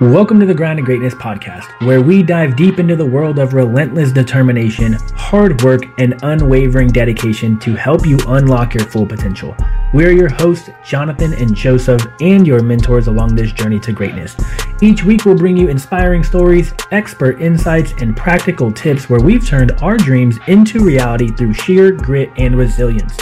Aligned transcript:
Welcome 0.00 0.38
to 0.38 0.46
the 0.46 0.54
Grind 0.54 0.76
to 0.76 0.84
Greatness 0.84 1.14
podcast, 1.14 1.84
where 1.84 2.00
we 2.00 2.22
dive 2.22 2.54
deep 2.54 2.78
into 2.78 2.94
the 2.94 3.04
world 3.04 3.40
of 3.40 3.52
relentless 3.52 4.12
determination, 4.12 4.92
hard 5.16 5.60
work, 5.62 5.86
and 5.98 6.16
unwavering 6.22 6.86
dedication 6.86 7.58
to 7.58 7.74
help 7.74 8.06
you 8.06 8.16
unlock 8.28 8.74
your 8.74 8.84
full 8.84 9.04
potential. 9.04 9.56
We're 9.92 10.12
your 10.12 10.28
hosts, 10.28 10.70
Jonathan 10.84 11.34
and 11.34 11.52
Joseph, 11.52 12.06
and 12.20 12.46
your 12.46 12.62
mentors 12.62 13.08
along 13.08 13.34
this 13.34 13.50
journey 13.50 13.80
to 13.80 13.92
greatness. 13.92 14.36
Each 14.80 15.02
week, 15.02 15.24
we'll 15.24 15.36
bring 15.36 15.56
you 15.56 15.66
inspiring 15.66 16.22
stories, 16.22 16.72
expert 16.92 17.42
insights, 17.42 17.92
and 18.00 18.16
practical 18.16 18.70
tips 18.70 19.10
where 19.10 19.18
we've 19.18 19.44
turned 19.44 19.72
our 19.82 19.96
dreams 19.96 20.38
into 20.46 20.78
reality 20.78 21.32
through 21.32 21.54
sheer 21.54 21.90
grit 21.90 22.30
and 22.36 22.56
resilience. 22.56 23.18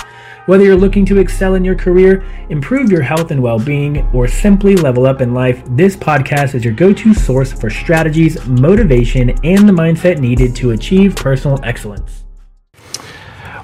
Whether 0.47 0.63
you're 0.63 0.77
looking 0.77 1.05
to 1.07 1.19
excel 1.19 1.57
in 1.57 1.65
your 1.65 1.75
career, 1.75 2.25
improve 2.51 2.89
your 2.89 3.03
health 3.03 3.33
and 3.33 3.43
well 3.43 3.59
being, 3.59 4.09
or 4.15 4.29
simply 4.29 4.77
level 4.77 5.05
up 5.05 5.21
in 5.21 5.35
life, 5.35 5.61
this 5.71 5.97
podcast 5.97 6.55
is 6.55 6.65
your 6.65 6.73
go 6.73 6.93
to 6.93 7.13
source 7.13 7.53
for 7.53 7.69
strategies, 7.69 8.47
motivation, 8.47 9.31
and 9.43 9.69
the 9.69 9.73
mindset 9.73 10.21
needed 10.21 10.55
to 10.55 10.71
achieve 10.71 11.17
personal 11.17 11.59
excellence. 11.65 12.23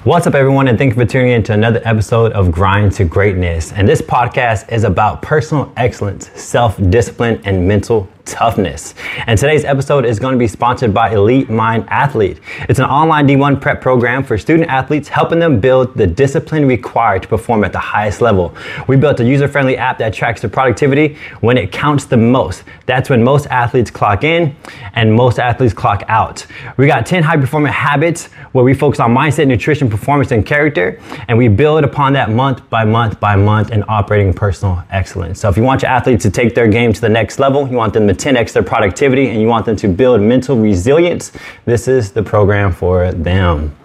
What's 0.03 0.27
up, 0.27 0.35
everyone, 0.35 0.67
and 0.67 0.77
thank 0.77 0.89
you 0.89 1.01
for 1.01 1.09
tuning 1.09 1.31
in 1.31 1.43
to 1.43 1.53
another 1.53 1.81
episode 1.85 2.33
of 2.33 2.51
Grind 2.51 2.91
to 2.95 3.05
Greatness. 3.05 3.71
And 3.71 3.87
this 3.87 4.01
podcast 4.01 4.69
is 4.69 4.83
about 4.83 5.21
personal 5.21 5.71
excellence, 5.77 6.29
self 6.31 6.75
discipline, 6.89 7.41
and 7.45 7.65
mental 7.65 8.09
toughness. 8.25 8.95
And 9.27 9.37
today's 9.37 9.65
episode 9.65 10.05
is 10.05 10.19
going 10.19 10.33
to 10.33 10.39
be 10.39 10.47
sponsored 10.47 10.93
by 10.93 11.11
Elite 11.11 11.49
Mind 11.49 11.85
Athlete. 11.89 12.39
It's 12.69 12.79
an 12.79 12.85
online 12.85 13.27
D1 13.27 13.61
prep 13.61 13.81
program 13.81 14.23
for 14.23 14.37
student 14.37 14.69
athletes, 14.69 15.07
helping 15.07 15.39
them 15.39 15.59
build 15.59 15.95
the 15.95 16.07
discipline 16.07 16.65
required 16.65 17.23
to 17.23 17.27
perform 17.27 17.63
at 17.63 17.71
the 17.71 17.79
highest 17.79 18.21
level. 18.21 18.55
We 18.87 18.95
built 18.95 19.19
a 19.19 19.25
user 19.25 19.47
friendly 19.47 19.77
app 19.77 19.97
that 19.99 20.13
tracks 20.13 20.41
their 20.41 20.49
productivity 20.49 21.17
when 21.41 21.57
it 21.57 21.71
counts 21.71 22.05
the 22.05 22.17
most. 22.17 22.63
That's 22.85 23.09
when 23.09 23.23
most 23.23 23.47
athletes 23.47 23.91
clock 23.91 24.23
in 24.23 24.55
and 24.93 25.13
most 25.13 25.39
athletes 25.39 25.73
clock 25.73 26.03
out. 26.07 26.45
We 26.77 26.87
got 26.87 27.05
10 27.05 27.23
high 27.23 27.37
performance 27.37 27.75
habits 27.75 28.27
where 28.53 28.63
we 28.63 28.73
focus 28.73 28.99
on 28.99 29.13
mindset, 29.13 29.47
nutrition, 29.47 29.89
performance, 29.89 30.31
and 30.31 30.45
character, 30.45 30.99
and 31.27 31.37
we 31.37 31.47
build 31.47 31.83
upon 31.83 32.13
that 32.13 32.29
month 32.29 32.69
by 32.69 32.85
month 32.85 33.19
by 33.19 33.35
month 33.35 33.71
and 33.71 33.83
operating 33.87 34.33
personal 34.33 34.83
excellence. 34.89 35.39
So 35.39 35.49
if 35.49 35.57
you 35.57 35.63
want 35.63 35.81
your 35.81 35.91
athletes 35.91 36.23
to 36.23 36.29
take 36.29 36.55
their 36.55 36.67
game 36.67 36.93
to 36.93 37.01
the 37.01 37.09
next 37.09 37.39
level, 37.39 37.67
you 37.67 37.75
want 37.75 37.93
them 37.93 38.07
to 38.07 38.12
10x 38.13 38.53
their 38.53 38.63
productivity 38.63 39.29
and 39.29 39.41
you 39.41 39.47
want 39.47 39.65
them 39.65 39.75
to 39.77 39.87
build 39.87 40.21
mental 40.21 40.57
resilience, 40.57 41.31
this 41.65 41.87
is 41.87 42.11
the 42.11 42.23
program 42.23 42.71
for 42.71 43.11
them. 43.11 43.75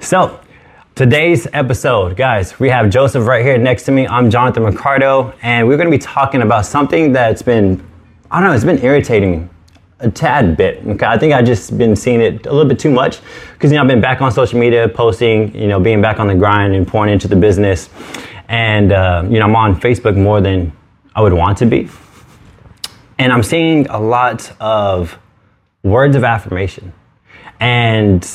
So, 0.00 0.40
today's 0.94 1.46
episode, 1.52 2.16
guys, 2.16 2.58
we 2.58 2.68
have 2.70 2.90
Joseph 2.90 3.26
right 3.26 3.44
here 3.44 3.58
next 3.58 3.84
to 3.84 3.92
me. 3.92 4.06
I'm 4.06 4.30
Jonathan 4.30 4.64
Ricardo, 4.64 5.34
and 5.42 5.68
we're 5.68 5.76
going 5.76 5.90
to 5.90 5.96
be 5.96 6.02
talking 6.02 6.42
about 6.42 6.66
something 6.66 7.12
that's 7.12 7.42
been, 7.42 7.86
I 8.30 8.40
don't 8.40 8.48
know, 8.48 8.54
it's 8.54 8.64
been 8.64 8.82
irritating 8.82 9.50
a 10.00 10.10
tad 10.10 10.56
bit. 10.56 10.86
Okay, 10.86 11.06
I 11.06 11.18
think 11.18 11.32
I've 11.32 11.46
just 11.46 11.76
been 11.78 11.96
seeing 11.96 12.20
it 12.20 12.46
a 12.46 12.52
little 12.52 12.68
bit 12.68 12.78
too 12.78 12.90
much 12.90 13.20
because 13.54 13.70
you 13.70 13.76
know 13.76 13.82
I've 13.82 13.88
been 13.88 14.00
back 14.00 14.20
on 14.20 14.30
social 14.30 14.58
media, 14.58 14.88
posting, 14.88 15.54
you 15.54 15.68
know, 15.68 15.80
being 15.80 16.02
back 16.02 16.20
on 16.20 16.26
the 16.26 16.34
grind 16.34 16.74
and 16.74 16.86
pouring 16.86 17.12
into 17.12 17.28
the 17.28 17.36
business, 17.36 17.88
and 18.48 18.92
uh, 18.92 19.24
you 19.28 19.38
know 19.38 19.46
I'm 19.46 19.56
on 19.56 19.80
Facebook 19.80 20.16
more 20.16 20.40
than 20.40 20.72
I 21.14 21.22
would 21.22 21.32
want 21.32 21.58
to 21.58 21.66
be. 21.66 21.88
And 23.18 23.32
I'm 23.32 23.42
seeing 23.42 23.86
a 23.88 23.98
lot 23.98 24.52
of 24.60 25.18
words 25.82 26.16
of 26.16 26.24
affirmation. 26.24 26.92
And 27.60 28.28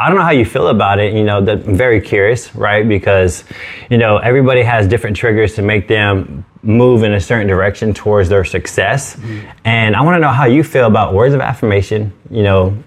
I 0.00 0.08
don't 0.08 0.16
know 0.16 0.24
how 0.24 0.30
you 0.30 0.44
feel 0.44 0.68
about 0.68 0.98
it. 0.98 1.14
You 1.14 1.24
know, 1.24 1.44
that 1.44 1.66
I'm 1.66 1.76
very 1.76 2.00
curious, 2.00 2.54
right? 2.54 2.88
Because, 2.88 3.44
you 3.90 3.98
know, 3.98 4.18
everybody 4.18 4.62
has 4.62 4.86
different 4.88 5.16
triggers 5.16 5.54
to 5.54 5.62
make 5.62 5.88
them 5.88 6.44
move 6.62 7.02
in 7.04 7.12
a 7.12 7.20
certain 7.20 7.46
direction 7.46 7.94
towards 7.94 8.28
their 8.28 8.44
success. 8.44 9.16
Mm-hmm. 9.16 9.48
And 9.64 9.96
I 9.96 10.02
want 10.02 10.16
to 10.16 10.20
know 10.20 10.28
how 10.32 10.46
you 10.46 10.64
feel 10.64 10.86
about 10.86 11.14
words 11.14 11.34
of 11.34 11.40
affirmation. 11.40 12.12
You 12.30 12.42
know, 12.42 12.84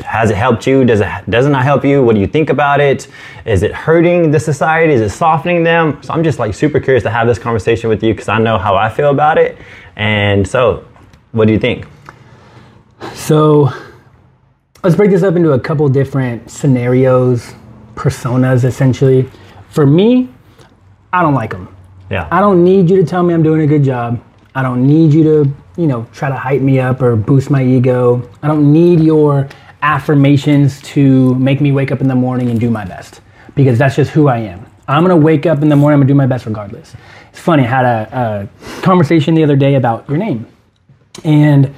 has 0.00 0.30
it 0.30 0.36
helped 0.36 0.66
you? 0.66 0.84
Does 0.84 1.00
it 1.00 1.08
doesn't 1.28 1.54
it 1.54 1.62
help 1.62 1.84
you? 1.84 2.02
What 2.02 2.14
do 2.14 2.20
you 2.20 2.26
think 2.26 2.50
about 2.50 2.80
it? 2.80 3.08
Is 3.44 3.62
it 3.62 3.72
hurting 3.72 4.30
the 4.30 4.40
society? 4.40 4.92
Is 4.92 5.00
it 5.00 5.10
softening 5.10 5.64
them? 5.64 6.02
So 6.02 6.12
I'm 6.12 6.24
just 6.24 6.38
like 6.38 6.54
super 6.54 6.80
curious 6.80 7.02
to 7.04 7.10
have 7.10 7.26
this 7.26 7.38
conversation 7.38 7.88
with 7.88 8.02
you 8.02 8.14
because 8.14 8.28
I 8.28 8.38
know 8.38 8.58
how 8.58 8.76
I 8.76 8.88
feel 8.88 9.10
about 9.10 9.38
it. 9.38 9.58
And 9.96 10.46
so, 10.46 10.86
what 11.32 11.46
do 11.46 11.52
you 11.52 11.58
think? 11.58 11.86
So, 13.14 13.70
let's 14.82 14.96
break 14.96 15.10
this 15.10 15.22
up 15.22 15.36
into 15.36 15.52
a 15.52 15.60
couple 15.60 15.88
different 15.88 16.50
scenarios, 16.50 17.54
personas 17.94 18.64
essentially. 18.64 19.28
For 19.70 19.86
me, 19.86 20.28
I 21.12 21.22
don't 21.22 21.34
like 21.34 21.50
them. 21.50 21.74
Yeah. 22.10 22.28
I 22.30 22.40
don't 22.40 22.64
need 22.64 22.88
you 22.88 22.96
to 22.96 23.04
tell 23.04 23.22
me 23.22 23.34
I'm 23.34 23.42
doing 23.42 23.62
a 23.62 23.66
good 23.66 23.84
job. 23.84 24.22
I 24.54 24.62
don't 24.62 24.86
need 24.86 25.12
you 25.12 25.22
to, 25.24 25.54
you 25.76 25.86
know, 25.86 26.06
try 26.12 26.28
to 26.28 26.36
hype 26.36 26.62
me 26.62 26.80
up 26.80 27.02
or 27.02 27.16
boost 27.16 27.50
my 27.50 27.62
ego. 27.62 28.28
I 28.42 28.48
don't 28.48 28.72
need 28.72 29.00
your 29.00 29.48
affirmations 29.82 30.80
to 30.82 31.34
make 31.36 31.60
me 31.60 31.72
wake 31.72 31.92
up 31.92 32.00
in 32.00 32.08
the 32.08 32.14
morning 32.14 32.50
and 32.50 32.58
do 32.58 32.70
my 32.70 32.84
best 32.84 33.20
because 33.54 33.78
that's 33.78 33.96
just 33.96 34.10
who 34.10 34.28
I 34.28 34.38
am. 34.38 34.66
I'm 34.86 35.02
gonna 35.02 35.16
wake 35.16 35.46
up 35.46 35.62
in 35.62 35.68
the 35.68 35.76
morning, 35.76 35.94
I'm 35.94 36.00
gonna 36.00 36.08
do 36.08 36.14
my 36.14 36.26
best 36.26 36.46
regardless. 36.46 36.94
It's 37.30 37.40
funny, 37.40 37.64
I 37.64 37.66
had 37.66 37.84
a, 37.84 38.48
a 38.58 38.82
conversation 38.82 39.34
the 39.34 39.44
other 39.44 39.56
day 39.56 39.74
about 39.74 40.08
your 40.08 40.18
name. 40.18 40.46
And 41.24 41.74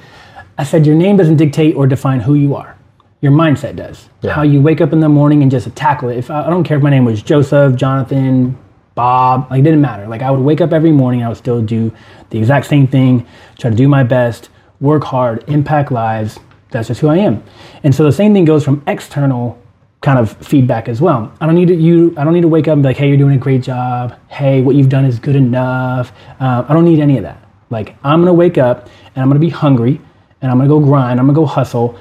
I 0.57 0.63
said, 0.63 0.85
Your 0.85 0.95
name 0.95 1.17
doesn't 1.17 1.37
dictate 1.37 1.75
or 1.75 1.87
define 1.87 2.19
who 2.19 2.35
you 2.35 2.55
are. 2.55 2.77
Your 3.21 3.31
mindset 3.31 3.75
does. 3.75 4.09
Yeah. 4.21 4.33
How 4.33 4.41
you 4.41 4.61
wake 4.61 4.81
up 4.81 4.93
in 4.93 4.99
the 4.99 5.09
morning 5.09 5.41
and 5.41 5.51
just 5.51 5.73
tackle 5.75 6.09
it. 6.09 6.17
If 6.17 6.31
I, 6.31 6.45
I 6.45 6.49
don't 6.49 6.63
care 6.63 6.77
if 6.77 6.83
my 6.83 6.89
name 6.89 7.05
was 7.05 7.21
Joseph, 7.21 7.75
Jonathan, 7.75 8.57
Bob, 8.95 9.49
like 9.49 9.59
it 9.59 9.63
didn't 9.63 9.81
matter. 9.81 10.07
Like 10.07 10.21
I 10.21 10.31
would 10.31 10.41
wake 10.41 10.61
up 10.61 10.73
every 10.73 10.91
morning, 10.91 11.23
I 11.23 11.29
would 11.29 11.37
still 11.37 11.61
do 11.61 11.91
the 12.29 12.39
exact 12.39 12.65
same 12.65 12.87
thing, 12.87 13.25
try 13.57 13.69
to 13.69 13.75
do 13.75 13.87
my 13.87 14.03
best, 14.03 14.49
work 14.79 15.03
hard, 15.03 15.43
impact 15.47 15.91
lives, 15.91 16.39
that's 16.71 16.87
just 16.87 17.01
who 17.01 17.07
I 17.07 17.17
am. 17.17 17.43
And 17.83 17.93
so 17.93 18.03
the 18.03 18.11
same 18.11 18.33
thing 18.33 18.45
goes 18.45 18.63
from 18.63 18.81
external 18.87 19.59
kind 20.01 20.17
of 20.17 20.31
feedback 20.37 20.89
as 20.89 20.99
well. 20.99 21.31
I 21.39 21.45
don't 21.45 21.55
need 21.55 21.67
to, 21.67 21.75
you. 21.75 22.13
I 22.17 22.23
don't 22.23 22.33
need 22.33 22.41
to 22.41 22.47
wake 22.47 22.67
up 22.67 22.73
and 22.73 22.81
be 22.81 22.89
like, 22.89 22.97
"Hey, 22.97 23.07
you're 23.07 23.17
doing 23.17 23.35
a 23.35 23.39
great 23.39 23.61
job. 23.61 24.15
Hey, 24.29 24.61
what 24.61 24.75
you've 24.75 24.89
done 24.89 25.05
is 25.05 25.19
good 25.19 25.35
enough." 25.35 26.11
Uh, 26.39 26.65
I 26.67 26.73
don't 26.73 26.85
need 26.85 26.99
any 26.99 27.17
of 27.17 27.23
that. 27.23 27.37
Like, 27.69 27.95
I'm 28.03 28.19
gonna 28.21 28.33
wake 28.33 28.57
up 28.57 28.89
and 29.15 29.21
I'm 29.21 29.29
gonna 29.29 29.39
be 29.39 29.49
hungry 29.49 30.01
and 30.41 30.51
I'm 30.51 30.57
gonna 30.57 30.69
go 30.69 30.79
grind. 30.79 31.19
I'm 31.19 31.27
gonna 31.27 31.35
go 31.35 31.45
hustle 31.45 31.97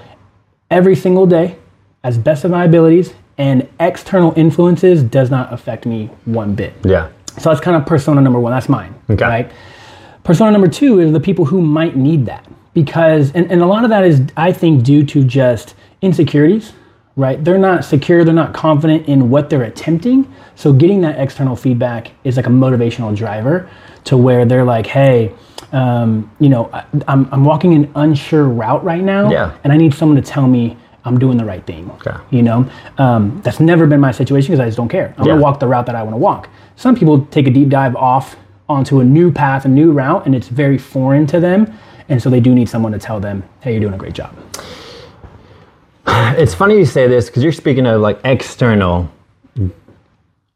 every 0.70 0.96
single 0.96 1.26
day 1.26 1.56
as 2.02 2.16
best 2.16 2.44
of 2.44 2.50
my 2.50 2.64
abilities. 2.64 3.12
And 3.38 3.68
external 3.78 4.34
influences 4.36 5.02
does 5.02 5.30
not 5.30 5.52
affect 5.52 5.86
me 5.86 6.10
one 6.26 6.54
bit. 6.54 6.74
Yeah. 6.84 7.08
So 7.38 7.48
that's 7.48 7.60
kind 7.60 7.76
of 7.76 7.86
persona 7.86 8.20
number 8.20 8.38
one. 8.38 8.52
That's 8.52 8.68
mine. 8.68 8.94
Okay. 9.08 9.24
Right. 9.24 9.52
Persona 10.24 10.50
number 10.50 10.68
two 10.68 11.00
is 11.00 11.12
the 11.12 11.20
people 11.20 11.46
who 11.46 11.62
might 11.62 11.96
need 11.96 12.26
that 12.26 12.46
because 12.74 13.32
and, 13.32 13.50
and 13.50 13.60
a 13.60 13.66
lot 13.66 13.84
of 13.84 13.90
that 13.90 14.04
is 14.04 14.22
i 14.36 14.52
think 14.52 14.84
due 14.84 15.04
to 15.04 15.24
just 15.24 15.74
insecurities 16.02 16.72
right 17.16 17.44
they're 17.44 17.58
not 17.58 17.84
secure 17.84 18.24
they're 18.24 18.32
not 18.32 18.54
confident 18.54 19.06
in 19.08 19.30
what 19.30 19.50
they're 19.50 19.64
attempting 19.64 20.32
so 20.54 20.72
getting 20.72 21.00
that 21.00 21.18
external 21.18 21.56
feedback 21.56 22.12
is 22.24 22.36
like 22.36 22.46
a 22.46 22.50
motivational 22.50 23.14
driver 23.14 23.68
to 24.04 24.16
where 24.16 24.44
they're 24.44 24.64
like 24.64 24.86
hey 24.86 25.32
um, 25.72 26.30
you 26.40 26.48
know 26.48 26.70
I, 26.72 26.84
I'm, 27.06 27.28
I'm 27.32 27.44
walking 27.44 27.74
an 27.74 27.92
unsure 27.94 28.48
route 28.48 28.82
right 28.84 29.02
now 29.02 29.30
yeah. 29.30 29.56
and 29.64 29.72
i 29.72 29.76
need 29.76 29.92
someone 29.94 30.20
to 30.20 30.22
tell 30.22 30.46
me 30.46 30.76
i'm 31.04 31.18
doing 31.18 31.36
the 31.36 31.44
right 31.44 31.66
thing 31.66 31.90
okay. 31.92 32.16
you 32.30 32.42
know 32.42 32.70
um, 32.98 33.40
that's 33.42 33.60
never 33.60 33.86
been 33.86 34.00
my 34.00 34.12
situation 34.12 34.52
because 34.52 34.60
i 34.60 34.66
just 34.66 34.76
don't 34.76 34.88
care 34.88 35.14
i'm 35.18 35.26
yeah. 35.26 35.32
gonna 35.32 35.42
walk 35.42 35.58
the 35.58 35.66
route 35.66 35.86
that 35.86 35.96
i 35.96 36.02
want 36.02 36.14
to 36.14 36.18
walk 36.18 36.48
some 36.76 36.94
people 36.94 37.26
take 37.26 37.46
a 37.46 37.50
deep 37.50 37.68
dive 37.68 37.96
off 37.96 38.36
onto 38.68 39.00
a 39.00 39.04
new 39.04 39.32
path 39.32 39.64
a 39.64 39.68
new 39.68 39.90
route 39.90 40.24
and 40.24 40.34
it's 40.34 40.48
very 40.48 40.78
foreign 40.78 41.26
to 41.26 41.40
them 41.40 41.76
and 42.10 42.20
so 42.20 42.28
they 42.28 42.40
do 42.40 42.54
need 42.54 42.68
someone 42.68 42.92
to 42.92 42.98
tell 42.98 43.20
them, 43.20 43.42
hey, 43.60 43.70
you're 43.70 43.80
doing 43.80 43.94
a 43.94 43.98
great 43.98 44.12
job. 44.12 44.36
It's 46.32 46.54
funny 46.54 46.78
you 46.78 46.84
say 46.84 47.08
this 47.08 47.26
because 47.26 47.42
you're 47.42 47.52
speaking 47.52 47.86
of 47.86 48.00
like 48.00 48.20
external 48.24 49.10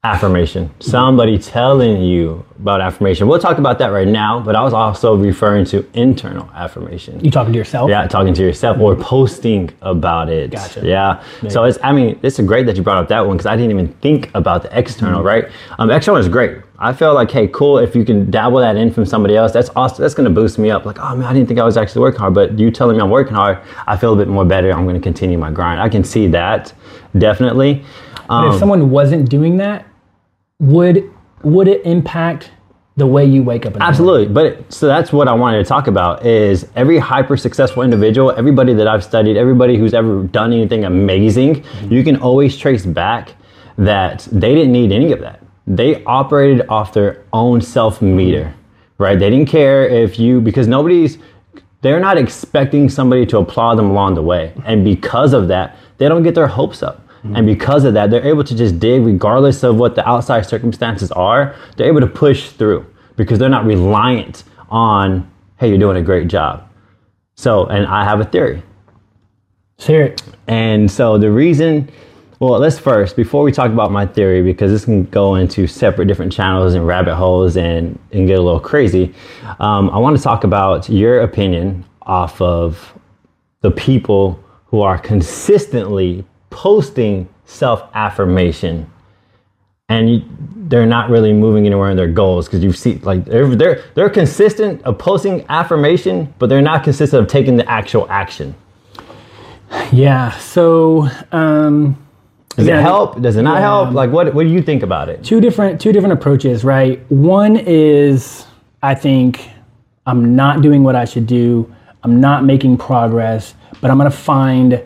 affirmation. 0.05 0.71
Somebody 0.81 1.39
telling 1.39 2.03
you 2.03 2.45
about 2.61 2.83
affirmation. 2.83 3.27
We'll 3.27 3.39
talk 3.39 3.57
about 3.57 3.79
that 3.79 3.87
right 3.87 4.07
now, 4.07 4.39
but 4.39 4.55
I 4.55 4.63
was 4.63 4.75
also 4.75 5.17
referring 5.17 5.65
to 5.67 5.85
internal 5.95 6.49
affirmation. 6.55 7.25
You 7.25 7.31
talking 7.31 7.55
to 7.55 7.59
yourself? 7.59 7.89
Yeah, 7.89 8.07
talking 8.07 8.35
to 8.35 8.43
yourself 8.43 8.79
or 8.79 8.95
posting 8.97 9.71
about 9.81 10.29
it. 10.29 10.51
Gotcha. 10.51 10.87
Yeah. 10.87 11.25
Maybe. 11.43 11.53
So 11.53 11.65
it's 11.65 11.79
I 11.83 11.93
mean, 11.93 12.21
it's 12.23 12.39
great 12.41 12.67
that 12.67 12.77
you 12.77 12.83
brought 12.83 12.99
up 12.99 13.09
that 13.09 13.27
one 13.27 13.39
because 13.39 13.47
I 13.47 13.57
didn't 13.57 13.71
even 13.71 13.89
think 13.95 14.31
about 14.35 14.63
the 14.63 14.79
external, 14.79 15.21
mm-hmm. 15.21 15.27
right? 15.27 15.49
Um, 15.79 15.91
external 15.91 16.21
is 16.21 16.29
great. 16.29 16.59
I 16.79 16.93
feel 16.93 17.15
like, 17.15 17.31
hey, 17.31 17.49
cool. 17.49 17.79
If 17.79 17.97
you 17.97 18.05
can 18.05 18.31
dabble 18.31 18.59
that 18.59 18.77
in 18.77 18.93
from 18.93 19.07
somebody 19.07 19.37
else, 19.37 19.53
that's 19.53 19.71
awesome. 19.75 20.03
That's 20.03 20.13
going 20.13 20.29
to 20.29 20.35
boost 20.35 20.59
me 20.59 20.71
up. 20.71 20.85
Like, 20.85 20.99
oh 21.01 21.17
man, 21.17 21.25
I 21.25 21.33
didn't 21.33 21.49
think 21.49 21.59
I 21.59 21.65
was 21.65 21.79
actually 21.79 22.03
working 22.03 22.21
hard, 22.21 22.35
but 22.35 22.59
you 22.59 22.71
telling 22.71 22.97
me 22.97 23.03
I'm 23.03 23.11
working 23.11 23.35
hard, 23.35 23.59
I 23.87 23.97
feel 23.97 24.13
a 24.13 24.17
bit 24.17 24.29
more 24.29 24.45
better. 24.45 24.71
I'm 24.71 24.85
going 24.85 24.97
to 24.97 25.01
continue 25.01 25.39
my 25.39 25.51
grind. 25.51 25.81
I 25.81 25.89
can 25.89 26.05
see 26.05 26.27
that 26.29 26.75
definitely. 27.17 27.85
Um, 28.29 28.53
if 28.53 28.59
someone 28.59 28.91
wasn't 28.91 29.29
doing 29.29 29.57
that, 29.59 29.87
would 30.65 31.11
would 31.43 31.69
it 31.69 31.85
impact 31.85 32.51
the 32.97 33.07
way 33.07 33.25
you 33.25 33.43
wake 33.43 33.67
up? 33.67 33.77
Absolutely. 33.81 34.33
But 34.33 34.73
so 34.73 34.87
that's 34.87 35.13
what 35.13 35.29
I 35.29 35.35
wanted 35.35 35.59
to 35.59 35.65
talk 35.65 35.89
about 35.89 36.25
is 36.25 36.69
every 36.77 36.99
hyper 36.99 37.37
successful 37.37 37.83
individual, 37.83 38.31
everybody 38.31 38.73
that 38.75 38.87
I've 38.87 39.05
studied, 39.05 39.37
everybody 39.37 39.77
who's 39.77 39.95
ever 39.95 40.23
done 40.23 40.53
anything 40.53 40.85
amazing, 40.85 41.57
mm-hmm. 41.57 41.93
you 41.93 42.03
can 42.05 42.17
always 42.17 42.57
trace 42.57 42.87
back 42.87 43.35
that 43.77 44.27
they 44.31 44.55
didn't 44.55 44.73
need 44.73 44.93
any 44.93 45.13
of 45.13 45.21
that. 45.21 45.41
They 45.67 46.05
operated 46.05 46.69
off 46.69 46.93
their 46.93 47.25
own 47.33 47.61
self 47.61 48.01
meter, 48.01 48.55
right? 48.99 49.19
They 49.19 49.31
didn't 49.31 49.49
care 49.49 49.87
if 49.87 50.19
you 50.19 50.41
because 50.41 50.69
nobody's 50.69 51.19
they're 51.83 52.01
not 52.01 52.17
expecting 52.17 52.89
somebody 52.89 53.27
to 53.27 53.39
applaud 53.39 53.75
them 53.75 53.91
along 53.91 54.15
the 54.15 54.23
way. 54.23 54.55
And 54.65 54.83
because 54.83 55.35
of 55.35 55.49
that, 55.49 55.77
they 55.99 56.09
don't 56.09 56.23
get 56.23 56.35
their 56.35 56.47
hopes 56.47 56.83
up. 56.83 57.04
And 57.33 57.47
because 57.47 57.85
of 57.85 57.95
that, 57.95 58.11
they're 58.11 58.27
able 58.27 58.45
to 58.45 58.55
just 58.55 58.79
dig 58.79 59.03
regardless 59.03 59.63
of 59.63 59.77
what 59.77 59.95
the 59.95 60.07
outside 60.07 60.45
circumstances 60.45 61.11
are. 61.13 61.57
They're 61.77 61.89
able 61.89 62.01
to 62.01 62.07
push 62.07 62.51
through 62.51 62.85
because 63.17 63.39
they're 63.39 63.49
not 63.49 63.65
reliant 63.65 64.45
on, 64.69 65.31
hey, 65.57 65.69
you're 65.69 65.79
doing 65.79 65.97
a 65.97 66.03
great 66.03 66.29
job. 66.29 66.69
So, 67.37 67.65
and 67.67 67.87
I 67.87 68.05
have 68.05 68.21
a 68.21 68.25
theory. 68.25 68.63
Share 69.79 70.03
it. 70.03 70.23
And 70.49 70.91
so 70.91 71.17
the 71.17 71.31
reason, 71.31 71.91
well, 72.41 72.59
let's 72.59 72.79
first, 72.79 73.17
before 73.17 73.43
we 73.43 73.53
talk 73.53 73.71
about 73.71 73.91
my 73.91 74.05
theory, 74.05 74.43
because 74.43 74.71
this 74.71 74.85
can 74.85 75.05
go 75.05 75.37
into 75.37 75.67
separate 75.67 76.07
different 76.07 76.33
channels 76.33 76.75
and 76.75 76.87
rabbit 76.87 77.17
holes 77.17 77.57
and, 77.57 77.99
and 78.13 78.27
get 78.27 78.39
a 78.39 78.43
little 78.43 78.61
crazy, 78.61 79.15
um, 79.61 79.89
I 79.91 79.99
want 79.99 80.17
to 80.17 80.23
talk 80.23 80.45
about 80.45 80.91
your 80.91 81.23
opinion 81.23 81.85
off 82.03 82.41
of 82.43 82.93
the 83.63 83.71
people 83.71 84.39
who 84.67 84.83
are 84.83 84.99
consistently 84.99 86.25
posting 86.55 87.29
self 87.47 87.85
affirmation 87.95 88.91
and 89.91 90.11
you, 90.11 90.23
they're 90.69 90.87
not 90.87 91.11
really 91.11 91.33
moving 91.33 91.67
anywhere 91.67 91.91
in 91.91 91.99
their 91.99 92.09
goals 92.09 92.47
because 92.47 92.65
you 92.65 92.73
see 92.73 92.97
like 93.01 93.25
they're, 93.27 93.55
they're 93.57 93.85
they're 93.95 94.11
consistent 94.11 94.83
of 94.85 94.99
posting 94.99 95.45
affirmation 95.51 96.33
but 96.41 96.49
they're 96.49 96.63
not 96.63 96.85
consistent 96.85 97.23
of 97.23 97.29
taking 97.29 97.57
the 97.57 97.71
actual 97.71 98.07
action 98.11 98.55
Yeah. 99.93 100.33
So, 100.39 101.09
um, 101.33 101.97
does 102.57 102.67
Yeah, 102.67 102.81
it 102.81 102.83
help 102.83 103.21
does 103.23 103.37
it 103.37 103.43
not 103.43 103.57
yeah. 103.57 103.61
help 103.63 103.95
like 103.95 104.11
what 104.11 104.35
what 104.35 104.45
do 104.45 104.51
you 104.51 104.63
think 104.63 104.83
about 104.85 105.09
it 105.11 105.25
two 105.25 105.41
different 105.41 105.81
two 105.81 105.93
different 105.93 106.15
approaches, 106.15 106.65
right? 106.65 107.01
One 107.11 107.57
is 107.57 108.47
I 108.83 108.95
think 108.95 109.51
I'm 110.07 110.37
not 110.37 110.63
doing 110.63 110.83
what 110.85 110.97
I 110.97 111.05
should 111.07 111.27
do. 111.27 111.73
I'm 112.05 112.21
not 112.21 112.45
making 112.45 112.79
progress, 112.79 113.55
but 113.81 113.91
I'm 113.91 113.99
gonna 113.99 114.11
find 114.11 114.83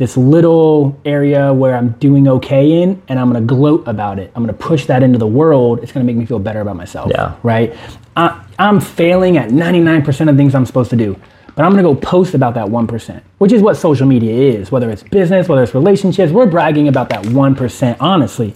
this 0.00 0.16
little 0.16 0.98
area 1.04 1.52
where 1.52 1.76
I'm 1.76 1.90
doing 1.90 2.26
okay 2.26 2.82
in, 2.82 3.02
and 3.08 3.18
I'm 3.20 3.30
gonna 3.30 3.44
gloat 3.44 3.86
about 3.86 4.18
it. 4.18 4.32
I'm 4.34 4.42
gonna 4.42 4.54
push 4.54 4.86
that 4.86 5.02
into 5.02 5.18
the 5.18 5.26
world. 5.26 5.80
It's 5.82 5.92
gonna 5.92 6.06
make 6.06 6.16
me 6.16 6.24
feel 6.24 6.38
better 6.38 6.62
about 6.62 6.76
myself. 6.76 7.10
Yeah. 7.10 7.36
Right. 7.42 7.76
I, 8.16 8.42
I'm 8.58 8.80
failing 8.80 9.36
at 9.36 9.50
99% 9.50 10.30
of 10.30 10.36
things 10.38 10.54
I'm 10.54 10.64
supposed 10.64 10.88
to 10.90 10.96
do, 10.96 11.20
but 11.54 11.66
I'm 11.66 11.70
gonna 11.72 11.82
go 11.82 11.94
post 11.94 12.32
about 12.32 12.54
that 12.54 12.66
1%, 12.66 13.22
which 13.36 13.52
is 13.52 13.60
what 13.60 13.76
social 13.76 14.06
media 14.06 14.32
is. 14.32 14.72
Whether 14.72 14.88
it's 14.90 15.02
business, 15.02 15.48
whether 15.48 15.62
it's 15.62 15.74
relationships, 15.74 16.32
we're 16.32 16.46
bragging 16.46 16.88
about 16.88 17.10
that 17.10 17.22
1%, 17.22 17.96
honestly. 18.00 18.54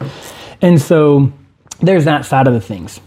And 0.62 0.80
so 0.80 1.30
there's 1.80 2.06
that 2.06 2.24
side 2.24 2.46
of 2.46 2.54
the 2.54 2.60
things. 2.60 3.00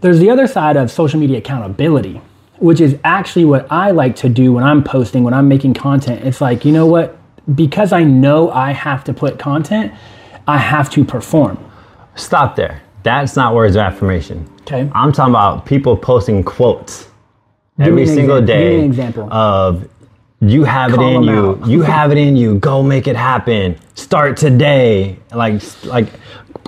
There's 0.00 0.18
the 0.18 0.30
other 0.30 0.46
side 0.46 0.78
of 0.78 0.90
social 0.90 1.20
media 1.20 1.36
accountability, 1.36 2.22
which 2.56 2.80
is 2.80 2.96
actually 3.04 3.44
what 3.44 3.70
I 3.70 3.90
like 3.90 4.16
to 4.16 4.30
do 4.30 4.54
when 4.54 4.64
I'm 4.64 4.82
posting, 4.82 5.24
when 5.24 5.34
I'm 5.34 5.46
making 5.46 5.74
content. 5.74 6.24
It's 6.24 6.40
like, 6.40 6.64
you 6.64 6.72
know 6.72 6.86
what? 6.86 7.18
Because 7.54 7.92
I 7.92 8.04
know 8.04 8.50
I 8.50 8.72
have 8.72 9.02
to 9.04 9.12
put 9.12 9.38
content, 9.38 9.92
I 10.46 10.58
have 10.58 10.90
to 10.90 11.04
perform. 11.04 11.58
stop 12.14 12.56
there. 12.56 12.82
That's 13.02 13.34
not 13.36 13.54
words 13.54 13.74
of 13.76 13.80
affirmation. 13.82 14.48
Okay. 14.62 14.88
i'm 14.94 15.10
talking 15.12 15.32
about 15.32 15.66
people 15.66 15.96
posting 15.96 16.44
quotes 16.44 17.08
me 17.78 17.86
every 17.86 18.06
single 18.06 18.36
exam- 18.38 18.46
give 18.46 18.56
me 18.58 18.70
day 18.70 18.78
an 18.78 18.84
example. 18.84 19.32
of 19.32 19.88
you 20.40 20.62
have 20.62 20.92
Call 20.92 21.08
it 21.08 21.16
in 21.16 21.22
you. 21.24 21.50
out. 21.50 21.66
you 21.66 21.82
have 21.82 22.12
it 22.12 22.18
in 22.18 22.36
you. 22.36 22.58
Go 22.60 22.80
make 22.82 23.06
it 23.08 23.16
happen. 23.16 23.76
Start 23.94 24.36
today. 24.36 25.18
Like 25.32 25.60
like 25.84 26.08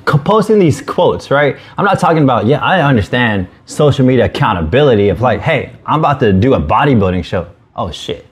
posting 0.05 0.59
these 0.59 0.83
quotes 0.83 1.31
right? 1.31 1.57
I'm 1.79 1.85
not 1.85 1.99
talking 2.01 2.23
about 2.25 2.47
yeah 2.47 2.61
i 2.63 2.83
understand 2.83 3.47
social 3.67 4.05
media 4.05 4.25
accountability 4.27 5.09
of 5.09 5.21
like 5.21 5.41
hey 5.41 5.73
i'm 5.87 6.01
about 6.01 6.19
to 6.21 6.33
do 6.33 6.55
a 6.55 6.61
bodybuilding 6.61 7.25
show. 7.25 7.47
Oh 7.77 7.91
shit 7.93 8.27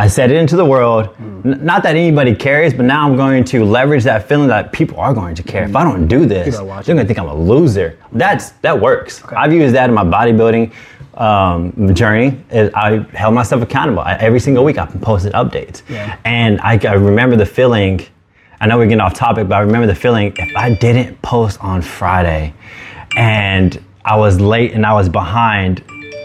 I 0.00 0.06
said 0.06 0.30
it 0.30 0.36
into 0.36 0.54
the 0.56 0.64
world. 0.64 1.08
N- 1.18 1.58
not 1.64 1.82
that 1.82 1.96
anybody 1.96 2.34
cares, 2.34 2.72
but 2.72 2.84
now 2.86 3.04
I'm 3.04 3.16
going 3.16 3.42
to 3.44 3.64
leverage 3.64 4.04
that 4.04 4.28
feeling 4.28 4.46
that 4.48 4.72
people 4.72 4.98
are 5.00 5.12
going 5.12 5.34
to 5.34 5.42
care. 5.42 5.64
If 5.64 5.74
I 5.74 5.82
don't 5.82 6.06
do 6.06 6.24
this, 6.24 6.56
they're 6.56 6.64
going 6.64 6.96
to 6.98 7.04
think 7.04 7.18
I'm 7.18 7.26
a 7.28 7.34
loser. 7.34 7.98
That's 8.12 8.50
that 8.62 8.80
works. 8.80 9.22
I've 9.24 9.52
used 9.52 9.74
that 9.74 9.88
in 9.90 9.94
my 9.94 10.04
bodybuilding 10.04 10.72
um, 11.20 11.94
journey. 11.94 12.40
I 12.52 13.04
held 13.12 13.34
myself 13.34 13.60
accountable. 13.62 14.00
I, 14.00 14.14
every 14.14 14.38
single 14.40 14.62
week, 14.64 14.78
I 14.78 14.86
posted 14.86 15.32
updates, 15.32 15.82
Yeah. 15.88 16.16
and 16.24 16.60
I, 16.60 16.78
I 16.86 16.92
remember 16.94 17.34
the 17.36 17.46
feeling. 17.46 18.00
I 18.60 18.66
know 18.66 18.76
we're 18.78 18.86
getting 18.86 19.00
off 19.00 19.14
topic, 19.14 19.48
but 19.48 19.54
I 19.56 19.60
remember 19.60 19.86
the 19.86 19.94
feeling 19.94 20.32
if 20.36 20.56
I 20.56 20.74
didn't 20.74 21.20
post 21.22 21.60
on 21.62 21.80
Friday, 21.82 22.54
and 23.16 23.80
I 24.04 24.16
was 24.16 24.40
late 24.40 24.72
and 24.72 24.84
I 24.86 24.94
was 24.94 25.08
behind, 25.08 25.82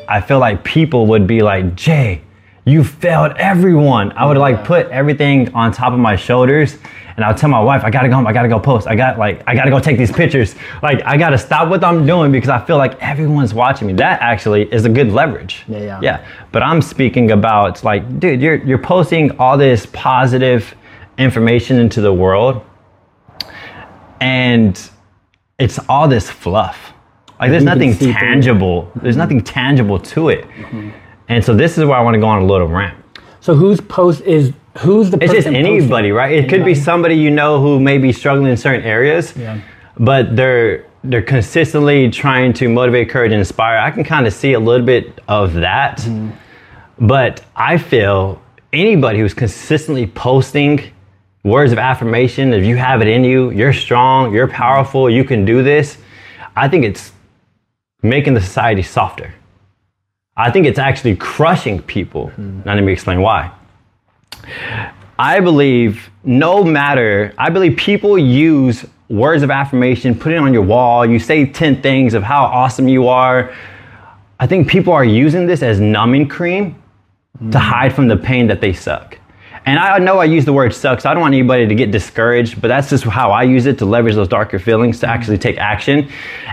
I 0.10 0.20
feel 0.22 0.40
like 0.40 0.64
people 0.64 1.06
would 1.08 1.28
be 1.28 1.42
like, 1.42 1.76
Jay, 1.76 2.23
you 2.66 2.84
failed 2.84 3.34
everyone. 3.38 4.12
I 4.14 4.26
would 4.26 4.38
like 4.38 4.64
put 4.64 4.88
everything 4.88 5.54
on 5.54 5.72
top 5.72 5.94
of 5.94 6.00
my 6.00 6.16
shoulders 6.16 6.78
and 7.16 7.24
I'll 7.24 7.36
tell 7.36 7.50
my 7.50 7.60
wife, 7.60 7.84
I 7.84 7.90
gotta 7.92 8.10
go 8.10 8.16
home, 8.16 8.26
I 8.26 8.34
gotta 8.34 8.48
go 8.48 8.60
post. 8.60 8.88
I 8.88 8.96
got 8.96 9.20
like, 9.20 9.44
I 9.46 9.54
gotta 9.54 9.70
go 9.70 9.80
take 9.80 9.98
these 9.98 10.12
pictures. 10.12 10.56
Like, 10.82 11.04
I 11.06 11.18
gotta 11.18 11.38
stop 11.38 11.70
what 11.70 11.84
I'm 11.84 12.06
doing 12.06 12.32
because 12.32 12.50
I 12.50 12.64
feel 12.66 12.78
like 12.78 13.00
everyone's 13.02 13.54
watching 13.54 13.88
me. 13.88 13.94
That 13.94 14.22
actually 14.22 14.72
is 14.74 14.86
a 14.86 14.90
good 14.90 15.12
leverage. 15.12 15.64
Yeah, 15.68 15.80
yeah. 15.80 16.00
Yeah. 16.02 16.28
But 16.52 16.64
I'm 16.64 16.82
speaking 16.82 17.32
about 17.32 17.84
like, 17.84 18.20
dude, 18.20 18.42
you're 18.42 18.56
you're 18.56 18.80
posting 18.80 19.38
all 19.38 19.58
this 19.58 19.86
positive 19.88 20.74
information 21.18 21.80
into 21.80 22.02
the 22.02 22.12
world 22.12 22.66
and 24.20 24.90
it's 25.60 25.80
all 25.90 26.08
this 26.08 26.30
fluff. 26.30 26.94
Like 27.40 27.52
there's 27.52 27.64
nothing 27.64 27.92
see 27.94 28.06
through 28.06 28.12
it. 28.12 28.14
tangible. 28.14 28.92
There's 28.96 29.14
mm-hmm. 29.14 29.20
nothing 29.20 29.42
tangible 29.44 30.00
to 30.00 30.30
it. 30.30 30.46
Mm-hmm. 30.46 30.90
And 31.30 31.44
so 31.44 31.54
this 31.56 31.78
is 31.78 31.86
where 31.86 31.98
I 31.98 32.02
want 32.02 32.16
to 32.16 32.20
go 32.20 32.28
on 32.28 32.42
a 32.42 32.46
little 32.46 32.68
rant. 32.68 32.98
So 33.40 33.56
whose 33.56 33.82
post 33.82 34.22
is 34.22 34.54
who's 34.80 35.10
the 35.12 35.18
It's 35.24 35.34
just 35.34 35.48
anybody, 35.48 36.10
posting? 36.10 36.14
right? 36.14 36.32
It 36.34 36.50
could 36.50 36.66
be 36.66 36.76
somebody 36.76 37.16
you 37.16 37.30
know 37.30 37.62
who 37.62 37.80
may 37.80 37.98
be 37.98 38.12
struggling 38.12 38.50
in 38.52 38.58
certain 38.58 38.84
areas, 38.84 39.34
Yeah. 39.38 39.60
but 40.00 40.36
they're 40.36 40.86
they're 41.06 41.22
consistently 41.22 42.10
trying 42.10 42.54
to 42.54 42.70
motivate, 42.70 43.08
encourage, 43.08 43.32
and 43.34 43.40
inspire. 43.40 43.78
I 43.78 43.92
can 43.92 44.06
kind 44.06 44.26
of 44.26 44.32
see 44.34 44.54
a 44.54 44.60
little 44.60 44.86
bit 44.86 45.20
of 45.28 45.54
that, 45.56 45.98
Mm-hmm. 45.98 46.30
but 47.08 47.44
I 47.56 47.78
feel 47.78 48.42
anybody 48.72 49.20
who's 49.20 49.34
consistently 49.34 50.08
posting 50.08 50.80
words 51.44 51.74
of 51.74 51.78
affirmation, 51.78 52.54
if 52.54 52.64
you 52.66 52.78
have 52.78 53.02
it 53.02 53.08
in 53.10 53.26
you, 53.26 53.52
you're 53.52 53.74
strong, 53.74 54.34
you're 54.34 54.48
powerful, 54.48 55.10
you 55.10 55.26
can 55.26 55.44
do 55.44 55.62
this. 55.62 55.98
I 56.56 56.70
think 56.70 56.86
it's 56.86 57.12
making 58.02 58.34
the 58.34 58.42
society 58.42 58.82
softer. 58.82 59.34
I 60.36 60.50
think 60.50 60.66
it's 60.66 60.80
actually 60.80 61.16
crushing 61.16 61.82
people. 61.82 62.30
Hmm. 62.30 62.62
Now 62.66 62.74
let 62.76 62.84
me 62.84 62.92
explain 62.92 63.22
why. 63.22 63.52
I 65.20 65.40
believe 65.40 66.10
no 66.24 66.64
matter, 66.64 67.34
I 67.38 67.50
believe 67.50 67.78
people 67.78 68.18
use 68.18 68.86
words 69.10 69.44
of 69.44 69.52
affirmation, 69.52 70.18
put 70.18 70.32
it 70.32 70.38
on 70.38 70.54
your 70.54 70.64
wall, 70.64 71.06
you 71.06 71.20
say 71.20 71.46
10 71.46 71.82
things 71.82 72.14
of 72.16 72.24
how 72.24 72.46
awesome 72.46 72.88
you 72.88 73.08
are. 73.08 73.54
I 74.40 74.48
think 74.48 74.68
people 74.68 74.92
are 74.92 75.06
using 75.06 75.46
this 75.46 75.62
as 75.62 75.80
numbing 75.80 76.28
cream 76.28 76.82
to 77.52 77.60
hmm. 77.60 77.66
hide 77.66 77.94
from 77.94 78.08
the 78.08 78.18
pain 78.18 78.48
that 78.48 78.60
they 78.60 78.74
suck. 78.74 79.20
And 79.66 79.80
I 79.80 79.98
know 80.00 80.20
I 80.20 80.26
use 80.26 80.44
the 80.46 80.54
word 80.54 80.74
sucks. 80.74 81.06
I 81.06 81.14
don't 81.14 81.22
want 81.22 81.34
anybody 81.34 81.68
to 81.68 81.76
get 81.76 81.92
discouraged, 81.92 82.62
but 82.62 82.68
that's 82.68 82.90
just 82.90 83.06
how 83.06 83.32
I 83.32 83.44
use 83.44 83.66
it 83.66 83.78
to 83.78 83.86
leverage 83.86 84.16
those 84.16 84.28
darker 84.28 84.60
feelings 84.60 85.00
to 85.00 85.08
actually 85.08 85.38
take 85.38 85.58
action. 85.58 86.10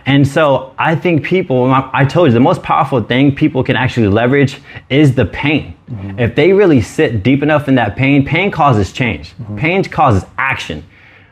And 0.06 0.26
so 0.26 0.74
I 0.78 0.94
think 0.94 1.24
people, 1.24 1.72
I 1.72 2.04
told 2.04 2.28
you, 2.28 2.34
the 2.34 2.40
most 2.40 2.62
powerful 2.62 3.02
thing 3.02 3.34
people 3.34 3.64
can 3.64 3.74
actually 3.74 4.08
leverage 4.08 4.58
is 4.88 5.14
the 5.14 5.26
pain. 5.26 5.76
Mm-hmm. 5.90 6.20
If 6.20 6.36
they 6.36 6.52
really 6.52 6.80
sit 6.80 7.22
deep 7.22 7.42
enough 7.42 7.66
in 7.68 7.74
that 7.74 7.96
pain, 7.96 8.24
pain 8.24 8.50
causes 8.50 8.92
change, 8.92 9.30
mm-hmm. 9.30 9.56
pain 9.56 9.82
causes 9.84 10.24
action. 10.38 10.84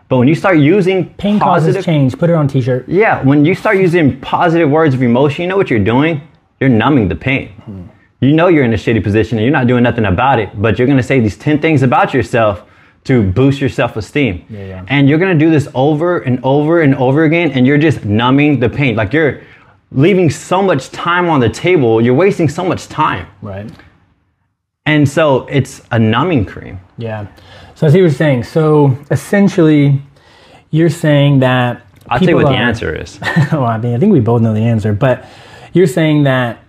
But 0.08 0.16
when 0.16 0.26
you 0.26 0.35
start 0.35 0.58
using 0.58 1.11
Pain 1.14 1.38
positive, 1.38 1.76
causes 1.76 1.85
change. 1.85 2.18
Put 2.18 2.30
it 2.30 2.32
on 2.32 2.49
t-shirt. 2.49 2.88
yeah, 2.88 3.23
when 3.23 3.44
you 3.44 3.54
start 3.54 3.76
using 3.76 4.18
positive 4.20 4.70
words 4.70 4.94
of 4.94 5.02
emotion, 5.02 5.42
you 5.42 5.49
know 5.49 5.56
what 5.56 5.68
you're 5.68 5.78
doing? 5.78 6.23
You're 6.61 6.70
numbing 6.70 7.08
the 7.08 7.14
pain. 7.14 7.49
Mm-hmm. 7.49 7.98
You 8.21 8.33
know 8.33 8.49
you're 8.49 8.65
in 8.65 8.73
a 8.73 8.77
shitty 8.77 9.03
position 9.03 9.39
and 9.39 9.45
you're 9.45 9.53
not 9.53 9.67
doing 9.69 9.85
nothing 9.85 10.07
about 10.07 10.41
it, 10.41 10.61
but 10.61 10.79
you're 10.79 10.89
gonna 10.89 11.03
say 11.03 11.21
these 11.21 11.37
10 11.37 11.61
things 11.61 11.83
about 11.83 12.13
yourself 12.13 12.65
to 13.05 13.23
boost 13.23 13.61
your 13.61 13.71
self 13.71 13.97
esteem. 13.97 14.45
Yeah, 14.51 14.65
yeah. 14.65 14.85
And 14.89 15.09
you're 15.09 15.19
gonna 15.19 15.39
do 15.39 15.51
this 15.51 15.69
over 15.75 16.19
and 16.19 16.43
over 16.43 16.83
and 16.83 16.95
over 16.97 17.25
again, 17.25 17.53
and 17.53 17.67
you're 17.67 17.79
just 17.79 18.05
numbing 18.05 18.59
the 18.59 18.69
pain. 18.69 18.97
Like 18.97 19.13
you're 19.13 19.43
leaving 19.93 20.31
so 20.31 20.63
much 20.63 20.91
time 20.91 21.29
on 21.29 21.41
the 21.41 21.49
table, 21.49 22.01
you're 22.01 22.15
wasting 22.15 22.49
so 22.49 22.65
much 22.65 22.89
time. 22.89 23.27
Right. 23.41 23.71
And 24.85 25.09
so 25.09 25.47
it's 25.47 25.83
a 25.91 25.99
numbing 25.99 26.45
cream. 26.45 26.81
Yeah. 26.97 27.27
So 27.75 27.87
I 27.87 27.91
see 27.91 27.99
what 27.99 28.09
you're 28.09 28.11
saying. 28.11 28.45
So 28.45 28.97
essentially, 29.11 30.03
you're 30.71 30.91
saying 30.91 31.41
that. 31.41 31.87
I'll 32.09 32.19
tell 32.19 32.31
you 32.31 32.37
what 32.37 32.47
the 32.47 32.57
answer 32.57 32.95
is. 32.95 33.21
well, 33.53 33.67
I 33.67 33.79
mean, 33.79 33.95
I 33.95 33.99
think 33.99 34.13
we 34.13 34.21
both 34.21 34.41
know 34.41 34.55
the 34.55 34.63
answer, 34.63 34.93
but 34.95 35.27
you're 35.75 35.87
saying 35.87 36.25
that 36.25 36.65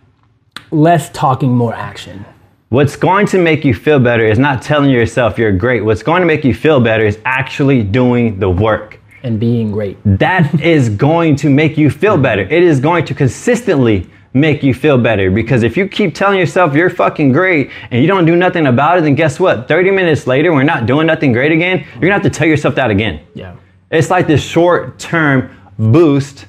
less 0.71 1.09
talking, 1.11 1.51
more 1.51 1.73
action. 1.73 2.25
What's 2.69 2.95
going 2.95 3.25
to 3.27 3.39
make 3.39 3.65
you 3.65 3.73
feel 3.73 3.99
better 3.99 4.25
is 4.25 4.37
not 4.37 4.61
telling 4.61 4.89
yourself 4.91 5.37
you're 5.39 5.51
great. 5.51 5.83
What's 5.83 6.03
going 6.03 6.21
to 6.21 6.27
make 6.27 6.43
you 6.43 6.53
feel 6.53 6.79
better 6.79 7.05
is 7.05 7.17
actually 7.25 7.81
doing 7.83 8.39
the 8.39 8.49
work. 8.49 8.99
and 9.23 9.39
being 9.39 9.71
great. 9.71 9.97
That 10.05 10.61
is 10.75 10.87
going 10.89 11.35
to 11.37 11.49
make 11.49 11.77
you 11.77 11.89
feel 11.89 12.17
better. 12.17 12.43
It 12.43 12.63
is 12.63 12.79
going 12.79 13.05
to 13.05 13.13
consistently 13.15 14.07
make 14.33 14.61
you 14.61 14.73
feel 14.75 14.97
better 14.97 15.31
because 15.31 15.63
if 15.63 15.75
you 15.75 15.87
keep 15.87 16.13
telling 16.13 16.37
yourself 16.37 16.75
you're 16.75 16.91
fucking 16.91 17.31
great 17.31 17.71
and 17.89 17.99
you 17.99 18.07
don't 18.07 18.25
do 18.25 18.35
nothing 18.35 18.67
about 18.67 18.99
it, 18.99 19.01
then 19.01 19.15
guess 19.15 19.39
what? 19.39 19.67
30 19.67 19.89
minutes 19.89 20.27
later, 20.27 20.53
we're 20.53 20.61
not 20.63 20.85
doing 20.85 21.07
nothing 21.07 21.33
great 21.33 21.51
again, 21.51 21.79
you're 21.93 22.01
gonna 22.01 22.13
have 22.13 22.21
to 22.21 22.29
tell 22.29 22.47
yourself 22.47 22.75
that 22.75 22.91
again. 22.91 23.19
Yeah. 23.33 23.55
It's 23.89 24.11
like 24.11 24.27
this 24.27 24.43
short 24.43 24.99
term 24.99 25.49
boost, 25.79 26.45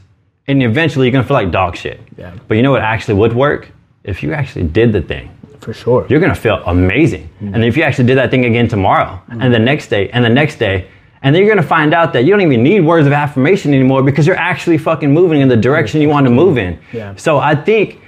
and 0.46 0.62
eventually 0.62 1.06
you're 1.06 1.12
gonna 1.12 1.26
feel 1.26 1.36
like 1.38 1.50
dog 1.50 1.74
shit. 1.74 1.98
Yeah. 2.18 2.36
But 2.46 2.58
you 2.58 2.62
know 2.62 2.70
what 2.72 2.82
actually 2.82 3.14
would 3.14 3.32
work? 3.32 3.72
If 4.04 4.22
you 4.22 4.32
actually 4.32 4.64
did 4.64 4.92
the 4.92 5.02
thing, 5.02 5.30
For 5.60 5.72
sure. 5.74 6.06
you're 6.08 6.20
gonna 6.20 6.34
feel 6.34 6.62
amazing. 6.66 7.28
Mm-hmm. 7.28 7.54
And 7.54 7.64
if 7.64 7.76
you 7.76 7.82
actually 7.82 8.06
did 8.06 8.16
that 8.18 8.30
thing 8.30 8.44
again 8.44 8.68
tomorrow, 8.68 9.20
and 9.28 9.40
the 9.40 9.56
mm-hmm. 9.56 9.64
next 9.64 9.88
day, 9.88 10.08
and 10.10 10.24
the 10.24 10.30
next 10.30 10.56
day, 10.56 10.88
and 11.22 11.34
then 11.34 11.42
you're 11.42 11.54
gonna 11.54 11.66
find 11.66 11.92
out 11.92 12.12
that 12.14 12.24
you 12.24 12.30
don't 12.30 12.40
even 12.40 12.62
need 12.62 12.80
words 12.80 13.06
of 13.06 13.12
affirmation 13.12 13.74
anymore 13.74 14.02
because 14.02 14.26
you're 14.26 14.36
actually 14.36 14.78
fucking 14.78 15.12
moving 15.12 15.42
in 15.42 15.48
the 15.48 15.56
direction 15.56 16.00
you 16.00 16.08
want 16.08 16.26
to 16.26 16.30
move 16.30 16.56
in. 16.56 16.78
Yeah. 16.92 17.14
So 17.16 17.38
I 17.38 17.54
think, 17.54 18.00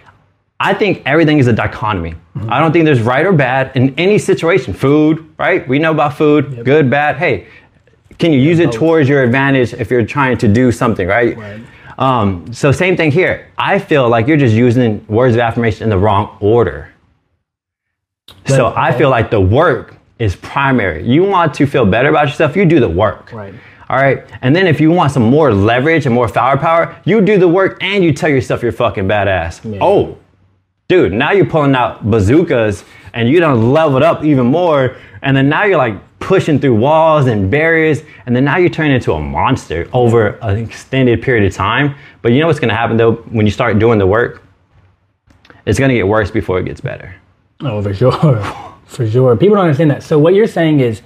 I 0.59 0.73
think 0.73 1.03
everything 1.05 1.39
is 1.39 1.47
a 1.47 1.53
dichotomy. 1.53 2.13
Mm-hmm. 2.13 2.51
I 2.51 2.59
don't 2.61 2.73
think 2.73 2.87
there's 2.87 3.03
right 3.03 3.27
or 3.27 3.33
bad 3.33 3.77
in 3.77 3.95
any 3.99 4.17
situation. 4.17 4.73
Food, 4.73 5.35
right? 5.39 5.69
We 5.69 5.79
know 5.79 5.91
about 5.91 6.17
food, 6.17 6.65
good, 6.65 6.89
bad. 6.89 7.17
Hey, 7.17 7.49
can 8.19 8.33
you 8.33 8.39
use 8.39 8.61
it 8.61 8.73
towards 8.73 9.09
your 9.09 9.23
advantage 9.23 9.75
if 9.75 9.91
you're 9.91 10.07
trying 10.07 10.39
to 10.39 10.49
do 10.49 10.73
something, 10.73 11.07
right? 11.07 11.37
Right. 11.37 11.61
Um, 12.03 12.53
so 12.53 12.73
same 12.73 12.97
thing 12.97 13.13
here. 13.13 13.47
I 13.57 13.79
feel 13.79 14.09
like 14.09 14.27
you're 14.27 14.37
just 14.37 14.57
using 14.57 15.07
words 15.07 15.37
of 15.37 15.41
affirmation 15.41 15.85
in 15.85 15.91
the 15.91 15.99
wrong 15.99 16.37
order. 16.41 16.93
So 18.47 18.75
I 18.77 18.91
feel 18.99 19.09
like 19.09 19.31
the 19.31 19.41
work 19.41 19.95
is 20.19 20.35
primary. 20.35 21.07
You 21.07 21.23
want 21.23 21.55
to 21.55 21.67
feel 21.67 21.87
better 21.87 22.09
about 22.09 22.27
yourself, 22.27 22.57
you 22.57 22.65
do 22.65 22.81
the 22.81 22.89
work. 22.89 23.33
Right. 23.33 23.55
All 23.89 23.99
right. 23.99 24.29
And 24.41 24.55
then 24.55 24.67
if 24.67 24.81
you 24.81 24.91
want 24.91 25.13
some 25.13 25.23
more 25.23 25.55
leverage 25.55 26.05
and 26.05 26.13
more 26.13 26.27
firepower, 26.27 27.01
you 27.05 27.21
do 27.21 27.39
the 27.39 27.47
work 27.47 27.81
and 27.81 28.03
you 28.03 28.13
tell 28.13 28.31
yourself 28.31 28.65
you're 28.65 28.73
fucking 28.73 29.07
badass. 29.07 29.79
Oh, 29.81 30.19
dude, 30.89 31.13
now 31.13 31.31
you're 31.31 31.47
pulling 31.47 31.77
out 31.77 32.11
bazookas 32.11 32.85
and 33.15 33.29
you 33.29 33.39
done 33.39 33.73
leveled 33.73 34.03
up 34.03 34.25
even 34.25 34.47
more. 34.47 34.97
And 35.23 35.37
then 35.37 35.49
now 35.49 35.65
you're 35.65 35.79
like 35.79 36.01
pushing 36.23 36.59
through 36.59 36.77
walls 36.77 37.27
and 37.27 37.51
barriers. 37.51 38.03
And 38.27 38.35
then 38.35 38.45
now 38.45 38.57
you 38.57 38.69
turn 38.69 38.91
into 38.91 39.13
a 39.13 39.21
monster 39.21 39.89
over 39.93 40.39
an 40.41 40.57
extended 40.57 41.21
period 41.21 41.45
of 41.45 41.55
time. 41.55 41.95
But 42.23 42.33
you 42.33 42.41
know 42.41 42.47
what's 42.47 42.61
going 42.61 42.71
to 42.71 42.77
happen 42.77 42.97
though 42.97 43.15
when 43.31 43.45
you 43.45 43.53
start 43.53 43.79
doing 43.79 43.99
the 43.99 44.07
work? 44.07 44.43
It's 45.67 45.79
going 45.79 45.91
to 45.91 45.95
get 45.95 46.07
worse 46.09 46.31
before 46.31 46.59
it 46.59 46.65
gets 46.65 46.81
better. 46.81 47.15
Oh, 47.61 47.83
for 47.83 47.93
sure. 47.93 48.43
for 48.87 49.09
sure. 49.09 49.37
People 49.37 49.57
don't 49.57 49.65
understand 49.65 49.91
that. 49.91 50.03
So 50.03 50.19
what 50.19 50.35
you're 50.35 50.47
saying 50.47 50.81
is 50.81 51.03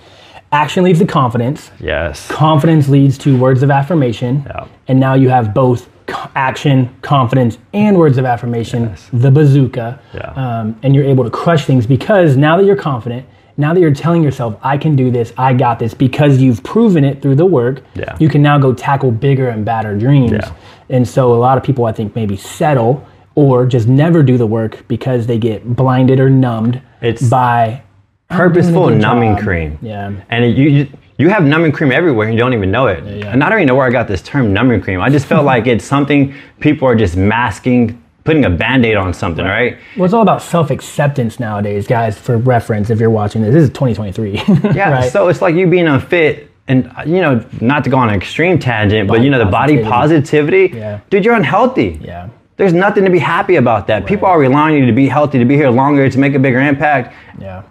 action 0.52 0.84
leads 0.84 0.98
to 1.00 1.06
confidence. 1.06 1.70
Yes. 1.80 2.28
Confidence 2.28 2.88
leads 2.88 3.18
to 3.18 3.36
words 3.38 3.62
of 3.62 3.70
affirmation. 3.70 4.44
Yeah. 4.46 4.68
And 4.88 5.00
now 5.00 5.14
you 5.14 5.28
have 5.28 5.52
both 5.52 5.88
action, 6.34 6.94
confidence, 7.02 7.58
and 7.72 7.98
words 7.98 8.16
of 8.18 8.24
affirmation, 8.24 8.94
the 9.12 9.30
bazooka. 9.30 10.00
Yeah. 10.14 10.20
Um, 10.32 10.78
and 10.82 10.94
you're 10.94 11.04
able 11.04 11.24
to 11.24 11.30
crush 11.30 11.64
things 11.64 11.86
because 11.86 12.36
now 12.36 12.56
that 12.56 12.64
you're 12.64 12.76
confident, 12.76 13.26
now 13.56 13.72
that 13.74 13.80
you're 13.80 13.94
telling 13.94 14.22
yourself, 14.22 14.56
I 14.62 14.76
can 14.78 14.96
do 14.96 15.10
this, 15.10 15.32
I 15.38 15.54
got 15.54 15.78
this, 15.78 15.94
because 15.94 16.38
you've 16.38 16.62
proven 16.62 17.04
it 17.04 17.22
through 17.22 17.36
the 17.36 17.46
work, 17.46 17.82
Yeah. 17.94 18.16
you 18.18 18.28
can 18.28 18.42
now 18.42 18.58
go 18.58 18.72
tackle 18.74 19.10
bigger 19.10 19.48
and 19.48 19.64
badder 19.64 19.96
dreams. 19.98 20.32
Yeah. 20.32 20.50
And 20.90 21.08
so 21.08 21.32
a 21.34 21.36
lot 21.36 21.56
of 21.58 21.64
people, 21.64 21.84
I 21.86 21.92
think, 21.92 22.14
maybe 22.14 22.36
settle 22.36 23.06
or 23.34 23.66
just 23.66 23.88
never 23.88 24.22
do 24.22 24.36
the 24.38 24.46
work 24.46 24.84
because 24.88 25.26
they 25.26 25.38
get 25.38 25.74
blinded 25.76 26.20
or 26.20 26.28
numbed 26.30 26.80
It's 27.02 27.22
by 27.28 27.82
I'm 28.28 28.36
doing 28.38 28.48
a 28.48 28.48
Purposeful 28.54 28.90
numbing 28.90 29.36
job. 29.36 29.44
cream. 29.44 29.78
Yeah. 29.82 30.12
And 30.30 30.44
it, 30.44 30.56
you, 30.56 30.68
you 30.68 30.88
you 31.18 31.28
have 31.30 31.44
numbing 31.44 31.72
cream 31.72 31.92
everywhere 31.92 32.26
and 32.28 32.34
you 32.34 32.40
don't 32.40 32.52
even 32.52 32.70
know 32.70 32.88
it. 32.88 33.02
yeah. 33.04 33.32
And 33.32 33.42
I 33.42 33.48
don't 33.48 33.58
even 33.60 33.68
know 33.68 33.74
where 33.74 33.86
I 33.86 33.90
got 33.90 34.06
this 34.06 34.20
term 34.20 34.52
numbing 34.52 34.82
cream. 34.82 35.00
I 35.00 35.08
just 35.08 35.24
felt 35.26 35.44
like 35.46 35.66
it's 35.66 35.84
something 35.84 36.34
people 36.60 36.86
are 36.88 36.94
just 36.94 37.16
masking, 37.16 38.02
putting 38.26 38.44
a 38.44 38.50
band-aid 38.50 38.96
on 38.96 39.14
something, 39.14 39.44
right? 39.44 39.78
Well, 39.96 40.04
it's 40.04 40.12
all 40.12 40.22
about 40.22 40.42
self 40.42 40.70
acceptance 40.70 41.40
nowadays, 41.40 41.86
guys. 41.86 42.18
For 42.18 42.36
reference, 42.36 42.90
if 42.90 43.00
you're 43.00 43.08
watching 43.10 43.40
this, 43.42 43.54
this 43.54 43.62
is 43.64 43.70
2023. 43.70 44.72
Yeah. 44.74 44.90
right? 44.90 45.10
So 45.12 45.28
it's 45.28 45.40
like 45.40 45.54
you 45.54 45.66
being 45.66 45.86
unfit 45.86 46.50
and 46.68 46.92
you 47.06 47.20
know, 47.22 47.44
not 47.60 47.84
to 47.84 47.90
go 47.90 47.96
on 47.96 48.08
an 48.08 48.14
extreme 48.16 48.58
tangent, 48.58 49.08
but 49.08 49.22
you 49.22 49.30
know, 49.30 49.38
the 49.38 49.46
body 49.46 49.82
positivity. 49.82 50.72
Yeah. 50.76 51.00
Dude, 51.08 51.24
you're 51.24 51.34
unhealthy. 51.36 51.98
yeah. 52.02 52.28
There's 52.58 52.72
nothing 52.72 53.04
to 53.04 53.10
be 53.10 53.18
happy 53.18 53.56
about 53.56 53.86
that. 53.88 54.06
People 54.06 54.26
are 54.28 54.38
relying 54.38 54.74
on 54.76 54.80
you 54.80 54.86
to 54.86 54.92
be 54.92 55.08
healthy, 55.08 55.38
to 55.38 55.44
be 55.44 55.56
here 55.56 55.68
longer, 55.68 56.08
to 56.08 56.18
make 56.18 56.34
a 56.34 56.38
bigger 56.38 56.58
impact, 56.60 57.14
Yeah. 57.38 57.62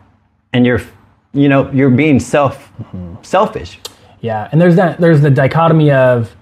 and 0.53 0.63
you're, 0.63 0.79
you 1.33 1.49
know, 1.49 1.71
you're 1.71 1.89
being 1.89 2.19
self, 2.19 2.71
Mm-hmm. 2.83 3.15
selfish. 3.23 3.79
Yeah. 4.21 4.47
And 4.51 4.61
there's 4.61 4.75
that. 4.75 4.99
There's 4.99 5.21
the 5.21 5.29
dichotomy 5.31 5.91
of, 5.91 6.35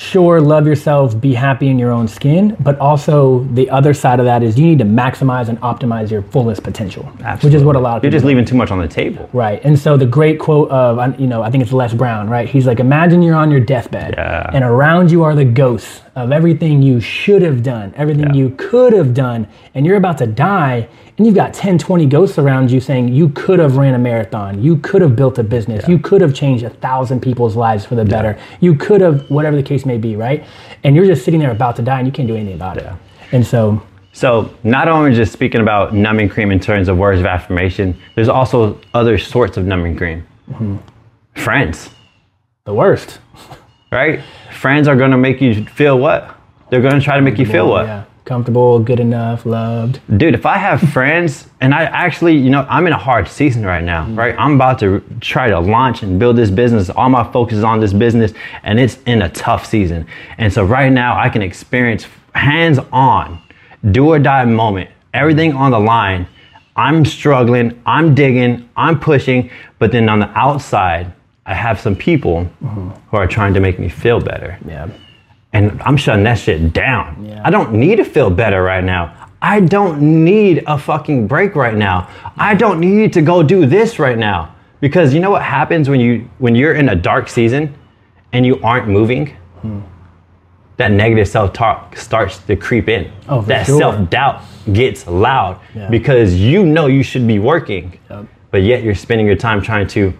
sure, 0.00 0.40
love 0.40 0.66
yourself, 0.66 1.20
be 1.20 1.34
happy 1.34 1.68
in 1.68 1.78
your 1.78 1.90
own 1.90 2.08
skin, 2.08 2.56
but 2.60 2.78
also 2.78 3.40
the 3.52 3.68
other 3.68 3.92
side 3.92 4.18
of 4.18 4.24
that 4.24 4.42
is 4.42 4.58
you 4.58 4.64
need 4.66 4.78
to 4.78 4.84
maximize 4.84 5.48
and 5.50 5.60
optimize 5.60 6.10
your 6.10 6.22
fullest 6.22 6.62
potential, 6.62 7.04
which 7.42 7.52
is 7.52 7.62
what 7.62 7.76
a 7.76 7.78
lot 7.78 7.98
of 7.98 8.02
You're 8.02 8.10
people. 8.10 8.16
just 8.16 8.24
leaving 8.24 8.46
too 8.46 8.54
much 8.56 8.70
on 8.70 8.78
the 8.78 8.88
table. 8.88 9.28
Right. 9.34 9.62
And 9.62 9.78
so 9.78 9.98
the 9.98 10.06
great 10.06 10.40
quote 10.40 10.70
of, 10.70 11.20
you 11.20 11.26
know, 11.26 11.42
I 11.42 11.50
think 11.50 11.62
it's 11.62 11.72
Les 11.72 11.92
Brown, 11.92 12.30
right? 12.30 12.48
He's 12.48 12.66
like, 12.66 12.80
imagine 12.80 13.22
you're 13.22 13.36
on 13.36 13.50
your 13.50 13.60
deathbed 13.60 14.14
Yeah. 14.16 14.50
and 14.54 14.64
around 14.64 15.10
you 15.10 15.22
are 15.22 15.34
the 15.34 15.44
ghosts 15.44 16.00
of 16.20 16.32
everything 16.32 16.82
you 16.82 17.00
should 17.00 17.42
have 17.42 17.62
done, 17.62 17.92
everything 17.96 18.28
Yeah. 18.34 18.34
you 18.42 18.50
could 18.56 18.92
have 18.92 19.14
done, 19.14 19.46
and 19.74 19.84
you're 19.86 19.96
about 19.96 20.18
to 20.18 20.26
die. 20.26 20.86
And 21.16 21.26
you've 21.26 21.34
got 21.36 21.52
10, 21.52 21.76
20 21.76 22.06
ghosts 22.06 22.38
around 22.38 22.70
you 22.70 22.80
saying 22.80 23.08
you 23.08 23.28
could 23.30 23.58
have 23.58 23.76
ran 23.76 23.94
a 23.94 23.98
marathon, 23.98 24.62
you 24.62 24.76
could 24.76 25.02
have 25.02 25.16
built 25.16 25.38
a 25.38 25.42
business, 25.42 25.86
you 25.86 25.98
could 25.98 26.20
have 26.22 26.32
changed 26.32 26.64
a 26.64 26.70
thousand 26.70 27.20
people's 27.20 27.56
lives 27.56 27.84
for 27.84 27.94
the 27.94 28.04
better, 28.04 28.38
you 28.60 28.74
could 28.74 29.00
have, 29.02 29.28
whatever 29.30 29.54
the 29.56 29.62
case 29.62 29.84
may 29.84 29.98
be, 29.98 30.16
right? 30.16 30.44
And 30.82 30.96
you're 30.96 31.04
just 31.04 31.24
sitting 31.24 31.40
there 31.40 31.50
about 31.50 31.76
to 31.76 31.82
die 31.82 31.98
and 31.98 32.06
you 32.06 32.12
can't 32.12 32.26
do 32.28 32.36
anything 32.36 32.54
about 32.54 32.78
it. 32.78 32.86
And 33.32 33.46
so, 33.46 33.82
So 34.12 34.50
not 34.64 34.88
only 34.88 35.14
just 35.14 35.32
speaking 35.32 35.60
about 35.60 35.94
numbing 35.94 36.30
cream 36.30 36.50
in 36.50 36.58
terms 36.58 36.88
of 36.88 36.96
words 36.96 37.20
of 37.20 37.26
affirmation, 37.26 37.94
there's 38.14 38.28
also 38.28 38.80
other 38.94 39.18
sorts 39.18 39.56
of 39.56 39.66
numbing 39.66 39.96
cream. 39.96 40.26
Mm-hmm. 40.50 40.76
Friends, 41.34 41.90
the 42.64 42.74
worst. 42.74 43.18
Right? 43.90 44.22
Friends 44.52 44.88
are 44.88 44.96
gonna 44.96 45.18
make 45.18 45.40
you 45.40 45.64
feel 45.64 45.98
what? 45.98 46.36
They're 46.70 46.82
gonna 46.82 47.00
try 47.00 47.16
to 47.16 47.22
make 47.22 47.38
you 47.38 47.46
feel 47.46 47.68
what? 47.68 47.86
Yeah. 47.86 48.04
Comfortable, 48.24 48.78
good 48.78 49.00
enough, 49.00 49.44
loved. 49.44 49.98
Dude, 50.16 50.34
if 50.34 50.46
I 50.46 50.56
have 50.56 50.80
friends, 50.92 51.48
and 51.60 51.74
I 51.74 51.82
actually, 51.82 52.36
you 52.36 52.48
know, 52.48 52.64
I'm 52.70 52.86
in 52.86 52.92
a 52.92 52.98
hard 52.98 53.26
season 53.26 53.64
right 53.66 53.82
now, 53.82 54.06
mm. 54.06 54.16
right? 54.16 54.36
I'm 54.38 54.54
about 54.54 54.78
to 54.80 55.02
try 55.20 55.48
to 55.48 55.58
launch 55.58 56.04
and 56.04 56.18
build 56.18 56.36
this 56.36 56.48
business. 56.48 56.90
All 56.90 57.08
my 57.08 57.24
focus 57.32 57.58
is 57.58 57.64
on 57.64 57.80
this 57.80 57.92
business, 57.92 58.32
and 58.62 58.78
it's 58.78 58.98
in 59.06 59.22
a 59.22 59.28
tough 59.30 59.66
season. 59.66 60.06
And 60.38 60.52
so 60.52 60.64
right 60.64 60.92
now, 60.92 61.18
I 61.18 61.28
can 61.28 61.42
experience 61.42 62.06
hands 62.32 62.78
on, 62.92 63.42
do 63.90 64.06
or 64.06 64.20
die 64.20 64.44
moment, 64.44 64.90
everything 65.12 65.54
on 65.54 65.72
the 65.72 65.80
line. 65.80 66.28
I'm 66.76 67.04
struggling, 67.04 67.82
I'm 67.84 68.14
digging, 68.14 68.68
I'm 68.76 69.00
pushing, 69.00 69.50
but 69.80 69.90
then 69.90 70.08
on 70.08 70.20
the 70.20 70.28
outside, 70.38 71.12
I 71.50 71.54
have 71.54 71.80
some 71.80 71.96
people 71.96 72.44
who 73.10 73.16
are 73.16 73.26
trying 73.26 73.54
to 73.54 73.60
make 73.60 73.80
me 73.80 73.88
feel 73.88 74.20
better 74.20 74.56
Yeah. 74.64 74.86
and 75.52 75.82
I'm 75.82 75.96
shutting 75.96 76.22
that 76.24 76.38
shit 76.38 76.72
down. 76.72 77.26
Yeah. 77.28 77.42
I 77.44 77.50
don't 77.50 77.72
need 77.72 77.96
to 77.96 78.04
feel 78.04 78.30
better 78.30 78.62
right 78.62 78.84
now. 78.84 79.12
I 79.42 79.58
don't 79.58 80.00
need 80.24 80.62
a 80.68 80.78
fucking 80.78 81.26
break 81.26 81.56
right 81.56 81.74
now. 81.76 82.08
I 82.36 82.54
don't 82.54 82.78
need 82.78 83.12
to 83.14 83.22
go 83.22 83.42
do 83.42 83.66
this 83.66 83.98
right 83.98 84.16
now. 84.16 84.54
Because 84.80 85.12
you 85.12 85.18
know 85.20 85.30
what 85.30 85.42
happens 85.42 85.88
when 85.90 85.98
you 86.00 86.28
when 86.38 86.54
you're 86.54 86.74
in 86.74 86.88
a 86.88 86.94
dark 86.94 87.28
season 87.28 87.74
and 88.32 88.46
you 88.46 88.60
aren't 88.62 88.86
moving? 88.88 89.36
That 90.76 90.92
negative 90.92 91.28
self-talk 91.28 91.96
starts 91.96 92.38
to 92.38 92.54
creep 92.56 92.88
in. 92.88 93.10
Oh, 93.28 93.42
that 93.42 93.66
sure. 93.66 93.78
self-doubt 93.78 94.42
gets 94.72 95.06
loud 95.06 95.58
Yeah. 95.74 95.90
because 95.90 96.34
you 96.36 96.64
know 96.64 96.86
you 96.86 97.02
should 97.02 97.26
be 97.26 97.38
working. 97.38 97.98
Yep. 98.08 98.26
But 98.52 98.62
yet 98.62 98.82
you're 98.84 98.94
spending 98.94 99.26
your 99.26 99.36
time 99.36 99.60
trying 99.60 99.88
to 99.88 100.14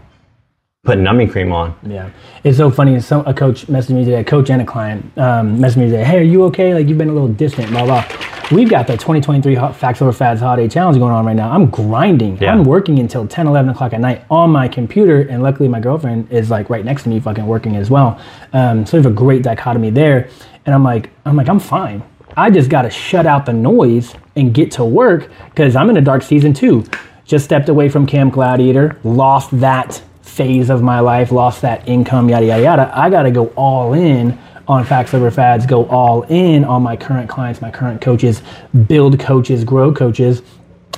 put 0.91 0.99
numbing 0.99 1.29
cream 1.29 1.53
on. 1.53 1.75
Yeah, 1.87 2.11
it's 2.43 2.57
so 2.57 2.71
funny. 2.71 2.99
Some 3.01 3.27
a 3.27 3.35
coach 3.35 3.67
messaged 3.67 3.91
me 3.91 4.05
today, 4.05 4.21
a 4.21 4.25
coach 4.25 4.51
and 4.51 4.63
a 4.63 4.65
client 4.65 5.05
um, 5.19 5.59
messaged 5.59 5.77
me 5.77 5.85
today. 5.85 6.05
Hey, 6.05 6.19
are 6.19 6.23
you 6.23 6.45
okay? 6.45 6.75
Like 6.75 6.89
you've 6.89 6.99
been 6.99 7.11
a 7.11 7.13
little 7.13 7.29
distant, 7.29 7.71
blah 7.71 7.85
blah. 7.85 8.05
We've 8.51 8.69
got 8.69 8.89
the 8.89 8.95
2023 8.95 9.55
Hot 9.55 9.77
Facts 9.77 10.03
Over 10.03 10.13
Fads 10.13 10.41
Holiday 10.41 10.67
Challenge 10.67 10.99
going 10.99 11.13
on 11.13 11.25
right 11.25 11.37
now. 11.37 11.53
I'm 11.53 11.71
grinding. 11.71 12.37
Yeah. 12.39 12.53
I'm 12.53 12.65
working 12.65 12.99
until 12.99 13.25
10, 13.25 13.47
11 13.47 13.71
o'clock 13.71 13.93
at 13.93 14.01
night 14.01 14.25
on 14.29 14.51
my 14.51 14.67
computer, 14.67 15.21
and 15.21 15.41
luckily 15.41 15.69
my 15.69 15.79
girlfriend 15.79 16.33
is 16.33 16.51
like 16.51 16.69
right 16.69 16.85
next 16.85 17.05
to 17.05 17.11
me, 17.11 17.21
fucking 17.21 17.47
working 17.47 17.77
as 17.77 17.91
well. 17.91 18.21
Um, 18.53 18.85
so 18.85 18.99
we 18.99 19.05
have 19.05 19.13
a 19.13 19.15
great 19.15 19.45
dichotomy 19.45 19.91
there. 19.91 20.29
And 20.67 20.75
I'm 20.75 20.83
like, 20.83 21.11
I'm 21.25 21.37
like, 21.37 21.49
I'm 21.49 21.61
fine. 21.61 22.03
I 22.37 22.51
just 22.51 22.71
got 22.71 22.83
to 22.83 22.91
shut 22.91 23.25
out 23.25 23.47
the 23.47 23.53
noise 23.53 24.15
and 24.35 24.53
get 24.53 24.73
to 24.73 24.85
work 24.85 25.31
because 25.51 25.77
I'm 25.77 25.89
in 25.89 25.97
a 25.99 26.01
dark 26.01 26.23
season 26.23 26.53
too. 26.53 26.85
Just 27.25 27.45
stepped 27.45 27.69
away 27.69 27.89
from 27.89 28.05
Camp 28.05 28.35
Gladiator, 28.35 28.99
lost 29.05 29.51
that 29.61 30.03
phase 30.41 30.71
of 30.71 30.81
my 30.81 31.01
life, 31.01 31.31
lost 31.33 31.61
that 31.61 31.87
income, 31.87 32.31
yada, 32.31 32.47
yada, 32.47 32.63
yada. 32.63 32.99
I 32.99 33.11
got 33.11 33.25
to 33.25 33.31
go 33.31 33.49
all 33.57 33.93
in 33.93 34.39
on 34.67 34.87
Facts 34.87 35.13
Over 35.13 35.31
Fads, 35.31 35.67
go 35.67 35.85
all 35.89 36.23
in 36.31 36.65
on 36.65 36.83
my 36.83 36.97
current 36.97 37.29
clients, 37.29 37.61
my 37.61 37.71
current 37.71 38.01
coaches, 38.01 38.41
build 38.89 39.21
coaches, 39.21 39.65
grow 39.65 39.93
coaches. 39.93 40.41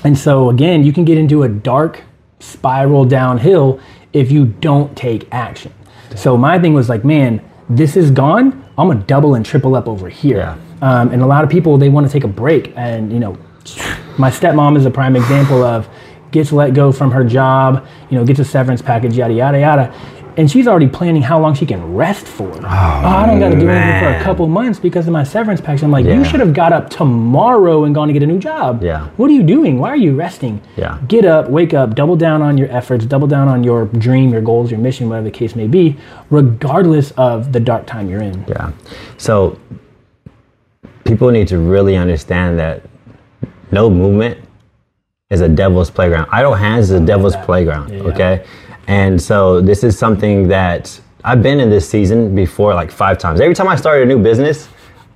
And 0.04 0.16
so, 0.16 0.48
again, 0.48 0.84
you 0.84 0.92
can 0.92 1.04
get 1.04 1.18
into 1.18 1.42
a 1.42 1.48
dark 1.48 2.04
spiral 2.38 3.04
downhill 3.04 3.80
if 4.12 4.30
you 4.30 4.46
don't 4.46 4.96
take 4.96 5.26
action. 5.32 5.74
So, 6.14 6.36
my 6.36 6.56
thing 6.60 6.72
was 6.72 6.88
like, 6.88 7.04
man, 7.04 7.42
this 7.68 7.96
is 7.96 8.12
gone. 8.12 8.64
I'm 8.78 8.86
gonna 8.86 9.00
double 9.00 9.34
and 9.34 9.44
triple 9.44 9.74
up 9.74 9.88
over 9.88 10.08
here. 10.08 10.36
Yeah. 10.36 10.56
Um, 10.82 11.10
and 11.10 11.20
a 11.20 11.26
lot 11.26 11.42
of 11.42 11.50
people 11.50 11.78
they 11.78 11.88
want 11.88 12.06
to 12.06 12.12
take 12.12 12.22
a 12.22 12.28
break, 12.28 12.72
and 12.76 13.12
you 13.12 13.18
know, 13.18 13.36
my 14.18 14.30
stepmom 14.30 14.76
is 14.76 14.86
a 14.86 14.90
prime 14.90 15.16
example 15.16 15.64
of 15.64 15.88
gets 16.32 16.50
let 16.50 16.74
go 16.74 16.90
from 16.90 17.10
her 17.12 17.22
job, 17.24 17.86
you 18.10 18.18
know, 18.18 18.24
gets 18.24 18.40
a 18.40 18.44
severance 18.44 18.82
package, 18.82 19.16
yada 19.16 19.34
yada 19.34 19.60
yada. 19.60 19.94
And 20.34 20.50
she's 20.50 20.66
already 20.66 20.88
planning 20.88 21.20
how 21.20 21.38
long 21.38 21.52
she 21.54 21.66
can 21.66 21.94
rest 21.94 22.26
for. 22.26 22.50
Oh, 22.50 22.60
oh 22.62 22.66
I 22.66 23.26
don't 23.26 23.38
got 23.38 23.50
to 23.50 23.60
do 23.60 23.68
anything 23.68 24.00
for 24.00 24.18
a 24.18 24.22
couple 24.22 24.48
months 24.48 24.78
because 24.78 25.06
of 25.06 25.12
my 25.12 25.24
severance 25.24 25.60
package. 25.60 25.82
I'm 25.82 25.90
like, 25.90 26.06
Yeah. 26.06 26.14
you 26.14 26.24
should 26.24 26.40
have 26.40 26.54
got 26.54 26.72
up 26.72 26.88
tomorrow 26.88 27.84
and 27.84 27.94
gone 27.94 28.06
to 28.08 28.14
get 28.14 28.22
a 28.22 28.26
new 28.26 28.38
job. 28.38 28.82
Yeah. 28.82 29.08
What 29.18 29.28
are 29.28 29.34
you 29.34 29.42
doing? 29.42 29.78
Why 29.78 29.90
are 29.90 29.96
you 29.96 30.16
resting? 30.16 30.62
Yeah. 30.76 30.98
Get 31.06 31.26
up, 31.26 31.50
wake 31.50 31.74
up, 31.74 31.94
double 31.94 32.16
down 32.16 32.40
on 32.40 32.56
your 32.56 32.70
efforts, 32.70 33.04
double 33.04 33.26
down 33.26 33.46
on 33.46 33.62
your 33.62 33.84
dream, 33.84 34.32
your 34.32 34.40
goals, 34.40 34.70
your 34.70 34.80
mission, 34.80 35.10
whatever 35.10 35.26
the 35.26 35.30
case 35.30 35.54
may 35.54 35.66
be, 35.66 35.98
regardless 36.30 37.10
of 37.18 37.52
the 37.52 37.60
dark 37.60 37.86
time 37.86 38.08
you're 38.08 38.22
in. 38.22 38.42
Yeah. 38.48 38.72
So 39.18 39.58
people 41.04 41.30
need 41.30 41.48
to 41.48 41.58
really 41.58 41.96
understand 41.96 42.58
that 42.58 42.82
no 43.70 43.90
movement 43.90 44.38
is 45.32 45.40
a 45.40 45.48
devil's 45.48 45.90
playground. 45.90 46.28
Idle 46.30 46.54
hands 46.54 46.90
is 46.90 47.00
a 47.00 47.04
devil's 47.04 47.34
playground. 47.36 47.90
Yeah. 47.90 48.02
Okay. 48.02 48.46
And 48.86 49.20
so 49.20 49.60
this 49.60 49.82
is 49.82 49.98
something 49.98 50.46
that 50.48 51.00
I've 51.24 51.42
been 51.42 51.58
in 51.58 51.70
this 51.70 51.88
season 51.88 52.34
before 52.34 52.74
like 52.74 52.90
five 52.90 53.18
times. 53.18 53.40
Every 53.40 53.54
time 53.54 53.66
I 53.66 53.76
start 53.76 54.02
a 54.02 54.04
new 54.04 54.22
business, 54.22 54.68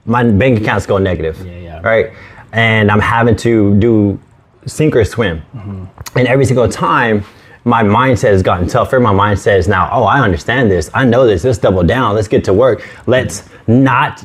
my 0.07 0.25
bank 0.25 0.61
accounts 0.61 0.87
go 0.87 0.99
negative. 0.99 1.45
Yeah, 1.45 1.59
yeah. 1.59 1.81
Right. 1.83 2.13
And 2.53 2.91
I'm 2.91 3.01
having 3.01 3.37
to 3.37 3.79
do 3.79 4.19
sink 4.67 4.97
or 4.97 5.05
swim. 5.05 5.43
Mm-hmm. 5.55 5.85
And 6.19 6.27
every 6.27 6.47
single 6.47 6.69
time, 6.69 7.25
my 7.65 7.83
mindset 7.83 8.31
has 8.31 8.43
gotten 8.43 8.69
tougher. 8.69 9.01
My 9.01 9.13
mindset 9.13 9.59
is 9.59 9.69
now, 9.69 9.91
oh, 9.93 10.05
I 10.05 10.21
understand 10.21 10.71
this. 10.71 10.89
I 10.95 11.05
know 11.05 11.27
this. 11.27 11.45
Let's 11.45 11.59
double 11.59 11.83
down. 11.83 12.15
Let's 12.15 12.29
get 12.29 12.45
to 12.45 12.55
work. 12.55 12.89
Let's 13.07 13.49
not 13.67 14.25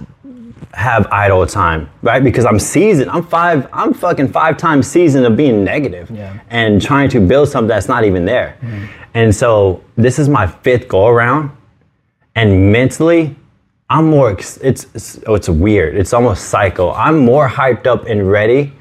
have 0.73 1.07
idle 1.11 1.45
time, 1.45 1.89
right? 2.01 2.23
Because 2.23 2.45
I'm 2.45 2.59
seasoned. 2.59 3.09
I'm 3.11 3.23
five. 3.23 3.67
I'm 3.73 3.93
fucking 3.93 4.29
five 4.31 4.57
times 4.57 4.87
seasoned 4.87 5.25
of 5.25 5.35
being 5.35 5.63
negative 5.63 6.09
Yeah. 6.09 6.39
and 6.49 6.81
trying 6.81 7.09
to 7.09 7.19
build 7.19 7.49
something 7.49 7.67
that's 7.67 7.87
not 7.87 8.03
even 8.05 8.25
there. 8.25 8.57
Mm-hmm. 8.61 8.85
And 9.13 9.35
so 9.35 9.83
this 9.97 10.17
is 10.17 10.29
my 10.29 10.47
fifth 10.47 10.87
go 10.87 11.07
around, 11.07 11.51
and 12.35 12.71
mentally, 12.71 13.35
I'm 13.89 14.09
more. 14.09 14.31
It's 14.31 14.57
it's, 14.57 15.19
oh, 15.27 15.35
it's 15.35 15.49
weird. 15.49 15.95
It's 15.97 16.13
almost 16.13 16.45
psycho. 16.49 16.91
I'm 16.91 17.19
more 17.19 17.49
hyped 17.49 17.85
up 17.87 18.05
and 18.05 18.31
ready 18.31 18.71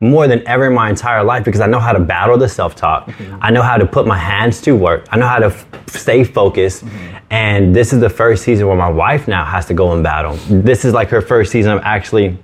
more 0.00 0.28
than 0.28 0.46
ever 0.46 0.66
in 0.68 0.74
my 0.74 0.88
entire 0.88 1.24
life 1.24 1.44
because 1.44 1.60
I 1.60 1.66
know 1.66 1.80
how 1.80 1.92
to 1.92 1.98
battle 1.98 2.38
the 2.38 2.48
self 2.48 2.76
talk. 2.76 3.06
Mm-hmm. 3.06 3.38
I 3.40 3.50
know 3.50 3.62
how 3.62 3.76
to 3.76 3.84
put 3.86 4.06
my 4.06 4.16
hands 4.18 4.60
to 4.62 4.76
work. 4.76 5.06
I 5.10 5.16
know 5.18 5.26
how 5.26 5.38
to 5.40 5.46
f- 5.46 5.66
stay 5.88 6.22
focused. 6.22 6.84
Mm-hmm. 6.84 7.16
And 7.30 7.74
this 7.74 7.92
is 7.92 8.00
the 8.00 8.08
first 8.08 8.44
season 8.44 8.68
where 8.68 8.76
my 8.76 8.88
wife 8.88 9.26
now 9.26 9.44
has 9.44 9.66
to 9.66 9.74
go 9.74 9.92
and 9.92 10.02
battle. 10.04 10.34
This 10.48 10.84
is 10.84 10.94
like 10.94 11.08
her 11.08 11.20
first 11.20 11.50
season 11.50 11.72
of 11.72 11.80
actually 11.82 12.38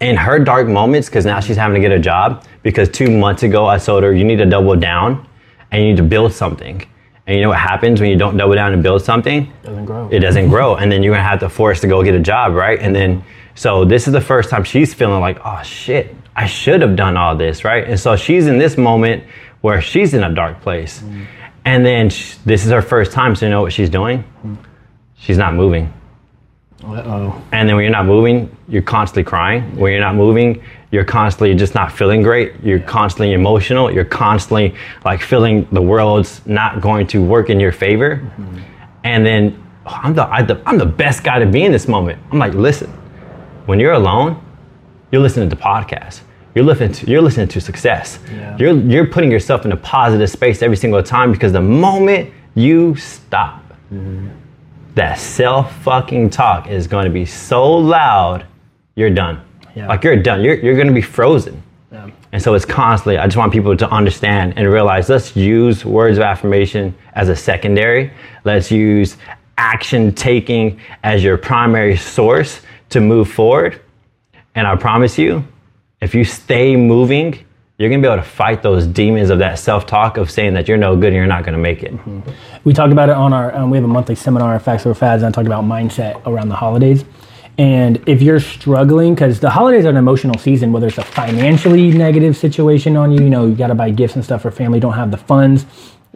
in 0.00 0.16
her 0.16 0.38
dark 0.38 0.66
moments 0.66 1.08
because 1.10 1.26
now 1.26 1.40
she's 1.40 1.56
having 1.58 1.74
to 1.74 1.80
get 1.80 1.92
a 1.92 1.98
job 1.98 2.44
because 2.62 2.88
two 2.88 3.10
months 3.10 3.42
ago 3.42 3.66
I 3.66 3.76
told 3.78 4.02
her 4.02 4.14
you 4.14 4.24
need 4.24 4.38
to 4.38 4.46
double 4.46 4.74
down 4.76 5.28
and 5.70 5.82
you 5.82 5.90
need 5.90 5.98
to 5.98 6.02
build 6.02 6.32
something. 6.32 6.82
And 7.26 7.36
you 7.36 7.42
know 7.42 7.50
what 7.50 7.58
happens 7.58 8.00
when 8.00 8.08
you 8.08 8.16
don't 8.16 8.38
double 8.38 8.54
down 8.54 8.72
and 8.72 8.82
build 8.82 9.02
something? 9.02 9.42
It 9.42 9.62
Doesn't 9.66 9.84
grow. 9.84 10.08
it 10.10 10.20
doesn't 10.20 10.48
grow 10.48 10.76
and 10.76 10.90
then 10.90 11.02
you're 11.02 11.12
gonna 11.14 11.28
have 11.28 11.40
to 11.40 11.50
force 11.50 11.82
to 11.82 11.86
go 11.86 12.02
get 12.02 12.14
a 12.14 12.18
job 12.20 12.54
right 12.54 12.78
and 12.80 12.96
then 12.96 13.22
so 13.54 13.84
this 13.84 14.06
is 14.06 14.12
the 14.14 14.20
first 14.22 14.48
time 14.48 14.64
she's 14.64 14.94
feeling 14.94 15.20
like 15.20 15.38
oh 15.44 15.62
shit 15.62 16.16
i 16.40 16.46
should 16.46 16.80
have 16.80 16.96
done 16.96 17.16
all 17.18 17.36
this 17.36 17.64
right? 17.64 17.84
And 17.86 18.00
so 18.00 18.16
she's 18.16 18.46
in 18.46 18.58
this 18.58 18.78
moment 18.78 19.24
where 19.60 19.82
she's 19.82 20.14
in 20.14 20.24
a 20.24 20.34
dark 20.34 20.62
place. 20.62 21.00
Mm. 21.00 21.26
And 21.66 21.84
then 21.84 22.08
sh- 22.08 22.36
this 22.46 22.64
is 22.64 22.72
her 22.72 22.80
first 22.80 23.12
time 23.12 23.36
so 23.36 23.44
you 23.44 23.50
know 23.50 23.60
what 23.60 23.74
she's 23.74 23.90
doing? 23.90 24.24
Mm. 24.44 24.56
She's 25.16 25.36
not 25.36 25.54
moving. 25.54 25.92
Uh-oh. 26.82 27.42
and 27.52 27.68
then 27.68 27.76
when 27.76 27.84
you're 27.84 27.92
not 27.92 28.06
moving 28.06 28.56
you're 28.66 28.80
constantly 28.80 29.22
crying. 29.22 29.76
When 29.76 29.92
you're 29.92 30.00
not 30.00 30.14
moving 30.14 30.62
you're 30.90 31.04
constantly 31.04 31.54
just 31.54 31.74
not 31.74 31.92
feeling 31.92 32.22
great. 32.22 32.54
You're 32.62 32.80
constantly 32.80 33.34
emotional. 33.34 33.92
You're 33.92 34.06
constantly 34.06 34.74
like 35.04 35.20
feeling 35.20 35.68
the 35.72 35.82
world's 35.82 36.40
not 36.46 36.80
going 36.80 37.06
to 37.08 37.22
work 37.22 37.50
in 37.50 37.60
your 37.60 37.70
favor. 37.70 38.16
Mm-hmm. 38.16 38.58
And 39.04 39.26
then 39.26 39.62
oh, 39.84 40.00
I'm 40.02 40.14
the, 40.14 40.26
I, 40.26 40.40
the 40.40 40.62
I'm 40.64 40.78
the 40.78 40.92
best 41.04 41.22
guy 41.22 41.38
to 41.38 41.46
be 41.46 41.64
in 41.64 41.70
this 41.70 41.86
moment. 41.86 42.18
I'm 42.32 42.38
like 42.38 42.54
listen 42.54 42.90
when 43.66 43.78
you're 43.78 43.92
alone 43.92 44.42
you're 45.12 45.20
listening 45.20 45.50
to 45.50 45.56
podcasts 45.56 46.22
you're 46.54 46.64
listening 46.64 46.92
to 46.92 47.06
you're 47.06 47.22
listening 47.22 47.48
to 47.48 47.60
success 47.60 48.18
Yeah. 48.32 48.56
you're 48.58 48.74
you're 48.74 49.06
putting 49.06 49.30
yourself 49.30 49.64
in 49.64 49.72
a 49.72 49.76
positive 49.76 50.28
space 50.30 50.62
every 50.62 50.76
single 50.76 51.02
time 51.02 51.32
because 51.32 51.52
the 51.52 51.60
moment 51.60 52.32
you 52.54 52.96
stop 52.96 53.62
mm-hmm. 53.92 54.28
that 54.94 55.18
self 55.18 55.74
fucking 55.82 56.30
talk 56.30 56.68
is 56.68 56.86
going 56.86 57.04
to 57.04 57.10
be 57.10 57.24
so 57.24 57.70
loud, 57.72 58.44
you're 58.94 59.10
done. 59.10 59.40
Yeah. 59.74 59.88
Like 59.88 60.02
you're 60.04 60.16
done. 60.16 60.42
You're, 60.42 60.56
you're 60.56 60.74
going 60.74 60.88
to 60.88 60.92
be 60.92 61.02
frozen. 61.02 61.62
Yeah. 61.92 62.10
And 62.32 62.42
so 62.42 62.54
it's 62.54 62.64
constantly, 62.64 63.18
I 63.18 63.26
just 63.26 63.36
want 63.36 63.52
people 63.52 63.76
to 63.76 63.90
understand 63.90 64.54
and 64.56 64.68
realize 64.68 65.08
let's 65.08 65.36
use 65.36 65.84
words 65.84 66.18
of 66.18 66.22
affirmation 66.22 66.94
as 67.14 67.28
a 67.28 67.36
secondary. 67.36 68.12
Let's 68.44 68.70
use 68.70 69.16
action 69.58 70.14
taking 70.14 70.80
as 71.02 71.22
your 71.22 71.36
primary 71.36 71.96
source 71.96 72.60
to 72.90 73.00
move 73.00 73.30
forward. 73.30 73.80
And 74.54 74.66
I 74.66 74.74
promise 74.76 75.18
you, 75.18 75.44
if 76.00 76.14
you 76.14 76.24
stay 76.24 76.76
moving, 76.76 77.38
you're 77.78 77.88
gonna 77.88 78.02
be 78.02 78.08
able 78.08 78.22
to 78.22 78.28
fight 78.28 78.62
those 78.62 78.86
demons 78.86 79.30
of 79.30 79.38
that 79.38 79.58
self 79.58 79.86
talk 79.86 80.16
of 80.16 80.30
saying 80.30 80.54
that 80.54 80.68
you're 80.68 80.76
no 80.76 80.96
good 80.96 81.08
and 81.08 81.16
you're 81.16 81.26
not 81.26 81.44
gonna 81.44 81.58
make 81.58 81.82
it. 81.82 81.92
We 82.64 82.72
talked 82.72 82.92
about 82.92 83.08
it 83.08 83.16
on 83.16 83.32
our, 83.32 83.54
um, 83.54 83.70
we 83.70 83.78
have 83.78 83.84
a 83.84 83.88
monthly 83.88 84.14
seminar 84.14 84.58
Facts 84.60 84.84
Over 84.86 84.94
Fads, 84.94 85.22
and 85.22 85.32
I 85.32 85.34
talked 85.34 85.46
about 85.46 85.64
mindset 85.64 86.24
around 86.26 86.48
the 86.48 86.56
holidays. 86.56 87.04
And 87.58 88.02
if 88.06 88.22
you're 88.22 88.40
struggling, 88.40 89.14
because 89.14 89.40
the 89.40 89.50
holidays 89.50 89.84
are 89.84 89.90
an 89.90 89.96
emotional 89.96 90.38
season, 90.38 90.72
whether 90.72 90.86
it's 90.86 90.98
a 90.98 91.04
financially 91.04 91.90
negative 91.90 92.36
situation 92.36 92.96
on 92.96 93.12
you, 93.12 93.24
you 93.24 93.30
know, 93.30 93.46
you 93.46 93.54
got 93.54 93.66
to 93.66 93.74
buy 93.74 93.90
gifts 93.90 94.14
and 94.14 94.24
stuff 94.24 94.42
for 94.42 94.50
family, 94.50 94.80
don't 94.80 94.94
have 94.94 95.10
the 95.10 95.18
funds, 95.18 95.66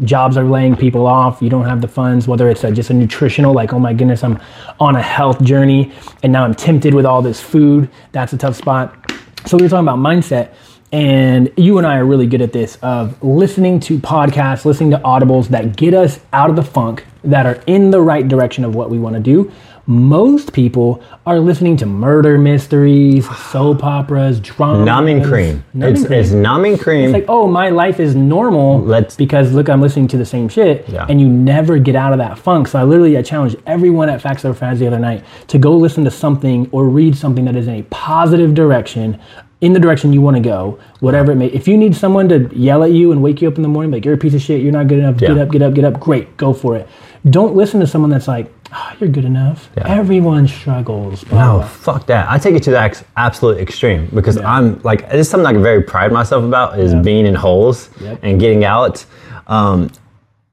jobs 0.02 0.36
are 0.36 0.44
laying 0.44 0.74
people 0.74 1.06
off, 1.06 1.42
you 1.42 1.50
don't 1.50 1.66
have 1.66 1.80
the 1.80 1.88
funds, 1.88 2.26
whether 2.26 2.48
it's 2.48 2.64
a, 2.64 2.72
just 2.72 2.90
a 2.90 2.94
nutritional, 2.94 3.52
like, 3.52 3.72
oh 3.72 3.78
my 3.78 3.92
goodness, 3.92 4.24
I'm 4.24 4.40
on 4.80 4.96
a 4.96 5.02
health 5.02 5.42
journey 5.42 5.92
and 6.22 6.32
now 6.32 6.44
I'm 6.44 6.54
tempted 6.54 6.94
with 6.94 7.04
all 7.06 7.20
this 7.20 7.40
food, 7.40 7.90
that's 8.12 8.32
a 8.32 8.38
tough 8.38 8.56
spot. 8.56 9.03
So 9.46 9.56
we 9.56 9.64
were 9.64 9.68
talking 9.68 9.86
about 9.86 9.98
mindset. 9.98 10.54
And 10.92 11.52
you 11.56 11.78
and 11.78 11.86
I 11.86 11.96
are 11.96 12.04
really 12.04 12.28
good 12.28 12.40
at 12.40 12.52
this 12.52 12.76
of 12.76 13.20
listening 13.20 13.80
to 13.80 13.98
podcasts, 13.98 14.64
listening 14.64 14.92
to 14.92 14.98
audibles 14.98 15.48
that 15.48 15.76
get 15.76 15.92
us 15.92 16.20
out 16.32 16.50
of 16.50 16.56
the 16.56 16.62
funk, 16.62 17.04
that 17.24 17.46
are 17.46 17.60
in 17.66 17.90
the 17.90 18.00
right 18.00 18.28
direction 18.28 18.64
of 18.64 18.76
what 18.76 18.90
we 18.90 18.98
want 19.00 19.14
to 19.16 19.20
do. 19.20 19.50
Most 19.86 20.54
people 20.54 21.02
are 21.26 21.38
listening 21.38 21.76
to 21.76 21.86
murder 21.86 22.38
mysteries, 22.38 23.28
soap 23.50 23.84
operas, 23.84 24.40
drama. 24.40 24.82
Numbing 24.82 25.22
cream. 25.22 25.62
Numbing 25.74 25.96
it's, 25.96 26.06
cream. 26.06 26.20
it's 26.20 26.30
numbing 26.30 26.78
cream. 26.78 27.04
It's 27.04 27.12
like, 27.12 27.26
oh, 27.28 27.46
my 27.48 27.68
life 27.68 28.00
is 28.00 28.14
normal 28.14 28.80
Let's- 28.80 29.14
because 29.14 29.52
look, 29.52 29.68
I'm 29.68 29.82
listening 29.82 30.08
to 30.08 30.16
the 30.16 30.24
same 30.24 30.48
shit, 30.48 30.88
Yeah. 30.88 31.04
and 31.08 31.20
you 31.20 31.28
never 31.28 31.78
get 31.78 31.96
out 31.96 32.12
of 32.12 32.18
that 32.18 32.38
funk. 32.38 32.68
So 32.68 32.78
I 32.78 32.84
literally 32.84 33.18
I 33.18 33.22
challenged 33.22 33.56
everyone 33.66 34.08
at 34.08 34.22
Facts 34.22 34.44
Over 34.46 34.54
Fads 34.54 34.80
the 34.80 34.86
other 34.86 34.98
night 34.98 35.22
to 35.48 35.58
go 35.58 35.76
listen 35.76 36.02
to 36.04 36.10
something 36.10 36.66
or 36.72 36.86
read 36.88 37.14
something 37.14 37.44
that 37.44 37.54
is 37.56 37.68
in 37.68 37.74
a 37.74 37.82
positive 37.90 38.54
direction, 38.54 39.18
in 39.60 39.74
the 39.74 39.80
direction 39.80 40.14
you 40.14 40.22
want 40.22 40.36
to 40.36 40.42
go, 40.42 40.78
whatever 41.00 41.32
it 41.32 41.36
may. 41.36 41.46
If 41.48 41.68
you 41.68 41.76
need 41.76 41.94
someone 41.94 42.28
to 42.30 42.48
yell 42.56 42.82
at 42.84 42.92
you 42.92 43.12
and 43.12 43.22
wake 43.22 43.42
you 43.42 43.48
up 43.48 43.56
in 43.56 43.62
the 43.62 43.68
morning, 43.68 43.92
like 43.92 44.06
you're 44.06 44.14
a 44.14 44.18
piece 44.18 44.34
of 44.34 44.40
shit, 44.40 44.62
you're 44.62 44.72
not 44.72 44.88
good 44.88 44.98
enough, 44.98 45.18
get 45.18 45.36
up, 45.36 45.50
get 45.50 45.60
up, 45.60 45.74
get 45.74 45.84
up, 45.84 46.00
great, 46.00 46.36
go 46.38 46.54
for 46.54 46.74
it. 46.76 46.88
Don't 47.28 47.54
listen 47.54 47.80
to 47.80 47.86
someone 47.86 48.10
that's 48.10 48.28
like, 48.28 48.50
oh, 48.72 48.92
you're 48.98 49.08
good 49.08 49.24
enough. 49.24 49.70
Yeah. 49.76 49.88
Everyone 49.88 50.46
struggles. 50.48 51.24
blah, 51.24 51.38
No, 51.46 51.58
blah. 51.58 51.68
fuck 51.68 52.06
that. 52.06 52.30
I 52.30 52.38
take 52.38 52.54
it 52.54 52.62
to 52.64 52.70
the 52.70 52.80
ex- 52.80 53.04
absolute 53.16 53.58
extreme 53.58 54.08
because 54.14 54.36
I'm 54.38 54.80
like, 54.82 55.08
this 55.10 55.26
is 55.26 55.28
something 55.30 55.46
I 55.46 55.52
can 55.52 55.62
very 55.62 55.82
pride 55.82 56.12
myself 56.12 56.44
about 56.44 56.78
is 56.78 56.94
being 56.94 57.26
in 57.26 57.34
holes 57.34 57.90
Yep. 58.00 58.20
and 58.22 58.40
getting 58.40 58.64
out. 58.64 59.04
Um, 59.46 59.90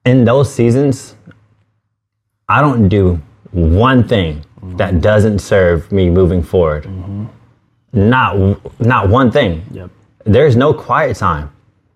in 0.06 0.26
those 0.26 0.54
seasons, 0.54 1.16
I 2.50 2.62
don't 2.62 2.90
do 2.90 3.22
one 3.52 4.08
thing 4.08 4.40
mm-hmm. 4.58 4.78
that 4.78 5.02
doesn't 5.02 5.40
serve 5.40 5.92
me 5.92 6.10
moving 6.10 6.42
forward. 6.44 6.84
Mm-hmm. 6.86 7.26
Not, 7.94 8.34
w- 8.34 8.62
not 8.80 9.10
one 9.10 9.32
thing. 9.32 9.64
Yep. 9.72 9.90
There's 10.26 10.56
no 10.56 10.74
quiet 10.74 11.18
time. 11.18 11.52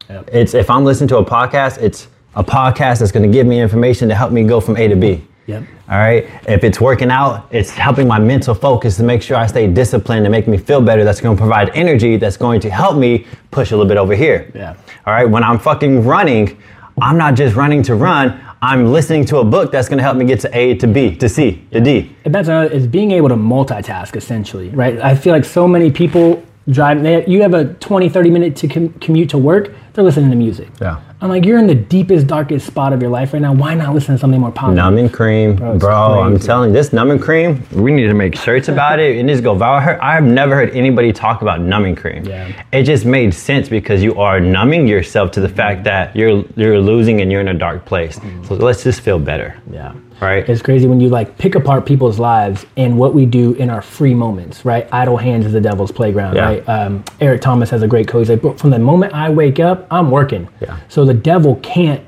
Yep. 0.10 0.30
It's 0.32 0.54
if 0.54 0.70
I'm 0.70 0.84
listening 0.86 1.08
to 1.10 1.18
a 1.18 1.26
podcast, 1.26 1.78
it's 1.82 2.08
a 2.36 2.44
podcast 2.44 3.00
that's 3.00 3.12
going 3.12 3.30
to 3.30 3.34
give 3.34 3.48
me 3.48 3.60
information 3.62 4.08
to 4.10 4.16
help 4.16 4.32
me 4.32 4.44
go 4.44 4.60
from 4.60 4.78
A 4.78 4.88
to 4.88 4.96
B. 4.96 5.24
Yep. 5.48 5.64
All 5.90 5.98
right. 5.98 6.28
If 6.48 6.64
it's 6.64 6.82
working 6.82 7.12
out, 7.12 7.48
it's 7.52 7.70
helping 7.70 8.08
my 8.08 8.18
mental 8.18 8.56
focus 8.56 8.98
to 8.98 9.04
make 9.04 9.22
sure 9.22 9.38
I 9.38 9.46
stay 9.46 9.68
disciplined 9.68 10.26
and 10.26 10.32
make 10.32 10.48
me 10.48 10.58
feel 10.58 10.82
better. 10.82 11.04
That's 11.04 11.22
going 11.22 11.36
to 11.36 11.40
provide 11.40 11.70
energy 11.76 12.18
that's 12.18 12.38
going 12.38 12.60
to 12.62 12.70
help 12.70 12.98
me 12.98 13.28
push 13.52 13.72
a 13.72 13.76
little 13.76 13.88
bit 13.88 13.98
over 13.98 14.16
here. 14.16 14.52
Yeah. 14.56 14.76
All 15.06 15.14
right. 15.14 15.30
When 15.30 15.44
I'm 15.44 15.60
fucking 15.60 16.04
running, 16.04 16.58
I'm 17.02 17.18
not 17.18 17.36
just 17.36 17.56
running 17.56 17.84
to 17.84 17.96
run. 17.96 18.42
I'm 18.62 18.92
listening 18.92 19.26
to 19.26 19.38
a 19.38 19.44
book 19.44 19.72
that's 19.72 19.88
going 19.88 19.98
to 19.98 20.04
help 20.04 20.18
me 20.18 20.26
get 20.26 20.40
to 20.40 20.58
A 20.58 20.76
to 20.76 20.88
B 20.88 21.16
to 21.18 21.30
C 21.30 21.68
to 21.72 21.80
D. 21.80 22.16
And 22.26 22.34
that's 22.34 22.48
another, 22.48 22.74
is 22.74 22.88
being 22.88 23.12
able 23.12 23.30
to 23.30 23.36
multitask 23.36 24.16
essentially, 24.16 24.70
right? 24.70 25.00
I 25.00 25.16
feel 25.16 25.34
like 25.34 25.46
so 25.46 25.68
many 25.68 25.92
people 25.92 26.44
Drive. 26.70 27.04
They, 27.04 27.26
you 27.28 27.44
have 27.44 27.54
a 27.54 27.76
20, 27.76 28.10
30 28.10 28.30
minute 28.32 28.56
to 28.58 28.68
com- 28.68 28.94
commute 28.94 29.30
to 29.30 29.38
work. 29.38 29.72
They're 29.94 30.04
listening 30.04 30.32
to 30.32 30.36
music. 30.36 30.70
Yeah. 30.82 31.00
I'm 31.26 31.32
like, 31.32 31.44
you're 31.44 31.58
in 31.58 31.66
the 31.66 31.74
deepest, 31.74 32.28
darkest 32.28 32.68
spot 32.68 32.94
of 32.94 33.02
your 33.02 33.10
life 33.10 33.34
right 33.34 33.42
now. 33.42 33.52
Why 33.52 33.74
not 33.74 33.96
listen 33.96 34.14
to 34.14 34.20
something 34.20 34.40
more 34.40 34.52
positive? 34.52 34.76
Numbing 34.76 35.10
cream, 35.10 35.56
bro. 35.56 35.74
it's 35.74 35.84
I'm 35.84 36.40
telling 36.40 36.70
you, 36.70 36.76
this 36.76 36.94
numbing 36.94 37.18
cream. 37.18 37.66
We 37.72 37.92
need 37.92 38.06
to 38.06 38.14
make 38.14 38.36
shirts 38.36 38.68
about 38.68 39.00
it. 39.00 39.24
Needs 39.24 39.40
to 39.40 39.44
go 39.44 39.56
viral. 39.56 40.00
I've 40.02 40.24
never 40.24 40.54
heard 40.54 40.70
anybody 40.76 41.12
talk 41.12 41.42
about 41.42 41.62
numbing 41.62 41.96
cream. 41.96 42.26
Yeah. 42.26 42.64
It 42.72 42.84
just 42.84 43.06
made 43.06 43.34
sense 43.34 43.68
because 43.70 44.04
you 44.04 44.20
are 44.20 44.40
numbing 44.40 44.88
yourself 44.88 45.32
to 45.32 45.42
the 45.42 45.50
fact 45.50 45.84
that 45.86 46.16
you're 46.16 46.46
you're 46.56 46.80
losing 46.80 47.22
and 47.22 47.32
you're 47.32 47.42
in 47.42 47.48
a 47.48 47.56
dark 47.56 47.86
place. 47.86 48.20
Mm. 48.20 48.48
So 48.48 48.54
let's 48.54 48.84
just 48.84 49.02
feel 49.02 49.18
better. 49.18 49.60
Yeah. 49.72 49.96
Right. 50.22 50.48
It's 50.48 50.62
crazy 50.62 50.88
when 50.88 51.02
you 51.02 51.10
like 51.10 51.38
pick 51.38 51.56
apart 51.56 51.86
people's 51.86 52.20
lives 52.20 52.66
and 52.78 52.98
what 52.98 53.14
we 53.14 53.26
do 53.26 53.54
in 53.54 53.70
our 53.70 53.82
free 53.82 54.14
moments, 54.14 54.64
right? 54.64 54.88
Idle 54.92 55.18
hands 55.18 55.46
is 55.46 55.52
the 55.54 55.62
devil's 55.62 55.92
playground, 55.92 56.36
Yeah. 56.36 56.46
right? 56.46 56.70
Um, 56.70 57.04
Eric 57.20 57.42
Thomas 57.42 57.70
has 57.70 57.82
a 57.84 57.88
great 57.88 58.08
quote. 58.08 58.22
He's 58.22 58.30
like, 58.30 58.42
"But 58.42 58.58
from 58.60 58.70
the 58.70 58.80
moment 58.80 59.14
I 59.14 59.30
wake 59.30 59.60
up, 59.60 59.86
I'm 59.92 60.10
working. 60.12 60.48
Yeah. 60.62 60.78
So 60.88 61.04
the 61.06 61.14
devil 61.14 61.56
can't 61.62 62.02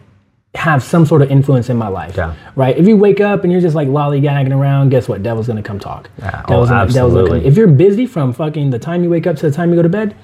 have 0.56 0.82
some 0.82 1.06
sort 1.06 1.22
of 1.22 1.30
influence 1.30 1.70
in 1.70 1.78
my 1.78 1.90
life, 1.90 2.16
Yeah. 2.18 2.34
right? 2.56 2.76
If 2.76 2.88
you 2.88 2.98
wake 2.98 3.20
up 3.22 3.44
and 3.44 3.52
you're 3.52 3.62
just 3.62 3.76
like 3.76 3.90
lollygagging 3.90 4.56
around, 4.56 4.90
guess 4.90 5.08
what? 5.08 5.22
Devil's 5.22 5.46
gonna 5.48 5.62
come 5.62 5.78
talk. 5.78 6.10
Yeah. 6.18 6.42
Oh, 6.46 6.48
gonna, 6.48 6.48
devil's 6.48 6.70
gonna 6.70 6.82
absolutely. 6.82 7.46
If 7.46 7.58
you're 7.58 7.68
busy 7.68 8.06
from 8.08 8.34
fucking 8.34 8.72
the 8.72 8.80
time 8.80 9.04
you 9.04 9.10
wake 9.10 9.28
up 9.28 9.36
to 9.36 9.50
the 9.50 9.56
time 9.56 9.70
you 9.70 9.76
go 9.76 9.82
to 9.84 9.90
bed, 9.90 10.16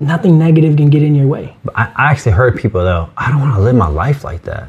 nothing 0.00 0.38
negative 0.38 0.76
can 0.76 0.88
get 0.88 1.02
in 1.02 1.14
your 1.14 1.26
way. 1.26 1.56
I, 1.74 1.88
I 1.96 2.10
actually 2.12 2.32
heard 2.32 2.56
people 2.56 2.82
though. 2.82 3.08
I 3.16 3.30
don't 3.30 3.40
want 3.40 3.56
to 3.56 3.60
live 3.60 3.74
my 3.74 3.88
life 3.88 4.24
like 4.24 4.42
that. 4.44 4.68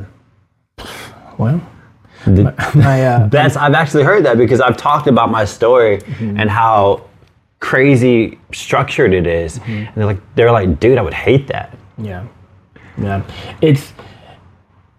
Well, 1.38 1.62
The- 2.26 2.54
I, 2.86 3.02
uh, 3.02 3.28
That's 3.32 3.56
I've 3.56 3.74
actually 3.74 4.04
heard 4.04 4.26
that 4.26 4.38
because 4.38 4.62
I've 4.62 4.78
talked 4.78 5.08
about 5.08 5.30
my 5.32 5.46
story 5.46 6.02
and 6.20 6.50
how 6.50 7.04
crazy 7.60 8.38
structured 8.54 9.14
it 9.14 9.26
is. 9.28 9.60
And 9.68 9.88
they're 9.96 10.06
like 10.06 10.20
they're 10.36 10.52
like, 10.52 10.80
dude, 10.80 10.98
I 10.98 11.02
would 11.02 11.14
hate 11.14 11.48
that. 11.48 11.76
yeah, 11.98 12.26
yeah. 13.02 13.24
It's 13.62 13.94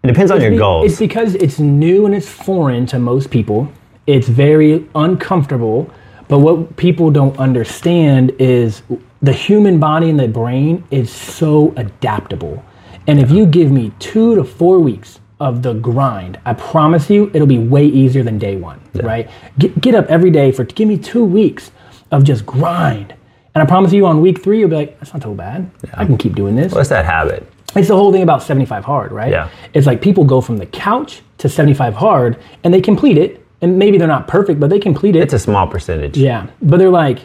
It 0.02 0.08
depends 0.08 0.30
on 0.30 0.40
your 0.40 0.50
be- 0.52 0.58
goals. 0.58 0.90
It's 0.90 0.98
because 0.98 1.34
it's 1.36 1.58
new 1.58 2.06
and 2.06 2.14
it's 2.14 2.28
foreign 2.28 2.86
to 2.86 2.98
most 2.98 3.30
people. 3.30 3.68
It's 4.06 4.28
very 4.28 4.86
uncomfortable. 4.94 5.90
But 6.28 6.40
what 6.40 6.76
people 6.76 7.10
don't 7.12 7.38
understand 7.38 8.32
is 8.40 8.82
the 9.22 9.32
human 9.32 9.78
body 9.78 10.10
and 10.10 10.18
the 10.18 10.26
brain 10.28 10.82
is 10.90 11.08
so 11.10 11.72
adaptable. 11.76 12.64
And 13.06 13.20
if 13.20 13.30
you 13.30 13.46
give 13.46 13.70
me 13.70 13.92
two 14.00 14.34
to 14.34 14.42
four 14.42 14.80
weeks 14.80 15.20
of 15.40 15.62
the 15.62 15.74
grind, 15.74 16.38
I 16.44 16.54
promise 16.54 17.10
you 17.10 17.30
it'll 17.34 17.46
be 17.46 17.58
way 17.58 17.84
easier 17.86 18.22
than 18.22 18.38
day 18.38 18.56
one, 18.56 18.80
right? 18.94 19.28
Get, 19.58 19.80
get 19.80 19.94
up 19.94 20.06
every 20.06 20.30
day 20.30 20.50
for 20.52 20.64
give 20.64 20.88
me 20.88 20.96
two 20.96 21.24
weeks 21.24 21.70
of 22.10 22.24
just 22.24 22.46
grind. 22.46 23.14
And 23.54 23.62
I 23.62 23.66
promise 23.66 23.92
you 23.92 24.06
on 24.06 24.20
week 24.20 24.42
three, 24.42 24.60
you'll 24.60 24.68
be 24.70 24.76
like, 24.76 24.98
that's 24.98 25.12
not 25.12 25.22
so 25.22 25.34
bad. 25.34 25.70
Yeah. 25.84 25.90
I 25.94 26.04
can 26.04 26.16
keep 26.18 26.34
doing 26.34 26.56
this. 26.56 26.72
What's 26.72 26.88
that 26.90 27.04
habit? 27.04 27.46
It's 27.74 27.88
the 27.88 27.96
whole 27.96 28.12
thing 28.12 28.22
about 28.22 28.42
75 28.42 28.84
hard, 28.84 29.12
right? 29.12 29.30
Yeah. 29.30 29.50
It's 29.74 29.86
like 29.86 30.00
people 30.00 30.24
go 30.24 30.40
from 30.40 30.56
the 30.56 30.66
couch 30.66 31.22
to 31.38 31.48
75 31.48 31.94
hard 31.94 32.38
and 32.64 32.72
they 32.72 32.80
complete 32.80 33.18
it. 33.18 33.42
And 33.62 33.78
maybe 33.78 33.96
they're 33.98 34.06
not 34.08 34.28
perfect, 34.28 34.60
but 34.60 34.68
they 34.70 34.78
complete 34.78 35.16
it. 35.16 35.22
It's 35.22 35.32
a 35.32 35.38
small 35.38 35.66
percentage. 35.66 36.16
yeah. 36.18 36.46
But 36.62 36.78
they're 36.78 36.90
like, 36.90 37.20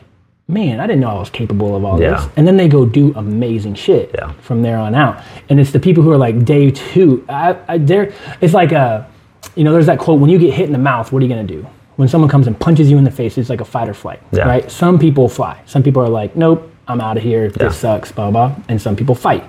man, 0.51 0.79
I 0.79 0.85
didn't 0.87 1.01
know 1.01 1.09
I 1.09 1.19
was 1.19 1.29
capable 1.29 1.75
of 1.75 1.83
all 1.85 1.99
Yeah. 2.01 2.11
this. 2.11 2.27
And 2.35 2.47
then 2.47 2.57
they 2.57 2.67
go 2.67 2.85
do 2.85 3.13
amazing 3.15 3.75
shit 3.75 4.11
Yeah. 4.13 4.31
from 4.41 4.61
there 4.61 4.77
on 4.77 4.93
out. 4.93 5.21
And 5.49 5.59
it's 5.59 5.71
the 5.71 5.79
people 5.79 6.03
who 6.03 6.11
are 6.11 6.17
like 6.17 6.43
day 6.45 6.71
two. 6.71 7.25
I, 7.29 7.55
I, 7.67 7.77
they're, 7.77 8.13
it's 8.41 8.53
like 8.53 8.71
a, 8.71 9.07
you 9.55 9.63
know, 9.63 9.71
there's 9.73 9.85
that 9.87 9.97
quote 9.99 10.19
when 10.19 10.29
you 10.29 10.37
get 10.37 10.53
hit 10.53 10.65
in 10.67 10.71
the 10.73 10.77
mouth, 10.77 11.11
what 11.11 11.21
are 11.23 11.25
you 11.25 11.33
going 11.33 11.45
to 11.47 11.53
do? 11.53 11.65
When 11.95 12.07
someone 12.07 12.29
comes 12.29 12.47
and 12.47 12.59
punches 12.59 12.89
you 12.91 12.97
in 12.97 13.03
the 13.03 13.11
face, 13.11 13.37
it's 13.37 13.49
like 13.49 13.61
a 13.61 13.65
fight 13.65 13.87
or 13.89 13.93
flight, 13.93 14.19
Yeah. 14.31 14.43
right? 14.47 14.69
Some 14.71 14.99
people 14.99 15.27
fly. 15.29 15.57
Some 15.65 15.83
people 15.83 16.01
are 16.03 16.09
like, 16.09 16.35
nope, 16.35 16.69
I'm 16.87 16.99
out 17.01 17.17
of 17.17 17.23
here. 17.23 17.49
This 17.49 17.77
sucks, 17.77 18.11
blah, 18.11 18.31
blah. 18.31 18.55
And 18.69 18.81
some 18.81 18.95
people 18.95 19.15
fight. 19.15 19.43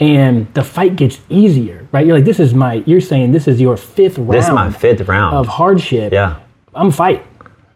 And 0.00 0.52
the 0.54 0.62
fight 0.64 0.96
gets 0.96 1.20
easier, 1.28 1.86
right? 1.92 2.06
You're 2.06 2.16
like, 2.16 2.24
this 2.24 2.40
is 2.40 2.54
my, 2.54 2.82
you're 2.86 3.00
saying 3.00 3.32
this 3.32 3.46
is 3.48 3.60
your 3.60 3.76
fifth 3.76 4.16
round 4.18 4.32
This 4.32 4.46
is 4.46 4.52
my 4.54 4.70
fifth 4.70 5.06
round. 5.08 5.34
of 5.36 5.46
hardship. 5.46 6.12
yeah. 6.12 6.36
I'm 6.74 6.90
fight. 6.90 7.24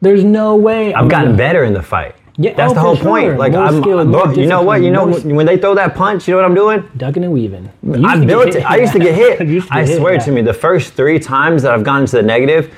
There's 0.00 0.24
no 0.24 0.56
way. 0.56 0.94
I've 0.94 1.08
gotten 1.08 1.36
better 1.36 1.64
in 1.64 1.72
the 1.74 1.82
fight. 1.82 2.14
Yeah, 2.38 2.54
That's 2.54 2.70
oh, 2.72 2.74
the 2.74 2.80
whole 2.80 2.96
sure. 2.96 3.04
point. 3.04 3.38
Like 3.38 3.52
More 3.52 3.62
I'm, 3.62 3.80
skill, 3.82 3.98
I'm- 3.98 4.10
more 4.10 4.24
bro, 4.24 4.34
you 4.34 4.46
know 4.46 4.62
what? 4.62 4.82
You 4.82 4.90
know 4.90 5.06
when 5.06 5.44
they 5.44 5.58
throw 5.58 5.74
that 5.74 5.94
punch, 5.94 6.26
you 6.26 6.32
know 6.32 6.38
what 6.38 6.46
I'm 6.46 6.54
doing? 6.54 6.88
Ducking 6.96 7.24
and 7.24 7.32
weaving. 7.32 7.70
I 7.84 8.14
used 8.14 8.14
to 8.14 8.18
get 8.20 8.26
built 8.26 8.46
hit. 8.46 8.56
it. 8.56 8.64
I 8.64 8.76
used 8.76 8.92
to 8.94 8.98
get 8.98 9.14
hit. 9.14 9.46
Used 9.48 9.68
to 9.68 9.74
I 9.74 9.84
hit, 9.84 9.98
swear 9.98 10.18
to 10.18 10.32
me, 10.32 10.40
the 10.40 10.54
first 10.54 10.94
three 10.94 11.18
times 11.18 11.62
that 11.62 11.72
I've 11.72 11.84
gotten 11.84 12.06
to 12.06 12.16
the 12.16 12.22
negative, 12.22 12.74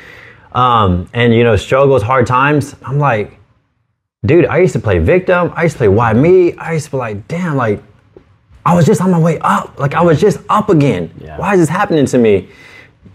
um, 0.52 1.08
and 1.12 1.32
you 1.32 1.44
know, 1.44 1.54
struggles, 1.56 2.02
hard 2.02 2.26
times, 2.26 2.74
I'm 2.82 2.98
like, 2.98 3.38
dude, 4.26 4.46
I 4.46 4.58
used 4.58 4.72
to 4.72 4.80
play 4.80 4.98
victim. 4.98 5.52
I 5.54 5.64
used 5.64 5.74
to 5.74 5.78
play 5.78 5.88
why 5.88 6.12
me. 6.14 6.54
I 6.56 6.72
used 6.72 6.86
to 6.86 6.90
be 6.92 6.96
like, 6.96 7.28
damn, 7.28 7.56
like 7.56 7.80
I 8.66 8.74
was 8.74 8.86
just 8.86 9.00
on 9.00 9.10
my 9.12 9.20
way 9.20 9.38
up. 9.40 9.78
Like 9.78 9.94
I 9.94 10.02
was 10.02 10.20
just 10.20 10.38
up 10.48 10.68
again. 10.68 11.12
Yeah. 11.20 11.38
Why 11.38 11.54
is 11.54 11.60
this 11.60 11.68
happening 11.68 12.06
to 12.06 12.18
me? 12.18 12.48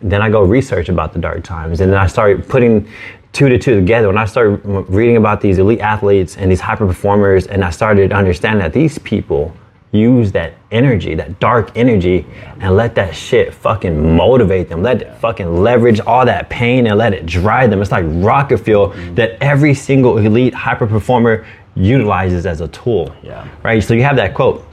Then 0.01 0.21
I 0.21 0.29
go 0.29 0.43
research 0.43 0.87
about 0.87 1.11
the 1.11 1.19
dark 1.19 1.43
times, 1.43 1.81
and 1.81 1.91
then 1.91 1.99
I 1.99 2.07
start 2.07 2.47
putting 2.47 2.87
two 3.31 3.49
to 3.49 3.57
two 3.57 3.75
together. 3.75 4.07
When 4.07 4.17
I 4.17 4.25
started 4.25 4.61
reading 4.89 5.17
about 5.17 5.41
these 5.41 5.59
elite 5.59 5.79
athletes 5.79 6.37
and 6.37 6.51
these 6.51 6.61
hyper 6.61 6.87
performers, 6.87 7.47
and 7.47 7.63
I 7.63 7.69
started 7.69 8.11
understanding 8.11 8.61
that 8.61 8.73
these 8.73 8.97
people 8.99 9.53
use 9.91 10.31
that 10.31 10.53
energy, 10.71 11.15
that 11.15 11.39
dark 11.39 11.71
energy, 11.75 12.25
and 12.59 12.75
let 12.75 12.93
that 12.95 13.15
shit 13.15 13.53
fucking 13.53 14.15
motivate 14.15 14.69
them. 14.69 14.83
Let 14.83 15.01
it 15.01 15.15
fucking 15.15 15.61
leverage 15.61 15.99
all 16.01 16.25
that 16.25 16.49
pain 16.49 16.85
and 16.87 16.97
let 16.97 17.13
it 17.13 17.25
drive 17.25 17.71
them. 17.71 17.81
It's 17.81 17.91
like 17.91 18.05
rocket 18.07 18.59
fuel 18.59 18.89
mm. 18.89 19.15
that 19.15 19.41
every 19.41 19.73
single 19.73 20.17
elite 20.19 20.53
hyper 20.53 20.85
performer 20.85 21.45
utilizes 21.75 22.45
as 22.45 22.61
a 22.61 22.67
tool. 22.67 23.15
Yeah. 23.23 23.47
Right. 23.63 23.83
So 23.83 23.93
you 23.95 24.03
have 24.03 24.15
that 24.17 24.35
quote 24.35 24.65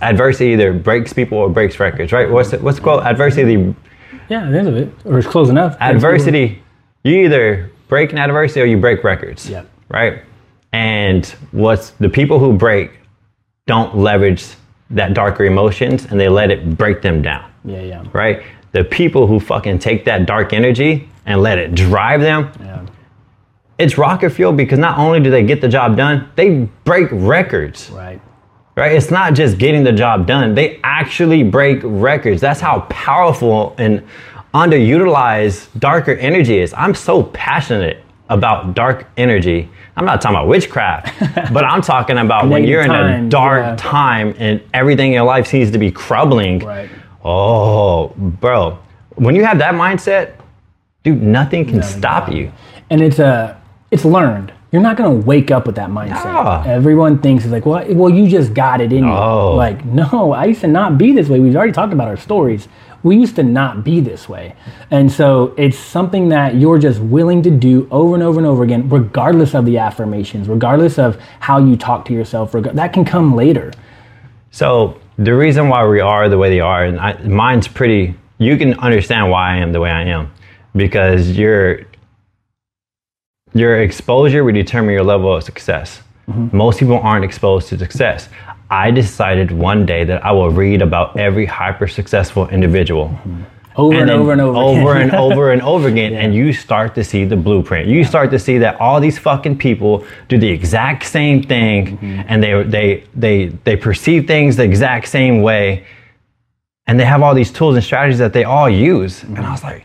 adversity 0.00 0.52
either 0.52 0.72
breaks 0.72 1.12
people 1.12 1.38
or 1.38 1.50
breaks 1.50 1.78
records, 1.78 2.12
right? 2.12 2.30
What's 2.30 2.50
the, 2.50 2.58
what's 2.58 2.78
the 2.78 2.82
quote? 2.82 3.04
Adversity, 3.04 3.74
Yeah, 4.28 4.46
at 4.46 4.52
the 4.52 4.58
end 4.58 4.68
of 4.68 4.76
it, 4.76 4.92
or 5.04 5.18
it's 5.18 5.28
close 5.28 5.50
enough. 5.50 5.76
adversity. 5.80 6.62
You 7.04 7.24
either 7.24 7.70
break 7.88 8.12
an 8.12 8.18
adversity 8.18 8.60
or 8.60 8.64
you 8.64 8.76
break 8.76 9.04
records, 9.04 9.48
Yeah. 9.48 9.62
right? 9.88 10.22
And 10.72 11.24
what's 11.52 11.90
the 11.90 12.08
people 12.08 12.38
who 12.38 12.52
break 12.52 12.90
don't 13.66 13.96
leverage 13.96 14.46
that 14.90 15.14
darker 15.14 15.44
emotions 15.44 16.06
and 16.06 16.18
they 16.18 16.28
let 16.28 16.50
it 16.50 16.76
break 16.76 17.02
them 17.02 17.22
down, 17.22 17.44
Yeah, 17.64 17.82
yeah, 17.82 18.02
right? 18.12 18.42
The 18.72 18.84
people 18.84 19.26
who 19.26 19.40
fucking 19.40 19.78
take 19.78 20.04
that 20.06 20.26
dark 20.26 20.52
energy 20.52 21.08
and 21.26 21.42
let 21.42 21.58
it 21.58 21.74
drive 21.74 22.20
them, 22.20 22.50
yeah. 22.60 22.80
it's 23.78 23.96
rocket 23.98 24.30
fuel 24.30 24.52
because 24.52 24.78
not 24.78 24.98
only 24.98 25.20
do 25.20 25.30
they 25.30 25.42
get 25.42 25.60
the 25.60 25.68
job 25.68 25.96
done, 25.96 26.28
they 26.36 26.68
break 26.84 27.08
records. 27.12 27.90
Right. 27.90 28.20
right? 28.76 28.92
It's 28.92 29.10
not 29.10 29.34
just 29.34 29.58
getting 29.58 29.84
the 29.84 29.92
job 29.92 30.26
done. 30.26 30.54
They 30.54 30.80
actually 30.84 31.42
break 31.42 31.80
records. 31.82 32.40
That's 32.40 32.60
how 32.60 32.80
powerful 32.90 33.74
and 33.78 34.02
underutilized 34.54 35.68
darker 35.78 36.12
energy 36.12 36.58
is. 36.58 36.72
I'm 36.74 36.94
so 36.94 37.24
passionate 37.24 38.02
about 38.28 38.74
dark 38.74 39.06
energy. 39.16 39.68
I'm 39.96 40.04
not 40.04 40.20
talking 40.20 40.36
about 40.36 40.48
witchcraft, 40.48 41.18
but 41.52 41.64
I'm 41.64 41.82
talking 41.82 42.18
about 42.18 42.48
when 42.48 42.64
you're 42.64 42.82
in 42.82 42.90
a 42.90 43.28
dark 43.28 43.64
yeah. 43.64 43.76
time 43.76 44.34
and 44.38 44.62
everything 44.72 45.08
in 45.08 45.14
your 45.14 45.24
life 45.24 45.46
seems 45.46 45.70
to 45.72 45.78
be 45.78 45.90
crumbling. 45.90 46.60
Right. 46.60 46.90
Oh, 47.24 48.08
bro. 48.16 48.78
When 49.16 49.34
you 49.34 49.44
have 49.44 49.58
that 49.58 49.74
mindset, 49.74 50.34
dude, 51.02 51.22
nothing 51.22 51.66
can 51.66 51.82
stop 51.82 52.30
you. 52.30 52.52
And 52.90 53.02
it's 53.02 53.18
a, 53.18 53.60
it's 53.90 54.04
learned. 54.04 54.52
You're 54.70 54.82
not 54.82 54.98
gonna 54.98 55.14
wake 55.14 55.50
up 55.50 55.66
with 55.66 55.76
that 55.76 55.88
mindset. 55.88 56.24
Yeah. 56.24 56.64
Everyone 56.66 57.18
thinks 57.20 57.44
it's 57.44 57.52
like, 57.52 57.64
well, 57.64 57.84
well, 57.94 58.10
you 58.10 58.28
just 58.28 58.52
got 58.52 58.82
it 58.82 58.92
in 58.92 59.04
you. 59.04 59.10
Oh. 59.10 59.54
Like, 59.56 59.82
no, 59.86 60.32
I 60.32 60.44
used 60.44 60.60
to 60.60 60.66
not 60.66 60.98
be 60.98 61.12
this 61.12 61.28
way. 61.28 61.40
We've 61.40 61.56
already 61.56 61.72
talked 61.72 61.94
about 61.94 62.08
our 62.08 62.18
stories. 62.18 62.68
We 63.02 63.16
used 63.16 63.36
to 63.36 63.42
not 63.42 63.84
be 63.84 64.00
this 64.00 64.28
way, 64.28 64.56
and 64.90 65.10
so 65.10 65.54
it's 65.56 65.78
something 65.78 66.28
that 66.30 66.56
you're 66.56 66.78
just 66.78 67.00
willing 67.00 67.42
to 67.42 67.50
do 67.50 67.86
over 67.90 68.14
and 68.14 68.22
over 68.24 68.38
and 68.38 68.46
over 68.46 68.64
again, 68.64 68.88
regardless 68.88 69.54
of 69.54 69.64
the 69.66 69.78
affirmations, 69.78 70.48
regardless 70.48 70.98
of 70.98 71.16
how 71.40 71.58
you 71.58 71.76
talk 71.76 72.04
to 72.06 72.12
yourself. 72.12 72.54
reg- 72.54 72.74
That 72.74 72.92
can 72.92 73.04
come 73.04 73.36
later. 73.36 73.72
So 74.50 74.98
the 75.16 75.34
reason 75.34 75.68
why 75.68 75.86
we 75.86 76.00
are 76.00 76.28
the 76.28 76.38
way 76.38 76.50
they 76.50 76.60
are, 76.60 76.84
and 76.84 76.98
I, 76.98 77.12
mine's 77.22 77.68
pretty. 77.68 78.14
You 78.38 78.56
can 78.56 78.74
understand 78.80 79.30
why 79.30 79.54
I 79.54 79.56
am 79.58 79.72
the 79.72 79.80
way 79.80 79.90
I 79.90 80.02
am, 80.04 80.32
because 80.74 81.36
your 81.38 81.80
your 83.54 83.80
exposure 83.80 84.44
will 84.44 84.52
determine 84.52 84.92
your 84.92 85.04
level 85.04 85.34
of 85.34 85.42
success. 85.42 86.02
Mm-hmm. 86.28 86.56
Most 86.56 86.78
people 86.78 86.98
aren't 86.98 87.24
exposed 87.24 87.68
to 87.68 87.78
success. 87.78 88.28
I 88.70 88.90
decided 88.90 89.50
one 89.50 89.86
day 89.86 90.04
that 90.04 90.24
I 90.24 90.32
will 90.32 90.50
read 90.50 90.82
about 90.82 91.16
every 91.16 91.46
hyper 91.46 91.88
successful 91.88 92.48
individual. 92.48 93.18
Over 93.76 93.96
and, 94.00 94.08
then 94.08 94.18
over 94.18 94.32
and 94.32 94.40
over. 94.40 94.58
over 94.58 94.96
and 94.96 95.12
over 95.26 95.52
and 95.52 95.62
over 95.62 95.88
again, 95.88 96.12
and 96.14 96.34
you 96.34 96.52
start 96.52 96.94
to 96.96 97.04
see 97.04 97.24
the 97.24 97.36
blueprint. 97.36 97.88
You 97.88 98.04
start 98.04 98.30
to 98.32 98.38
see 98.38 98.58
that 98.58 98.78
all 98.80 99.00
these 99.00 99.18
fucking 99.18 99.56
people 99.58 100.04
do 100.28 100.36
the 100.36 100.48
exact 100.48 101.04
same 101.06 101.42
thing, 101.42 101.96
Mm-hmm. 101.98 102.22
and 102.28 102.42
they 102.42 102.62
they 102.64 103.04
they 103.14 103.46
they 103.64 103.76
perceive 103.76 104.26
things 104.26 104.56
the 104.56 104.64
exact 104.64 105.08
same 105.08 105.42
way, 105.42 105.86
and 106.88 106.98
they 106.98 107.04
have 107.04 107.22
all 107.22 107.34
these 107.34 107.52
tools 107.52 107.76
and 107.76 107.84
strategies 107.84 108.18
that 108.18 108.32
they 108.32 108.44
all 108.44 108.68
use. 108.68 109.22
And 109.22 109.38
I 109.38 109.52
was 109.52 109.62
like, 109.62 109.84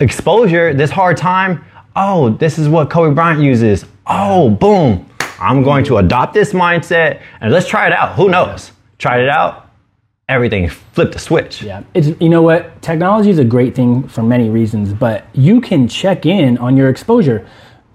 exposure, 0.00 0.74
this 0.74 0.90
hard 0.90 1.16
time. 1.16 1.64
Oh, 1.96 2.30
this 2.30 2.58
is 2.58 2.68
what 2.68 2.90
Kobe 2.90 3.14
Bryant 3.14 3.40
uses. 3.40 3.84
Oh, 4.06 4.50
boom. 4.50 5.08
I'm 5.44 5.62
going 5.62 5.84
to 5.86 5.98
adopt 5.98 6.32
this 6.32 6.52
mindset 6.54 7.20
and 7.40 7.52
let's 7.52 7.68
try 7.68 7.86
it 7.86 7.92
out. 7.92 8.14
Who 8.16 8.30
knows? 8.30 8.72
Tried 8.96 9.20
it 9.20 9.28
out, 9.28 9.68
everything 10.26 10.68
flipped 10.68 11.12
the 11.12 11.18
switch. 11.18 11.62
Yeah, 11.62 11.82
it's 11.92 12.18
you 12.20 12.30
know 12.30 12.40
what? 12.40 12.80
Technology 12.80 13.28
is 13.28 13.38
a 13.38 13.44
great 13.44 13.74
thing 13.74 14.08
for 14.08 14.22
many 14.22 14.48
reasons, 14.48 14.94
but 14.94 15.26
you 15.34 15.60
can 15.60 15.86
check 15.86 16.24
in 16.24 16.56
on 16.58 16.76
your 16.76 16.88
exposure. 16.88 17.46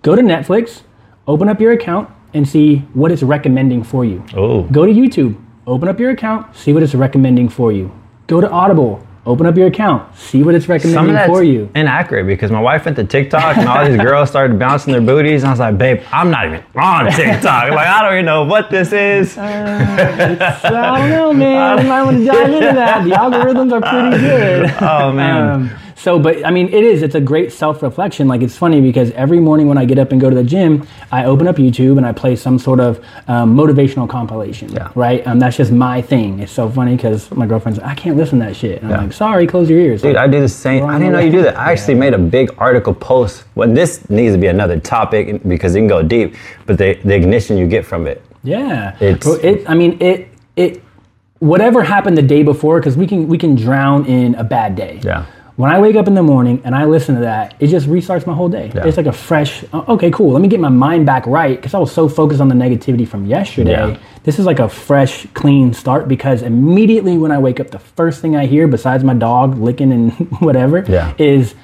Go 0.03 0.15
to 0.15 0.21
Netflix, 0.21 0.83
open 1.27 1.49
up 1.49 1.59
your 1.59 1.71
account, 1.71 2.09
and 2.35 2.47
see 2.47 2.77
what 2.93 3.11
it's 3.11 3.23
recommending 3.23 3.83
for 3.83 4.05
you. 4.05 4.23
Oh. 4.35 4.63
Go 4.63 4.85
to 4.85 4.91
YouTube, 4.91 5.41
open 5.65 5.89
up 5.89 5.99
your 5.99 6.11
account, 6.11 6.55
see 6.55 6.71
what 6.71 6.83
it's 6.83 6.93
recommending 6.93 7.49
for 7.49 7.71
you. 7.71 7.91
Go 8.27 8.41
to 8.41 8.49
Audible, 8.49 9.05
open 9.25 9.45
up 9.45 9.55
your 9.57 9.67
account, 9.67 10.15
see 10.17 10.43
what 10.43 10.55
it's 10.55 10.67
recommending 10.67 11.15
for 11.27 11.43
you. 11.43 11.69
inaccurate 11.75 12.25
because 12.25 12.51
my 12.51 12.61
wife 12.61 12.85
went 12.85 12.97
to 12.97 13.03
TikTok 13.03 13.57
and 13.57 13.67
all 13.67 13.85
these 13.85 13.97
girls 13.99 14.29
started 14.29 14.57
bouncing 14.57 14.91
their 14.91 15.01
booties. 15.01 15.43
And 15.43 15.49
I 15.49 15.51
was 15.51 15.59
like, 15.59 15.77
babe, 15.77 16.01
I'm 16.11 16.31
not 16.31 16.45
even 16.47 16.63
on 16.75 17.11
TikTok. 17.11 17.71
like, 17.71 17.87
I 17.87 18.01
don't 18.01 18.13
even 18.13 18.25
know 18.25 18.45
what 18.45 18.69
this 18.69 18.91
is. 18.93 19.37
I 19.37 20.69
don't 20.69 21.09
know, 21.09 21.33
man. 21.33 21.79
You 21.83 21.89
might 21.89 22.03
want 22.03 22.17
to 22.17 22.25
dive 22.25 22.49
into 22.49 22.59
that. 22.59 23.03
The 23.03 23.11
algorithms 23.11 23.71
are 23.71 23.81
pretty 23.81 24.23
good. 24.23 24.71
Oh, 24.81 25.11
man. 25.11 25.49
Um, 25.51 25.69
so, 25.99 26.17
but 26.17 26.45
I 26.45 26.51
mean, 26.51 26.67
it 26.69 26.83
is. 26.83 27.01
It's 27.03 27.15
a 27.15 27.19
great 27.21 27.51
self-reflection. 27.51 28.27
Like 28.27 28.41
it's 28.41 28.57
funny 28.57 28.79
because 28.79 29.11
every 29.11 29.39
morning 29.39 29.67
when 29.67 29.77
I 29.77 29.85
get 29.85 29.99
up 29.99 30.11
and 30.11 30.21
go 30.21 30.29
to 30.29 30.35
the 30.35 30.43
gym, 30.43 30.87
I 31.11 31.25
open 31.25 31.47
up 31.47 31.57
YouTube 31.57 31.97
and 31.97 32.05
I 32.05 32.13
play 32.13 32.35
some 32.35 32.57
sort 32.57 32.79
of 32.79 33.03
um, 33.27 33.55
motivational 33.55 34.07
compilation. 34.07 34.71
Yeah. 34.71 34.91
Right. 34.95 35.25
Um, 35.27 35.39
that's 35.39 35.57
just 35.57 35.71
my 35.71 36.01
thing. 36.01 36.39
It's 36.39 36.51
so 36.51 36.69
funny 36.69 36.95
because 36.95 37.29
my 37.31 37.45
girlfriend's 37.45 37.79
like, 37.79 37.91
I 37.91 37.95
can't 37.95 38.15
listen 38.15 38.39
to 38.39 38.45
that 38.45 38.55
shit. 38.55 38.81
And 38.81 38.93
I'm 38.93 39.03
like, 39.07 39.13
sorry, 39.13 39.45
close 39.45 39.69
your 39.69 39.79
ears. 39.79 40.01
Dude, 40.01 40.15
I 40.15 40.27
do 40.27 40.39
the 40.39 40.47
same. 40.47 40.85
I 40.85 40.97
didn't 40.97 41.13
know 41.13 41.19
you 41.19 41.31
do 41.31 41.41
that. 41.43 41.57
I 41.57 41.71
actually 41.73 41.95
made 41.95 42.13
a 42.13 42.17
big 42.17 42.49
article 42.57 42.93
post. 42.93 43.43
Well, 43.55 43.71
this 43.73 44.09
needs 44.09 44.33
to 44.33 44.39
be 44.39 44.47
another 44.47 44.79
topic 44.79 45.41
because 45.47 45.75
it 45.75 45.79
can 45.79 45.87
go 45.87 46.01
deep, 46.01 46.35
but 46.65 46.77
the, 46.77 46.93
the 47.03 47.15
ignition 47.15 47.57
you 47.57 47.67
get 47.67 47.85
from 47.85 48.07
it. 48.07 48.23
Yeah. 48.43 48.95
It's- 49.01 49.27
it. 49.43 49.69
I 49.69 49.73
mean, 49.75 50.01
it. 50.01 50.29
It. 50.55 50.81
Whatever 51.39 51.83
happened 51.83 52.17
the 52.17 52.21
day 52.21 52.43
before, 52.43 52.79
because 52.81 52.97
we 52.97 53.07
can 53.07 53.27
we 53.29 53.37
can 53.37 53.55
drown 53.55 54.05
in 54.05 54.35
a 54.35 54.43
bad 54.43 54.75
day. 54.75 54.99
Yeah. 55.01 55.25
When 55.59 55.69
I 55.69 55.77
wake 55.77 55.97
up 55.97 56.07
in 56.07 56.13
the 56.13 56.23
morning 56.23 56.61
and 56.63 56.73
I 56.73 56.85
listen 56.85 57.15
to 57.15 57.21
that, 57.21 57.53
it 57.59 57.67
just 57.67 57.85
restarts 57.87 58.25
my 58.25 58.33
whole 58.33 58.47
day. 58.47 58.71
Yeah. 58.73 58.85
It's 58.87 58.95
like 58.95 59.07
a 59.07 59.11
fresh. 59.11 59.65
uh, 59.73 59.83
Okay, 59.89 60.09
cool. 60.09 60.31
Let 60.31 60.41
me 60.41 60.47
get 60.47 60.61
my 60.61 60.69
mind 60.69 61.05
back 61.05 61.25
right 61.27 61.57
because 61.57 61.73
I 61.73 61.79
was 61.79 61.91
so 61.91 62.07
focused 62.07 62.39
on 62.39 62.47
the 62.47 62.55
negativity 62.55 63.05
from 63.05 63.25
yesterday. 63.25 63.71
Yeah. 63.71 63.97
This 64.23 64.39
is 64.39 64.45
like 64.45 64.59
a 64.59 64.69
fresh, 64.69 65.25
clean 65.33 65.73
start 65.73 66.07
because 66.07 66.43
immediately 66.43 67.17
when 67.17 67.33
I 67.33 67.39
wake 67.39 67.59
up, 67.59 67.71
the 67.71 67.79
first 67.79 68.21
thing 68.21 68.37
I 68.37 68.45
hear, 68.45 68.69
besides 68.69 69.03
my 69.03 69.13
dog 69.13 69.57
licking 69.57 69.91
and 69.91 70.13
whatever, 70.39 70.85
Yeah. 70.87 71.13
is 71.17 71.55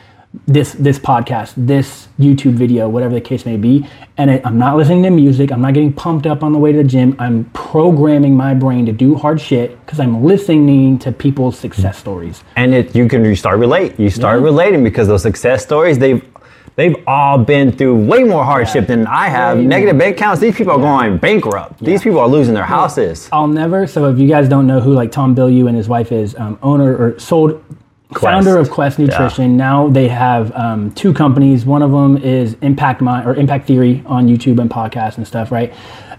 this 0.47 0.73
this 0.73 0.99
podcast, 0.99 1.53
this 1.57 2.07
YouTube 2.19 2.53
video, 2.53 2.87
whatever 2.89 3.13
the 3.13 3.21
case 3.21 3.45
may 3.45 3.57
be. 3.57 3.87
And 4.17 4.29
it, 4.29 4.45
I'm 4.45 4.57
not 4.57 4.77
listening 4.77 5.03
to 5.03 5.09
music. 5.09 5.51
I'm 5.51 5.61
not 5.61 5.73
getting 5.73 5.93
pumped 5.93 6.25
up 6.25 6.43
on 6.43 6.53
the 6.53 6.59
way 6.59 6.71
to 6.71 6.77
the 6.79 6.83
gym. 6.83 7.15
I'm 7.19 7.45
programming 7.53 8.35
my 8.35 8.53
brain 8.53 8.85
to 8.85 8.91
do 8.91 9.15
hard 9.15 9.39
shit 9.41 9.79
because 9.85 9.99
I'm 9.99 10.23
listening 10.23 10.99
to 10.99 11.11
people's 11.11 11.57
success 11.57 11.97
stories. 11.97 12.43
and 12.55 12.73
it 12.73 12.95
you 12.95 13.07
can 13.07 13.23
you 13.25 13.35
start 13.35 13.59
relate 13.59 13.99
you 13.99 14.09
start 14.09 14.39
Yeah. 14.39 14.45
relating 14.45 14.83
because 14.83 15.07
those 15.07 15.21
success 15.23 15.63
stories 15.63 15.97
they've 15.99 16.23
they've 16.75 16.95
all 17.07 17.37
been 17.37 17.71
through 17.71 17.95
way 18.05 18.23
more 18.23 18.43
hardship 18.43 18.87
than 18.87 19.07
I 19.07 19.27
have. 19.29 19.57
Way 19.57 19.65
Negative 19.65 19.97
bank 19.97 20.17
accounts. 20.17 20.41
These 20.41 20.55
people 20.55 20.73
are 20.73 20.79
going 20.79 21.17
bankrupt. 21.17 21.79
These 21.79 22.03
people 22.03 22.19
are 22.19 22.27
losing 22.27 22.53
their 22.53 22.65
houses. 22.65 23.29
I'll 23.31 23.47
never. 23.47 23.87
So 23.87 24.09
if 24.09 24.19
you 24.19 24.27
guys 24.27 24.49
don't 24.49 24.67
know 24.67 24.81
who 24.81 24.93
like 24.93 25.11
Tom 25.11 25.33
Bilyeu 25.35 25.67
and 25.69 25.77
his 25.77 25.87
wife 25.87 26.11
is, 26.11 26.35
um, 26.35 26.57
owner 26.61 26.95
or 26.95 27.17
sold. 27.19 27.63
Founder 28.13 28.57
of 28.57 28.69
Quest 28.69 28.99
Nutrition. 28.99 29.57
Now 29.57 29.87
they 29.89 30.07
have 30.07 30.51
um, 30.55 30.91
two 30.91 31.13
companies. 31.13 31.65
One 31.65 31.81
of 31.81 31.91
them 31.91 32.17
is 32.17 32.55
Impact 32.61 33.01
Mind 33.01 33.27
or 33.27 33.35
Impact 33.35 33.67
Theory 33.67 34.03
on 34.05 34.27
YouTube 34.27 34.59
and 34.59 34.69
podcasts 34.69 35.17
and 35.17 35.27
stuff. 35.27 35.51
Right? 35.51 35.73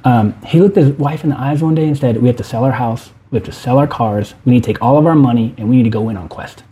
Um, 0.04 0.34
he 0.44 0.60
looked 0.60 0.76
his 0.76 0.90
wife 0.92 1.24
in 1.24 1.30
the 1.30 1.38
eyes 1.40 1.62
one 1.62 1.74
day 1.74 1.86
and 1.86 1.96
said, 1.96 2.20
"We 2.20 2.28
have 2.28 2.36
to 2.36 2.44
sell 2.44 2.64
our 2.64 2.72
house. 2.72 3.10
We 3.30 3.36
have 3.36 3.44
to 3.46 3.52
sell 3.52 3.78
our 3.78 3.86
cars. 3.86 4.34
We 4.44 4.52
need 4.52 4.62
to 4.64 4.66
take 4.66 4.82
all 4.82 4.98
of 4.98 5.06
our 5.06 5.14
money 5.14 5.54
and 5.58 5.68
we 5.68 5.76
need 5.76 5.84
to 5.84 5.90
go 5.90 6.08
in 6.08 6.16
on 6.16 6.28
Quest. 6.28 6.62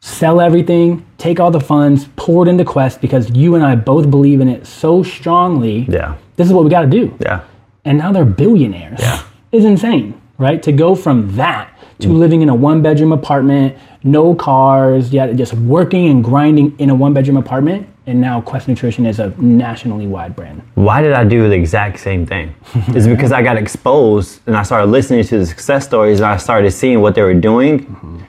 Sell 0.00 0.40
everything, 0.40 1.06
take 1.18 1.38
all 1.38 1.52
the 1.52 1.60
funds, 1.60 2.08
pour 2.16 2.44
it 2.44 2.50
into 2.50 2.64
Quest 2.64 3.00
because 3.00 3.30
you 3.30 3.54
and 3.54 3.64
I 3.64 3.76
both 3.76 4.10
believe 4.10 4.40
in 4.40 4.48
it 4.48 4.66
so 4.66 5.04
strongly. 5.04 5.86
Yeah. 5.88 6.16
This 6.36 6.48
is 6.48 6.52
what 6.52 6.64
we 6.64 6.70
got 6.70 6.82
to 6.82 6.88
do." 6.88 7.16
Yeah. 7.20 7.40
and 7.84 7.98
now 7.98 8.12
they're 8.12 8.24
billionaires. 8.24 9.00
Yeah. 9.00 9.22
It's 9.50 9.64
insane, 9.64 10.20
right? 10.38 10.62
To 10.62 10.72
go 10.72 10.94
from 10.94 11.34
that 11.36 11.68
to 12.00 12.08
living 12.08 12.42
in 12.42 12.48
a 12.48 12.54
one 12.54 12.82
bedroom 12.82 13.12
apartment, 13.12 13.76
no 14.04 14.34
cars, 14.34 15.12
yet 15.12 15.34
just 15.36 15.54
working 15.54 16.08
and 16.08 16.22
grinding 16.24 16.78
in 16.78 16.90
a 16.90 16.94
one 16.94 17.12
bedroom 17.14 17.36
apartment, 17.36 17.88
and 18.06 18.20
now 18.20 18.40
Quest 18.40 18.68
Nutrition 18.68 19.06
is 19.06 19.20
a 19.20 19.28
nationally 19.40 20.06
wide 20.06 20.34
brand. 20.34 20.62
Why 20.74 21.02
did 21.02 21.12
I 21.12 21.24
do 21.24 21.48
the 21.48 21.54
exact 21.54 22.00
same 22.00 22.26
thing? 22.26 22.54
it's 22.88 23.06
because 23.06 23.32
I 23.32 23.42
got 23.42 23.56
exposed 23.56 24.40
and 24.46 24.56
I 24.56 24.62
started 24.62 24.90
listening 24.90 25.24
to 25.24 25.38
the 25.38 25.46
success 25.46 25.84
stories 25.84 26.20
and 26.20 26.26
I 26.26 26.36
started 26.36 26.70
seeing 26.72 27.00
what 27.00 27.14
they 27.14 27.22
were 27.22 27.34
doing 27.34 27.86
mm-hmm. 27.86 28.20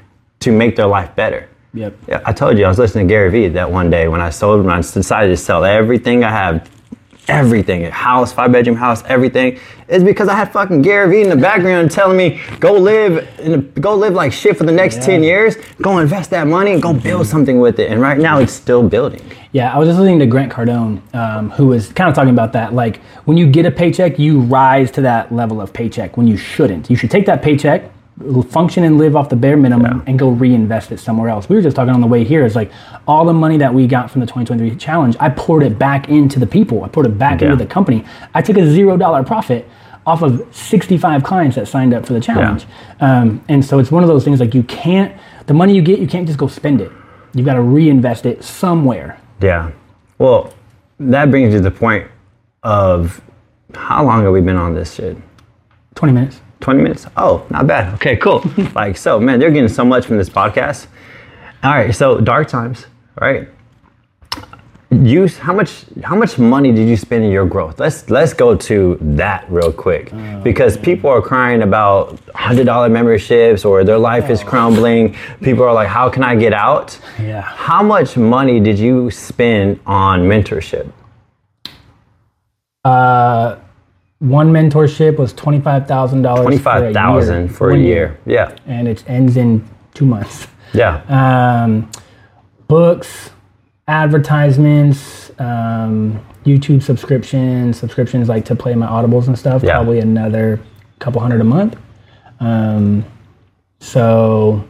to 0.42 0.52
make 0.52 0.76
their 0.76 0.88
life 0.88 1.16
better. 1.16 1.50
Yep. 1.74 1.98
I 2.26 2.34
told 2.34 2.60
you 2.60 2.66
I 2.66 2.68
was 2.68 2.78
listening 2.78 3.08
to 3.08 3.12
Gary 3.12 3.32
Vee 3.32 3.48
that 3.50 3.72
one 3.72 3.90
day 3.90 4.08
when 4.08 4.22
I 4.22 4.30
sold 4.30 4.64
when 4.64 4.74
I 4.74 4.78
decided 4.78 5.30
to 5.30 5.38
sell 5.38 5.66
everything 5.66 6.24
I 6.24 6.30
have, 6.30 6.70
everything, 7.28 7.86
a 7.86 7.92
house, 7.92 8.34
five 8.34 8.52
bedroom 8.52 8.76
house, 8.76 9.04
everything. 9.06 9.60
is 9.88 10.04
because 10.04 10.28
I 10.28 10.36
had 10.36 10.52
fucking 10.52 10.82
Gary 10.82 11.10
Vee 11.10 11.22
in 11.22 11.30
the 11.30 11.36
background 11.36 11.92
telling 11.92 12.18
me 12.18 12.42
go 12.60 12.74
live 12.74 13.28
in 13.40 13.54
a, 13.54 13.58
go 13.58 13.96
live 13.96 14.14
like 14.14 14.34
shit 14.34 14.58
for 14.58 14.64
the 14.66 14.72
next 14.72 15.02
ten 15.02 15.24
years, 15.24 15.56
go 15.82 16.00
invest 16.00 16.30
that 16.32 16.48
money 16.48 16.72
and 16.74 16.82
go 16.82 16.94
build 16.94 17.28
something 17.28 17.60
with 17.60 17.80
it. 17.80 17.92
And 17.92 18.02
right 18.02 18.18
now 18.18 18.40
it's 18.40 18.54
still 18.54 18.88
building. 18.88 19.22
Yeah, 19.52 19.74
I 19.74 19.78
was 19.78 19.88
just 19.88 20.00
listening 20.00 20.20
to 20.20 20.26
Grant 20.26 20.52
Cardone, 20.52 21.00
um, 21.14 21.52
who 21.52 21.68
was 21.68 21.94
kind 21.94 22.10
of 22.10 22.16
talking 22.16 22.34
about 22.34 22.54
that. 22.54 22.74
Like, 22.74 22.98
when 23.26 23.38
you 23.38 23.46
get 23.46 23.68
a 23.68 23.72
paycheck, 23.72 24.18
you 24.18 24.40
rise 24.42 24.90
to 24.92 25.02
that 25.02 25.32
level 25.32 25.62
of 25.62 25.72
paycheck 25.72 26.18
when 26.18 26.26
you 26.26 26.38
shouldn't. 26.38 26.90
You 26.90 26.96
should 26.96 27.12
take 27.12 27.28
that 27.28 27.44
paycheck, 27.44 27.92
function 28.50 28.84
and 28.84 28.98
live 28.98 29.16
off 29.16 29.30
the 29.30 29.36
bare 29.36 29.58
minimum, 29.58 30.04
and 30.06 30.20
go 30.20 30.30
reinvest 30.30 30.92
it 30.92 31.00
somewhere 31.00 31.30
else. 31.30 31.50
We 31.50 31.56
were 31.56 31.62
just 31.62 31.76
talking 31.76 31.94
on 31.94 32.02
the 32.02 32.08
way 32.08 32.24
here. 32.24 32.46
It's 32.46 32.56
like 32.56 32.72
all 33.08 33.26
the 33.26 33.34
money 33.34 33.58
that 33.58 33.74
we 33.74 33.88
got 33.88 34.12
from 34.12 34.22
the 34.22 34.28
2023 34.28 34.78
challenge, 34.78 35.16
I 35.20 35.30
poured 35.30 35.64
it 35.64 35.80
back 35.80 36.10
into 36.10 36.40
the 36.40 36.46
people, 36.48 36.84
I 36.84 36.88
poured 36.90 37.08
it 37.08 37.18
back 37.18 37.42
Yeah. 37.42 37.52
into 37.52 37.64
the 37.64 37.70
company. 37.70 38.06
I 38.34 38.42
took 38.42 38.58
a 38.58 38.70
zero 38.70 38.98
dollar 38.98 39.24
profit 39.24 39.68
off 40.06 40.22
of 40.22 40.46
65 40.52 41.24
clients 41.24 41.56
that 41.56 41.68
signed 41.68 41.94
up 41.94 42.06
for 42.06 42.14
the 42.14 42.20
challenge. 42.20 42.66
Um, 43.00 43.42
and 43.48 43.64
so 43.64 43.80
it's 43.80 43.90
one 43.92 44.04
of 44.04 44.10
those 44.10 44.24
things 44.24 44.40
like 44.40 44.54
you 44.54 44.64
can't, 44.64 45.14
the 45.48 45.54
money 45.54 45.74
you 45.74 45.82
get, 45.82 46.00
you 46.00 46.08
can't 46.08 46.28
just 46.28 46.38
go 46.38 46.48
spend 46.48 46.82
it. 46.82 46.92
You've 47.34 47.46
got 47.46 47.54
to 47.56 47.62
reinvest 47.62 48.26
it 48.26 48.44
somewhere. 48.44 49.18
Yeah. 49.42 49.72
Well, 50.20 50.54
that 51.00 51.32
brings 51.32 51.52
you 51.54 51.60
to 51.60 51.64
the 51.64 51.72
point 51.72 52.08
of 52.64 53.22
how 53.74 54.04
long 54.06 54.24
have 54.24 54.34
we 54.34 54.42
been 54.42 54.58
on 54.58 54.76
this 54.76 54.94
shit? 54.94 55.18
20 55.96 56.14
minutes. 56.14 56.42
20 56.64 56.82
minutes? 56.82 57.06
Oh, 57.18 57.46
not 57.50 57.68
bad. 57.68 57.94
Okay, 57.96 58.16
cool. 58.16 58.44
like, 58.76 58.98
so, 58.98 59.20
man, 59.20 59.38
they're 59.40 59.52
getting 59.52 59.70
so 59.70 59.84
much 59.86 60.06
from 60.06 60.18
this 60.18 60.30
podcast. 60.30 60.88
All 61.62 61.72
right, 61.72 61.94
so 61.94 62.20
dark 62.20 62.48
times, 62.48 62.88
right? 63.20 63.50
You, 64.90 65.28
how 65.28 65.54
much, 65.54 65.86
how 66.04 66.16
much 66.16 66.38
money 66.38 66.72
did 66.72 66.88
you 66.88 66.96
spend 66.96 67.24
in 67.24 67.32
your 67.32 67.46
growth? 67.46 67.80
Let's 67.80 68.10
let's 68.12 68.34
go 68.34 68.56
to 68.56 68.98
that 69.02 69.44
real 69.50 69.74
quick 69.74 70.14
because 70.44 70.78
people 70.78 71.10
are 71.10 71.22
crying 71.22 71.64
about 71.64 72.20
hundred 72.36 72.66
dollar 72.66 72.90
memberships 72.90 73.66
or 73.66 73.84
their 73.84 73.98
life 73.98 74.30
is 74.30 74.44
crumbling. 74.44 75.16
People 75.42 75.64
are 75.64 75.74
like, 75.74 75.88
how 75.88 76.10
can 76.10 76.24
I 76.24 76.36
get 76.36 76.54
out? 76.54 77.00
Yeah. 77.20 77.42
How 77.42 77.82
much 77.82 78.18
money 78.18 78.60
did 78.60 78.78
you 78.78 79.10
spend 79.10 79.80
on 79.88 80.22
mentorship? 80.22 80.92
Uh, 82.86 83.56
one 84.24 84.54
mentorship 84.54 85.18
was 85.18 85.34
twenty-five 85.34 85.86
thousand 85.88 86.22
dollars. 86.22 86.44
Twenty 86.44 86.58
five 86.58 86.94
thousand 86.94 87.50
for 87.50 87.72
a 87.72 87.78
year. 87.78 88.18
Yeah, 88.26 88.56
and 88.66 88.88
it 88.88 89.04
ends 89.08 89.36
in 89.36 89.68
two 89.94 90.06
months. 90.06 90.48
yeah. 90.74 91.02
Um, 91.10 91.92
books, 92.68 93.32
advertisements, 93.88 95.30
um, 95.40 96.24
YouTube 96.46 96.82
subscriptions, 96.82 97.78
subscriptions 97.78 98.30
like 98.30 98.46
to 98.46 98.56
play 98.56 98.76
my 98.76 98.88
audibles 98.88 99.28
and 99.28 99.38
stuff. 99.38 99.62
Yeah. 99.62 99.74
Probably 99.74 100.00
another 100.00 100.60
couple 101.00 101.20
hundred 101.20 101.42
a 101.42 101.44
month. 101.44 101.76
Um, 102.40 103.06
so 103.80 104.66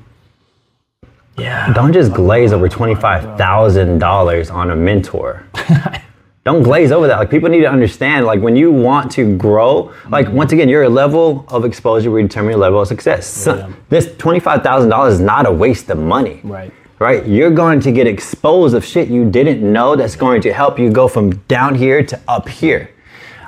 yeah, 1.38 1.72
Don't 1.74 1.94
just 1.94 2.12
glaze 2.14 2.54
over 2.54 2.68
twenty-five 2.68 3.38
thousand 3.38 4.00
dollars 4.00 4.50
on 4.50 4.72
a 4.72 4.76
mentor. 4.76 5.46
Don't 6.46 6.62
glaze 6.62 6.92
over 6.92 7.08
that. 7.08 7.20
Like 7.20 7.30
people 7.30 7.48
need 7.48 7.62
to 7.62 7.70
understand. 7.72 8.26
Like 8.26 8.42
when 8.42 8.56
you 8.56 8.70
want 8.72 9.10
to 9.14 9.38
grow, 9.38 9.94
like 10.10 10.28
mm-hmm. 10.28 10.36
once 10.36 10.52
again, 10.52 10.68
your 10.68 10.90
level 10.90 11.46
of 11.48 11.64
exposure 11.64 12.12
will 12.12 12.22
determine 12.22 12.52
your 12.52 12.60
level 12.60 12.82
of 12.82 12.88
success. 12.88 13.26
So, 13.28 13.56
Yeah. 13.56 13.70
this 13.90 14.14
twenty-five 14.18 14.62
thousand 14.62 14.90
dollars 14.90 15.16
is 15.16 15.20
not 15.22 15.46
a 15.46 15.52
waste 15.52 15.90
of 15.90 15.98
money. 15.98 16.42
right. 16.44 16.72
Right? 17.00 17.26
You're 17.26 17.52
going 17.52 17.82
to 17.82 17.92
get 17.92 18.08
exposed 18.08 18.76
of 18.76 18.86
shit 18.86 19.10
you 19.10 19.30
didn't 19.30 19.62
know. 19.62 19.96
That's 19.96 20.16
going 20.16 20.42
to 20.44 20.54
help 20.54 20.80
you 20.80 20.90
go 20.90 21.10
from 21.10 21.36
down 21.50 21.76
here 21.76 22.02
to 22.06 22.20
up 22.30 22.48
here. 22.48 22.92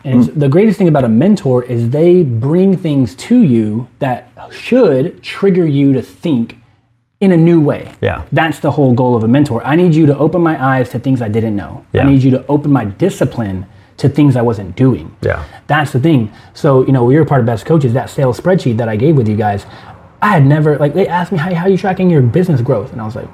And 0.03 0.25
the 0.25 0.49
greatest 0.49 0.77
thing 0.77 0.87
about 0.87 1.03
a 1.03 1.09
mentor 1.09 1.63
is 1.63 1.89
they 1.89 2.21
bring 2.23 2.75
things 2.77 3.15
to 3.15 3.41
you 3.41 3.87
that 3.99 4.29
should 4.51 5.23
trigger 5.23 5.65
you 5.65 5.93
to 5.93 6.01
think 6.01 6.57
in 7.19 7.31
a 7.31 7.37
new 7.37 7.61
way. 7.61 7.93
Yeah. 8.01 8.25
That's 8.31 8.59
the 8.59 8.71
whole 8.71 8.93
goal 8.93 9.15
of 9.15 9.23
a 9.23 9.27
mentor. 9.27 9.65
I 9.65 9.75
need 9.75 9.95
you 9.95 10.05
to 10.05 10.17
open 10.17 10.41
my 10.41 10.61
eyes 10.63 10.89
to 10.89 10.99
things 10.99 11.21
I 11.21 11.29
didn't 11.29 11.55
know. 11.55 11.85
Yeah. 11.93 12.03
I 12.03 12.09
need 12.09 12.23
you 12.23 12.31
to 12.31 12.45
open 12.47 12.71
my 12.71 12.85
discipline 12.85 13.65
to 13.97 14.09
things 14.09 14.35
I 14.35 14.41
wasn't 14.41 14.75
doing. 14.75 15.15
Yeah. 15.21 15.45
That's 15.67 15.91
the 15.93 15.99
thing. 15.99 16.31
So, 16.53 16.85
you 16.85 16.91
know, 16.91 17.05
we 17.05 17.15
were 17.15 17.25
part 17.25 17.39
of 17.39 17.45
Best 17.45 17.65
Coaches, 17.65 17.93
that 17.93 18.09
sales 18.09 18.39
spreadsheet 18.39 18.77
that 18.77 18.89
I 18.89 18.97
gave 18.97 19.15
with 19.15 19.29
you 19.29 19.37
guys. 19.37 19.65
I 20.21 20.29
had 20.29 20.45
never, 20.45 20.77
like, 20.77 20.93
they 20.93 21.07
asked 21.07 21.31
me, 21.31 21.37
how, 21.37 21.53
how 21.53 21.63
are 21.63 21.69
you 21.69 21.77
tracking 21.77 22.09
your 22.09 22.21
business 22.21 22.59
growth? 22.59 22.91
And 22.91 22.99
I 22.99 23.05
was 23.05 23.15
like, 23.15 23.29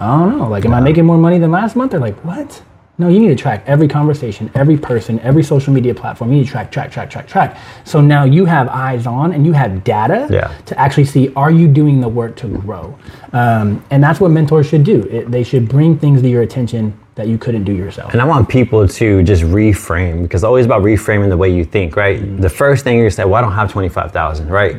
I 0.00 0.18
don't 0.18 0.36
know. 0.36 0.48
Like, 0.48 0.64
am 0.64 0.74
I 0.74 0.80
making 0.80 1.04
more 1.04 1.18
money 1.18 1.38
than 1.38 1.52
last 1.52 1.76
month? 1.76 1.92
They're 1.92 2.00
like, 2.00 2.16
what? 2.24 2.62
No, 3.00 3.08
you 3.08 3.18
need 3.18 3.28
to 3.28 3.34
track 3.34 3.64
every 3.66 3.88
conversation, 3.88 4.50
every 4.54 4.76
person, 4.76 5.18
every 5.20 5.42
social 5.42 5.72
media 5.72 5.94
platform. 5.94 6.30
You 6.32 6.40
need 6.40 6.44
to 6.44 6.50
track, 6.50 6.70
track, 6.70 6.92
track, 6.92 7.08
track, 7.08 7.26
track. 7.26 7.56
So 7.84 8.02
now 8.02 8.24
you 8.24 8.44
have 8.44 8.68
eyes 8.68 9.06
on 9.06 9.32
and 9.32 9.46
you 9.46 9.52
have 9.54 9.82
data 9.84 10.28
Yeah. 10.30 10.52
to 10.66 10.78
actually 10.78 11.06
see 11.06 11.32
are 11.34 11.50
you 11.50 11.66
doing 11.66 12.02
the 12.02 12.08
work 12.08 12.36
to 12.36 12.46
grow? 12.46 12.98
Um, 13.32 13.82
and 13.90 14.04
that's 14.04 14.20
what 14.20 14.30
mentors 14.32 14.66
should 14.66 14.84
do. 14.84 15.00
It, 15.10 15.30
they 15.30 15.42
should 15.42 15.66
bring 15.66 15.96
things 15.98 16.20
to 16.20 16.28
your 16.28 16.42
attention 16.42 16.92
that 17.14 17.26
you 17.26 17.38
couldn't 17.38 17.64
do 17.64 17.72
yourself. 17.72 18.12
And 18.12 18.20
I 18.20 18.26
want 18.26 18.50
people 18.50 18.86
to 18.86 19.22
just 19.22 19.44
reframe 19.44 20.22
because 20.24 20.42
it's 20.42 20.46
always 20.46 20.66
about 20.66 20.82
reframing 20.82 21.30
the 21.30 21.38
way 21.38 21.48
you 21.48 21.64
think, 21.64 21.96
right? 21.96 22.18
The 22.38 22.50
first 22.50 22.84
thing 22.84 22.98
you 22.98 23.08
say, 23.08 23.24
well, 23.24 23.36
I 23.36 23.40
don't 23.40 23.52
have 23.52 23.72
25,000, 23.72 24.50
right? 24.50 24.76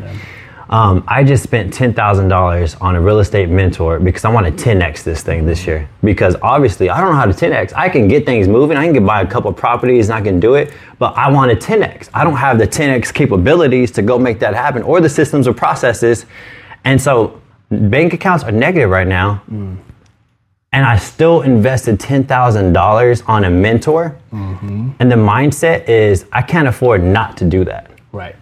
Um, 0.71 1.03
I 1.05 1.25
just 1.25 1.43
spent 1.43 1.73
$10,000 1.73 2.81
on 2.81 2.95
a 2.95 3.01
real 3.01 3.19
estate 3.19 3.49
mentor 3.49 3.99
because 3.99 4.23
I 4.23 4.29
want 4.29 4.45
to 4.45 4.51
10x 4.63 5.03
this 5.03 5.21
thing 5.21 5.45
this 5.45 5.67
year. 5.67 5.89
Because 6.01 6.37
obviously, 6.41 6.89
I 6.89 7.01
don't 7.01 7.11
know 7.11 7.17
how 7.17 7.25
to 7.25 7.33
10x. 7.33 7.73
I 7.75 7.89
can 7.89 8.07
get 8.07 8.25
things 8.25 8.47
moving, 8.47 8.77
I 8.77 8.91
can 8.91 9.05
buy 9.05 9.21
a 9.21 9.27
couple 9.27 9.51
properties 9.51 10.09
and 10.09 10.17
I 10.17 10.21
can 10.21 10.39
do 10.39 10.55
it, 10.55 10.71
but 10.97 11.15
I 11.17 11.29
want 11.29 11.51
to 11.51 11.57
10x. 11.57 12.09
I 12.13 12.23
don't 12.23 12.37
have 12.37 12.57
the 12.57 12.67
10x 12.67 13.13
capabilities 13.13 13.91
to 13.91 14.01
go 14.01 14.17
make 14.17 14.39
that 14.39 14.53
happen 14.55 14.81
or 14.83 15.01
the 15.01 15.09
systems 15.09 15.45
or 15.47 15.53
processes. 15.53 16.25
And 16.85 16.99
so, 17.01 17.41
bank 17.69 18.13
accounts 18.13 18.43
are 18.43 18.51
negative 18.51 18.89
right 18.89 19.07
now 19.07 19.41
and 20.73 20.85
I 20.85 20.97
still 20.97 21.41
invested 21.41 21.99
ten 21.99 22.23
thousand 22.23 22.73
dollars 22.73 23.21
on 23.23 23.43
a 23.43 23.49
mentor, 23.49 24.15
and 24.99 25.11
the 25.11 25.15
mindset 25.15 25.87
is 25.89 26.25
I 26.31 26.41
can't 26.41 26.67
afford 26.67 27.03
not 27.03 27.35
to 27.37 27.45
do 27.45 27.65
that. 27.65 27.91
Right. 28.13 28.35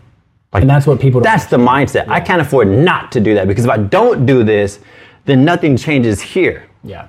And 0.54 0.70
that's 0.70 0.88
what 0.88 1.00
people 1.00 1.22
That's 1.22 1.46
the 1.46 1.58
mindset. 1.58 2.08
I 2.08 2.20
can't 2.20 2.42
afford 2.42 2.68
not 2.68 3.12
to 3.12 3.20
do 3.20 3.36
that 3.36 3.48
because 3.48 3.66
if 3.66 3.72
I 3.72 3.78
don't 3.78 4.26
do 4.26 4.44
this, 4.44 4.80
then 5.26 5.46
nothing 5.46 5.78
changes 5.78 6.22
here. 6.22 6.68
Yeah. 6.84 7.08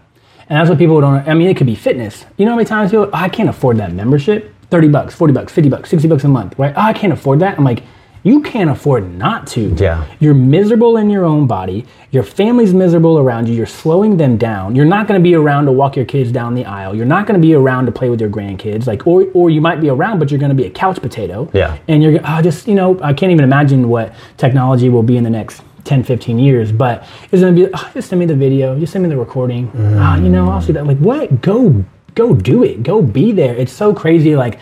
And 0.49 0.59
that's 0.59 0.69
what 0.69 0.79
people 0.79 1.01
don't, 1.01 1.27
I 1.27 1.35
mean, 1.35 1.49
it 1.49 1.57
could 1.57 1.67
be 1.67 1.75
fitness. 1.75 2.27
You 2.37 2.45
know 2.45 2.53
how 2.53 2.57
many 2.57 2.67
times 2.67 2.91
people, 2.91 3.07
oh, 3.07 3.11
I 3.17 3.29
can't 3.29 3.49
afford 3.49 3.79
that 3.79 3.93
membership? 3.93 4.55
30 4.71 4.89
bucks, 4.89 5.15
40 5.15 5.33
bucks, 5.33 5.53
50 5.53 5.71
bucks, 5.71 5.91
60 5.91 6.09
bucks 6.09 6.25
a 6.25 6.29
month, 6.29 6.59
right? 6.59 6.75
Oh, 6.77 6.81
I 6.81 6.93
can't 6.93 7.13
afford 7.13 7.39
that. 7.41 7.57
I'm 7.57 7.65
like, 7.65 7.83
you 8.23 8.43
can't 8.43 8.69
afford 8.69 9.15
not 9.15 9.47
to. 9.49 9.75
Yeah. 9.77 10.07
You're 10.21 10.35
miserable 10.35 10.97
in 10.99 11.09
your 11.09 11.25
own 11.25 11.47
body. 11.47 11.87
Your 12.11 12.23
family's 12.23 12.75
miserable 12.75 13.19
around 13.19 13.49
you. 13.49 13.55
You're 13.55 13.67
slowing 13.67 14.17
them 14.17 14.37
down. 14.37 14.75
You're 14.77 14.85
not 14.85 15.07
going 15.07 15.19
to 15.19 15.23
be 15.23 15.35
around 15.35 15.67
to 15.67 15.73
walk 15.73 15.97
your 15.97 16.05
kids 16.05 16.31
down 16.31 16.55
the 16.55 16.65
aisle. 16.65 16.95
You're 16.95 17.07
not 17.07 17.27
going 17.27 17.41
to 17.41 17.47
be 17.47 17.55
around 17.55 17.87
to 17.87 17.93
play 17.93 18.11
with 18.11 18.21
your 18.21 18.31
grandkids. 18.31 18.87
Like, 18.87 19.07
or, 19.07 19.27
or 19.33 19.49
you 19.49 19.61
might 19.61 19.81
be 19.81 19.89
around, 19.89 20.19
but 20.19 20.31
you're 20.31 20.41
going 20.41 20.51
to 20.51 20.57
be 20.57 20.67
a 20.67 20.71
couch 20.71 21.01
potato. 21.01 21.51
Yeah. 21.55 21.79
And 21.89 22.03
you're 22.03 22.21
oh, 22.25 22.43
just, 22.43 22.69
you 22.69 22.75
know, 22.75 23.01
I 23.01 23.15
can't 23.15 23.33
even 23.33 23.45
imagine 23.45 23.89
what 23.89 24.15
technology 24.37 24.89
will 24.89 25.03
be 25.03 25.17
in 25.17 25.25
the 25.25 25.31
next 25.31 25.63
10, 25.85 26.03
15 26.05 26.39
years, 26.39 26.73
but 26.73 27.07
it's 27.33 27.41
going 27.41 27.55
to 27.55 27.67
be, 27.67 27.73
oh, 27.73 27.91
just 27.95 28.11
send 28.11 28.21
me 28.21 28.27
the 28.27 28.35
video, 28.35 28.79
just 28.79 28.93
send 28.93 29.03
me 29.03 29.09
the 29.09 29.17
recording. 29.17 29.71
Ah, 29.75 30.17
you 30.17 30.29
know, 30.29 30.51
I'll 30.51 30.61
see 30.61 30.73
that. 30.73 30.87
Like, 30.87 30.99
what? 30.99 31.41
Go, 31.41 31.85
go 32.15 32.35
do 32.35 32.65
it. 32.65 32.83
Go 32.83 33.01
be 33.01 33.33
there. 33.33 33.55
It's 33.55 33.73
so 33.73 33.95
crazy. 33.95 34.37
Like, 34.37 34.59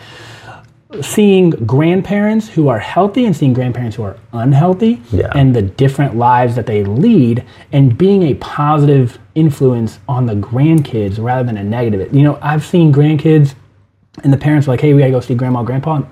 seeing 1.01 1.51
grandparents 1.51 2.49
who 2.49 2.67
are 2.67 2.79
healthy 2.79 3.25
and 3.25 3.35
seeing 3.35 3.53
grandparents 3.53 3.95
who 3.95 4.03
are 4.03 4.17
unhealthy 4.33 4.99
Yeah. 5.11 5.31
and 5.35 5.55
the 5.55 5.61
different 5.61 6.15
lives 6.17 6.55
that 6.55 6.65
they 6.65 6.83
lead 6.83 7.43
and 7.71 7.95
being 7.95 8.23
a 8.23 8.33
positive 8.35 9.19
influence 9.35 9.99
on 10.07 10.25
the 10.25 10.33
grandkids 10.33 11.23
rather 11.23 11.43
than 11.43 11.57
a 11.57 11.63
negative. 11.63 12.11
You 12.13 12.23
know, 12.23 12.39
I've 12.41 12.65
seen 12.65 12.91
grandkids 12.91 13.53
and 14.23 14.33
the 14.33 14.37
parents 14.37 14.67
are 14.67 14.71
like, 14.71 14.81
hey, 14.81 14.93
we 14.95 14.99
gotta 15.01 15.11
go 15.11 15.19
see 15.19 15.35
grandma, 15.35 15.61
grandpa. 15.61 15.97
And, 15.97 16.05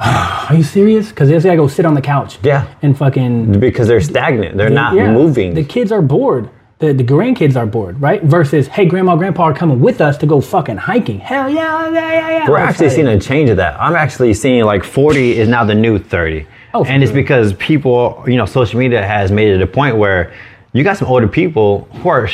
are 0.00 0.54
you 0.56 0.64
serious? 0.64 1.10
Because 1.10 1.28
they 1.28 1.34
just 1.36 1.44
gotta 1.46 1.56
go 1.56 1.68
sit 1.68 1.86
on 1.86 1.94
the 1.94 2.02
couch. 2.02 2.38
Yeah. 2.42 2.66
And 2.82 2.98
fucking 2.98 3.60
Because 3.60 3.86
they're 3.86 4.00
stagnant. 4.00 4.56
They're 4.56 4.70
not 4.70 4.94
yeah. 4.94 5.12
moving. 5.12 5.54
The 5.54 5.64
kids 5.64 5.92
are 5.92 6.02
bored. 6.02 6.50
The, 6.78 6.92
the 6.92 7.02
grandkids 7.02 7.56
are 7.56 7.66
bored, 7.66 8.00
right? 8.00 8.22
Versus, 8.22 8.68
hey, 8.68 8.86
grandma, 8.86 9.16
grandpa 9.16 9.44
are 9.44 9.54
coming 9.54 9.80
with 9.80 10.00
us 10.00 10.16
to 10.18 10.26
go 10.26 10.40
fucking 10.40 10.76
hiking. 10.76 11.18
Hell 11.18 11.48
yeah, 11.50 11.90
yeah, 11.90 12.12
yeah, 12.12 12.30
yeah. 12.30 12.48
We're 12.48 12.58
I'm 12.58 12.68
actually 12.68 12.86
excited. 12.86 13.06
seeing 13.06 13.16
a 13.16 13.20
change 13.20 13.50
of 13.50 13.56
that. 13.56 13.80
I'm 13.80 13.96
actually 13.96 14.32
seeing 14.34 14.64
like 14.64 14.84
40 14.84 15.38
is 15.38 15.48
now 15.48 15.64
the 15.64 15.74
new 15.74 15.98
30. 15.98 16.46
Oh, 16.74 16.84
and 16.84 17.02
it's 17.02 17.10
because 17.10 17.54
people, 17.54 18.22
you 18.28 18.36
know, 18.36 18.46
social 18.46 18.78
media 18.78 19.04
has 19.04 19.32
made 19.32 19.48
it 19.48 19.60
a 19.60 19.66
point 19.66 19.96
where 19.96 20.32
you 20.72 20.84
got 20.84 20.98
some 20.98 21.08
older 21.08 21.26
people 21.26 21.88
who 21.94 22.08
are 22.10 22.28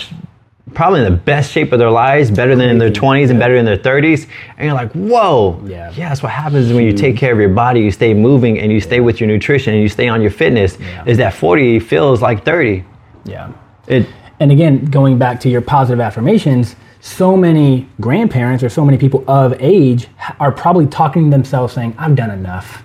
probably 0.74 1.00
in 1.00 1.10
the 1.10 1.18
best 1.18 1.50
shape 1.50 1.72
of 1.72 1.78
their 1.78 1.90
lives, 1.90 2.30
better 2.30 2.54
than 2.54 2.68
in 2.68 2.76
their 2.76 2.90
20s 2.90 3.30
and 3.30 3.38
better 3.38 3.54
in 3.54 3.64
their 3.64 3.78
30s. 3.78 4.28
And 4.58 4.66
you're 4.66 4.74
like, 4.74 4.92
whoa. 4.92 5.58
Yeah. 5.64 5.90
Yeah, 5.92 6.08
that's 6.10 6.22
what 6.22 6.32
happens 6.32 6.70
when 6.72 6.84
you 6.84 6.92
take 6.92 7.16
care 7.16 7.32
of 7.32 7.38
your 7.38 7.48
body, 7.48 7.80
you 7.80 7.90
stay 7.90 8.12
moving 8.12 8.58
and 8.58 8.70
you 8.70 8.80
stay 8.80 9.00
with 9.00 9.20
your 9.20 9.28
nutrition 9.28 9.72
and 9.72 9.82
you 9.82 9.88
stay 9.88 10.08
on 10.08 10.20
your 10.20 10.32
fitness. 10.32 10.76
Yeah. 10.78 11.04
Is 11.06 11.16
that 11.18 11.32
40 11.32 11.78
feels 11.80 12.20
like 12.20 12.44
30. 12.44 12.84
Yeah. 13.24 13.52
It, 13.86 14.06
And 14.40 14.50
again, 14.52 14.84
going 14.86 15.18
back 15.18 15.40
to 15.40 15.48
your 15.48 15.60
positive 15.60 16.00
affirmations, 16.00 16.76
so 17.00 17.36
many 17.36 17.88
grandparents 18.00 18.64
or 18.64 18.68
so 18.68 18.84
many 18.84 18.98
people 18.98 19.24
of 19.28 19.54
age 19.60 20.08
are 20.40 20.50
probably 20.50 20.86
talking 20.86 21.24
to 21.24 21.30
themselves 21.30 21.74
saying, 21.74 21.94
I've 21.98 22.16
done 22.16 22.30
enough. 22.30 22.82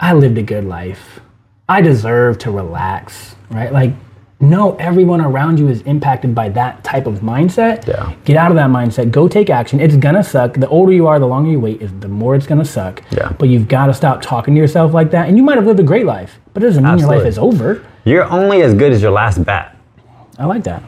I 0.00 0.12
lived 0.12 0.38
a 0.38 0.42
good 0.42 0.64
life. 0.64 1.20
I 1.68 1.80
deserve 1.80 2.38
to 2.38 2.50
relax, 2.50 3.34
right? 3.50 3.72
Like, 3.72 3.92
no, 4.38 4.76
everyone 4.76 5.20
around 5.22 5.58
you 5.58 5.68
is 5.68 5.80
impacted 5.82 6.34
by 6.34 6.50
that 6.50 6.84
type 6.84 7.06
of 7.06 7.20
mindset. 7.20 7.86
Yeah. 7.86 8.14
Get 8.24 8.36
out 8.36 8.50
of 8.50 8.56
that 8.56 8.68
mindset. 8.68 9.10
Go 9.10 9.28
take 9.28 9.48
action. 9.48 9.80
It's 9.80 9.96
gonna 9.96 10.22
suck. 10.22 10.54
The 10.54 10.68
older 10.68 10.92
you 10.92 11.06
are, 11.06 11.18
the 11.18 11.26
longer 11.26 11.50
you 11.50 11.58
wait, 11.58 11.80
is 11.80 11.90
the 12.00 12.08
more 12.08 12.36
it's 12.36 12.46
gonna 12.46 12.64
suck. 12.64 13.02
Yeah. 13.10 13.32
But 13.38 13.48
you've 13.48 13.66
got 13.66 13.86
to 13.86 13.94
stop 13.94 14.20
talking 14.20 14.54
to 14.54 14.60
yourself 14.60 14.92
like 14.92 15.10
that. 15.12 15.28
And 15.28 15.36
you 15.36 15.42
might 15.42 15.56
have 15.56 15.66
lived 15.66 15.80
a 15.80 15.84
great 15.84 16.04
life, 16.04 16.38
but 16.52 16.62
it 16.62 16.66
doesn't 16.66 16.84
mean 16.84 16.98
your 16.98 17.08
life 17.08 17.26
is 17.26 17.38
over. 17.38 17.84
you're 18.04 18.30
only 18.30 18.62
as 18.62 18.74
good 18.74 18.92
as 18.92 19.00
your 19.00 19.10
last 19.10 19.42
bat. 19.44 19.75
I 20.38 20.44
like 20.46 20.64
that. 20.64 20.82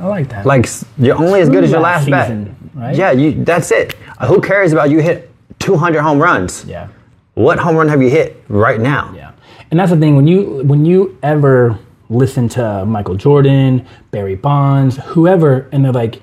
I 0.00 0.06
like 0.06 0.28
that. 0.30 0.46
Like 0.46 0.66
you're 0.98 1.16
only 1.16 1.40
as 1.40 1.48
good 1.48 1.64
as 1.64 1.70
your 1.70 1.80
last 1.80 2.08
last 2.08 2.26
season, 2.28 2.44
bet. 2.74 2.82
right? 2.82 2.96
Yeah, 2.96 3.10
you. 3.12 3.44
That's 3.44 3.70
it. 3.70 3.94
Who 4.26 4.40
cares 4.40 4.72
about 4.72 4.90
you 4.90 5.00
hit 5.00 5.30
200 5.58 6.00
home 6.02 6.18
runs? 6.18 6.64
yeah. 6.64 6.88
What 7.34 7.58
home 7.58 7.76
run 7.76 7.86
have 7.88 8.00
you 8.00 8.08
hit 8.08 8.42
right 8.48 8.80
now? 8.80 9.12
Yeah, 9.14 9.32
and 9.70 9.78
that's 9.78 9.90
the 9.90 9.98
thing 9.98 10.16
when 10.16 10.26
you 10.26 10.62
when 10.64 10.86
you 10.86 11.18
ever 11.22 11.78
listen 12.08 12.48
to 12.48 12.84
Michael 12.86 13.14
Jordan, 13.14 13.86
Barry 14.10 14.36
Bonds, 14.36 14.96
whoever, 14.96 15.68
and 15.70 15.84
they're 15.84 15.92
like, 15.92 16.22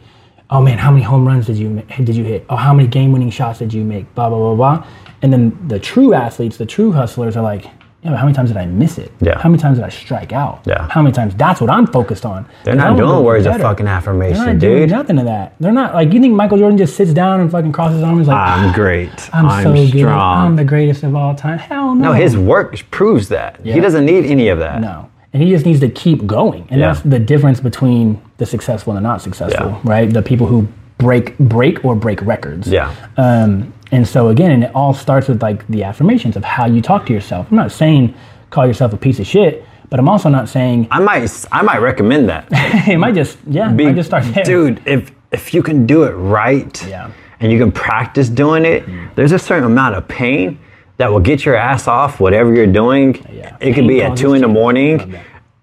"Oh 0.50 0.60
man, 0.60 0.80
how 0.80 0.90
many 0.90 1.04
home 1.04 1.28
runs 1.28 1.46
did 1.46 1.58
you 1.58 1.84
did 2.04 2.16
you 2.16 2.24
hit? 2.24 2.46
Oh, 2.50 2.56
how 2.56 2.74
many 2.74 2.88
game 2.88 3.12
winning 3.12 3.30
shots 3.30 3.60
did 3.60 3.72
you 3.72 3.84
make? 3.84 4.12
Blah 4.16 4.30
blah 4.30 4.40
blah 4.40 4.56
blah." 4.56 4.88
And 5.22 5.32
then 5.32 5.56
the 5.68 5.80
true 5.80 6.16
athletes, 6.16 6.58
the 6.58 6.66
true 6.66 6.92
hustlers, 6.92 7.38
are 7.38 7.44
like, 7.44 7.68
"Yeah, 8.04 8.12
but 8.12 8.18
how 8.18 8.26
many 8.26 8.36
times 8.36 8.50
did 8.50 8.58
I 8.58 8.66
miss 8.66 8.98
it? 8.98 9.12
Yeah. 9.22 9.40
How 9.40 9.50
many 9.50 9.62
times 9.62 9.78
did 9.78 9.86
I 9.86 9.90
strike 9.90 10.34
out? 10.34 10.62
Yeah. 10.66 10.88
How 10.90 11.02
many 11.02 11.14
times? 11.14 11.34
That's 11.36 11.62
what 11.62 11.70
I'm 11.70 11.88
focused 11.88 12.26
on. 12.26 12.46
They're 12.64 12.76
not 12.76 12.98
doing 12.98 13.24
words 13.24 13.46
of 13.46 13.58
fucking 13.58 13.86
They're 13.86 13.96
affirmation, 13.96 14.46
not 14.46 14.60
doing 14.60 14.82
dude. 14.82 14.90
nothing 14.92 15.18
of 15.20 15.26
that. 15.26 15.56
They're 15.60 15.72
not 15.72 15.94
like 15.94 16.12
you 16.14 16.20
think 16.20 16.34
Michael 16.36 16.58
Jordan 16.58 16.78
just 16.78 16.96
sits 16.96 17.14
down 17.14 17.40
and 17.40 17.50
fucking 17.50 17.72
crosses 17.72 17.96
his 17.98 18.04
arms 18.04 18.28
like 18.28 18.38
I'm 18.38 18.74
great. 18.74 19.10
I'm, 19.34 19.46
I'm, 19.48 19.64
so 19.64 19.74
good. 19.74 19.90
strong. 20.00 20.46
I'm 20.48 20.56
the 20.56 20.66
greatest 20.66 21.04
of 21.04 21.16
all 21.16 21.34
time. 21.36 21.58
Hell 21.58 21.96
no. 21.96 22.12
no, 22.12 22.14
his 22.14 22.36
work 22.38 22.76
proves 22.92 23.30
that. 23.30 23.60
Yeah. 23.64 23.74
He 23.76 23.80
doesn't 23.80 24.06
need 24.06 24.26
any 24.26 24.50
of 24.50 24.60
that. 24.60 24.82
No. 24.82 25.10
And 25.34 25.42
he 25.42 25.50
just 25.50 25.66
needs 25.66 25.80
to 25.80 25.90
keep 25.90 26.28
going. 26.28 26.68
And 26.70 26.80
Yeah. 26.80 26.88
that's 26.94 27.02
the 27.02 27.18
difference 27.20 27.60
between 27.60 28.22
the 28.38 28.46
successful 28.46 28.96
and 28.96 29.04
the 29.04 29.10
not 29.10 29.22
successful, 29.22 29.68
Yeah. 29.70 29.80
right? 29.84 30.12
The 30.14 30.22
people 30.22 30.46
who 30.46 30.68
break 31.00 31.38
break 31.40 31.84
or 31.84 31.96
break 31.96 32.22
records. 32.22 32.68
Yeah. 32.68 32.94
Um, 33.18 33.74
and 33.94 34.08
so 34.08 34.30
again, 34.30 34.52
and 34.52 34.64
it 34.64 34.72
all 34.74 34.94
starts 34.94 35.28
with 35.28 35.42
like 35.42 35.66
the 35.68 35.84
affirmations 35.84 36.36
of 36.36 36.44
how 36.44 36.66
you 36.66 36.82
talk 36.82 37.06
to 37.06 37.14
yourself. 37.14 37.48
I'm 37.52 37.58
not 37.58 37.72
saying 37.72 38.16
call 38.50 38.66
yourself 38.66 38.94
a 38.94 38.98
piece 38.98 39.20
of 39.20 39.28
shit, 39.28 39.64
but 39.90 40.00
I'm 40.00 40.10
also 40.10 40.30
not 40.30 40.50
saying 40.50 40.88
I 40.90 41.00
might. 41.00 41.30
I 41.52 41.62
might 41.62 41.78
recommend 41.78 42.28
that. 42.30 42.48
it 42.88 42.98
might 42.98 43.14
just 43.14 43.38
yeah, 43.46 43.72
Be- 43.72 43.88
I 43.88 43.94
just 43.94 44.10
start 44.10 44.24
there. 44.34 44.44
Dude, 44.44 44.82
if 44.88 45.12
if 45.32 45.54
you 45.54 45.62
can 45.62 45.86
do 45.86 46.04
it 46.04 46.12
right, 46.12 46.86
Yeah. 46.88 47.12
and 47.40 47.52
you 47.52 47.60
can 47.60 47.72
practice 47.72 48.30
doing 48.30 48.66
it, 48.66 48.84
mm-hmm. 48.84 49.14
there's 49.16 49.32
a 49.32 49.40
certain 49.40 49.66
amount 49.66 49.96
of 49.96 50.08
pain 50.08 50.58
that 50.98 51.12
will 51.12 51.20
get 51.20 51.46
your 51.46 51.56
ass 51.56 51.88
off 51.88 52.20
whatever 52.20 52.54
you're 52.54 52.66
doing. 52.66 53.16
Yeah. 53.32 53.58
It 53.60 53.74
could 53.74 53.88
be 53.88 54.02
at 54.02 54.18
two 54.18 54.34
in 54.34 54.42
the 54.42 54.48
morning, 54.48 55.16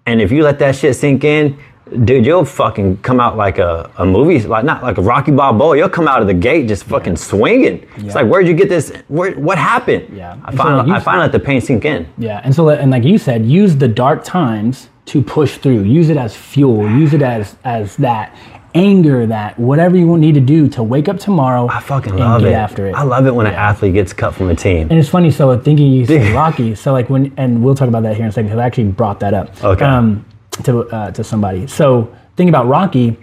and 0.05 0.21
if 0.21 0.31
you 0.31 0.43
let 0.43 0.59
that 0.59 0.75
shit 0.75 0.95
sink 0.95 1.23
in, 1.25 1.57
dude, 2.03 2.25
you'll 2.25 2.45
fucking 2.45 2.97
come 2.97 3.19
out 3.19 3.37
like 3.37 3.57
a, 3.57 3.91
a 3.97 4.05
movie, 4.05 4.39
like 4.41 4.63
not 4.63 4.83
like 4.83 4.97
a 4.97 5.01
Rocky 5.01 5.31
Balboa. 5.31 5.77
You'll 5.77 5.89
come 5.89 6.07
out 6.07 6.21
of 6.21 6.27
the 6.27 6.33
gate 6.33 6.67
just 6.67 6.83
fucking 6.85 7.17
swinging. 7.17 7.87
It's 7.97 8.15
like, 8.15 8.27
where'd 8.27 8.47
you 8.47 8.53
get 8.53 8.69
this? 8.69 8.91
Where, 9.07 9.33
what 9.33 9.57
happened? 9.57 10.15
Yeah. 10.15 10.37
I 10.43 10.49
And 10.49 10.57
so 10.57 10.63
finally, 10.63 10.91
I 10.91 10.99
finally 10.99 11.23
let 11.23 11.31
the 11.31 11.39
pain 11.39 11.61
sink 11.61 11.85
in. 11.85 12.07
Yeah, 12.17 12.41
and 12.43 12.53
so 12.53 12.69
and 12.69 12.91
like 12.91 13.03
you 13.03 13.17
said, 13.17 13.45
use 13.45 13.75
the 13.75 13.87
dark 13.87 14.23
times 14.23 14.89
to 15.05 15.21
push 15.21 15.57
through. 15.57 15.83
Use 15.83 16.09
it 16.09 16.17
as 16.17 16.35
fuel. 16.35 16.89
Use 16.89 17.13
it 17.13 17.21
as 17.21 17.55
as 17.63 17.97
that 17.97 18.35
anger, 18.73 19.25
that 19.27 19.59
whatever 19.59 19.97
you 19.97 20.17
need 20.17 20.33
to 20.33 20.39
do 20.41 20.69
to 20.69 20.83
wake 20.83 21.09
up 21.09 21.19
tomorrow. 21.19 21.67
I 21.67 21.81
fucking 21.81 22.13
and 22.13 22.19
love 22.19 22.41
get 22.41 22.51
it. 22.51 22.55
after 22.55 22.87
it. 22.87 22.95
I 22.95 23.03
love 23.03 23.25
it 23.25 23.35
when 23.35 23.45
an 23.47 23.53
athlete 23.53 23.93
gets 23.93 24.13
cut 24.13 24.33
from 24.33 24.49
a 24.49 24.55
team. 24.55 24.87
And 24.89 24.97
it's 24.99 25.09
funny. 25.09 25.31
So 25.31 25.57
thinking 25.59 25.91
you 25.91 26.05
said 26.05 26.31
Rocky. 26.35 26.75
So 26.75 26.93
like 26.93 27.09
when, 27.09 27.33
and 27.37 27.63
we'll 27.63 27.75
talk 27.75 27.89
about 27.89 28.03
that 28.03 28.15
here 28.15 28.23
in 28.23 28.29
a 28.29 28.31
second 28.31 28.47
because 28.47 28.59
I 28.59 28.65
actually 28.65 28.85
brought 28.85 29.19
that 29.19 29.33
up. 29.33 29.63
Okay. 29.63 29.83
Um, 29.83 30.25
to 30.63 30.81
uh, 30.89 31.11
to 31.11 31.23
somebody. 31.23 31.67
So 31.67 32.13
think 32.35 32.49
about 32.49 32.67
Rocky, 32.67 33.17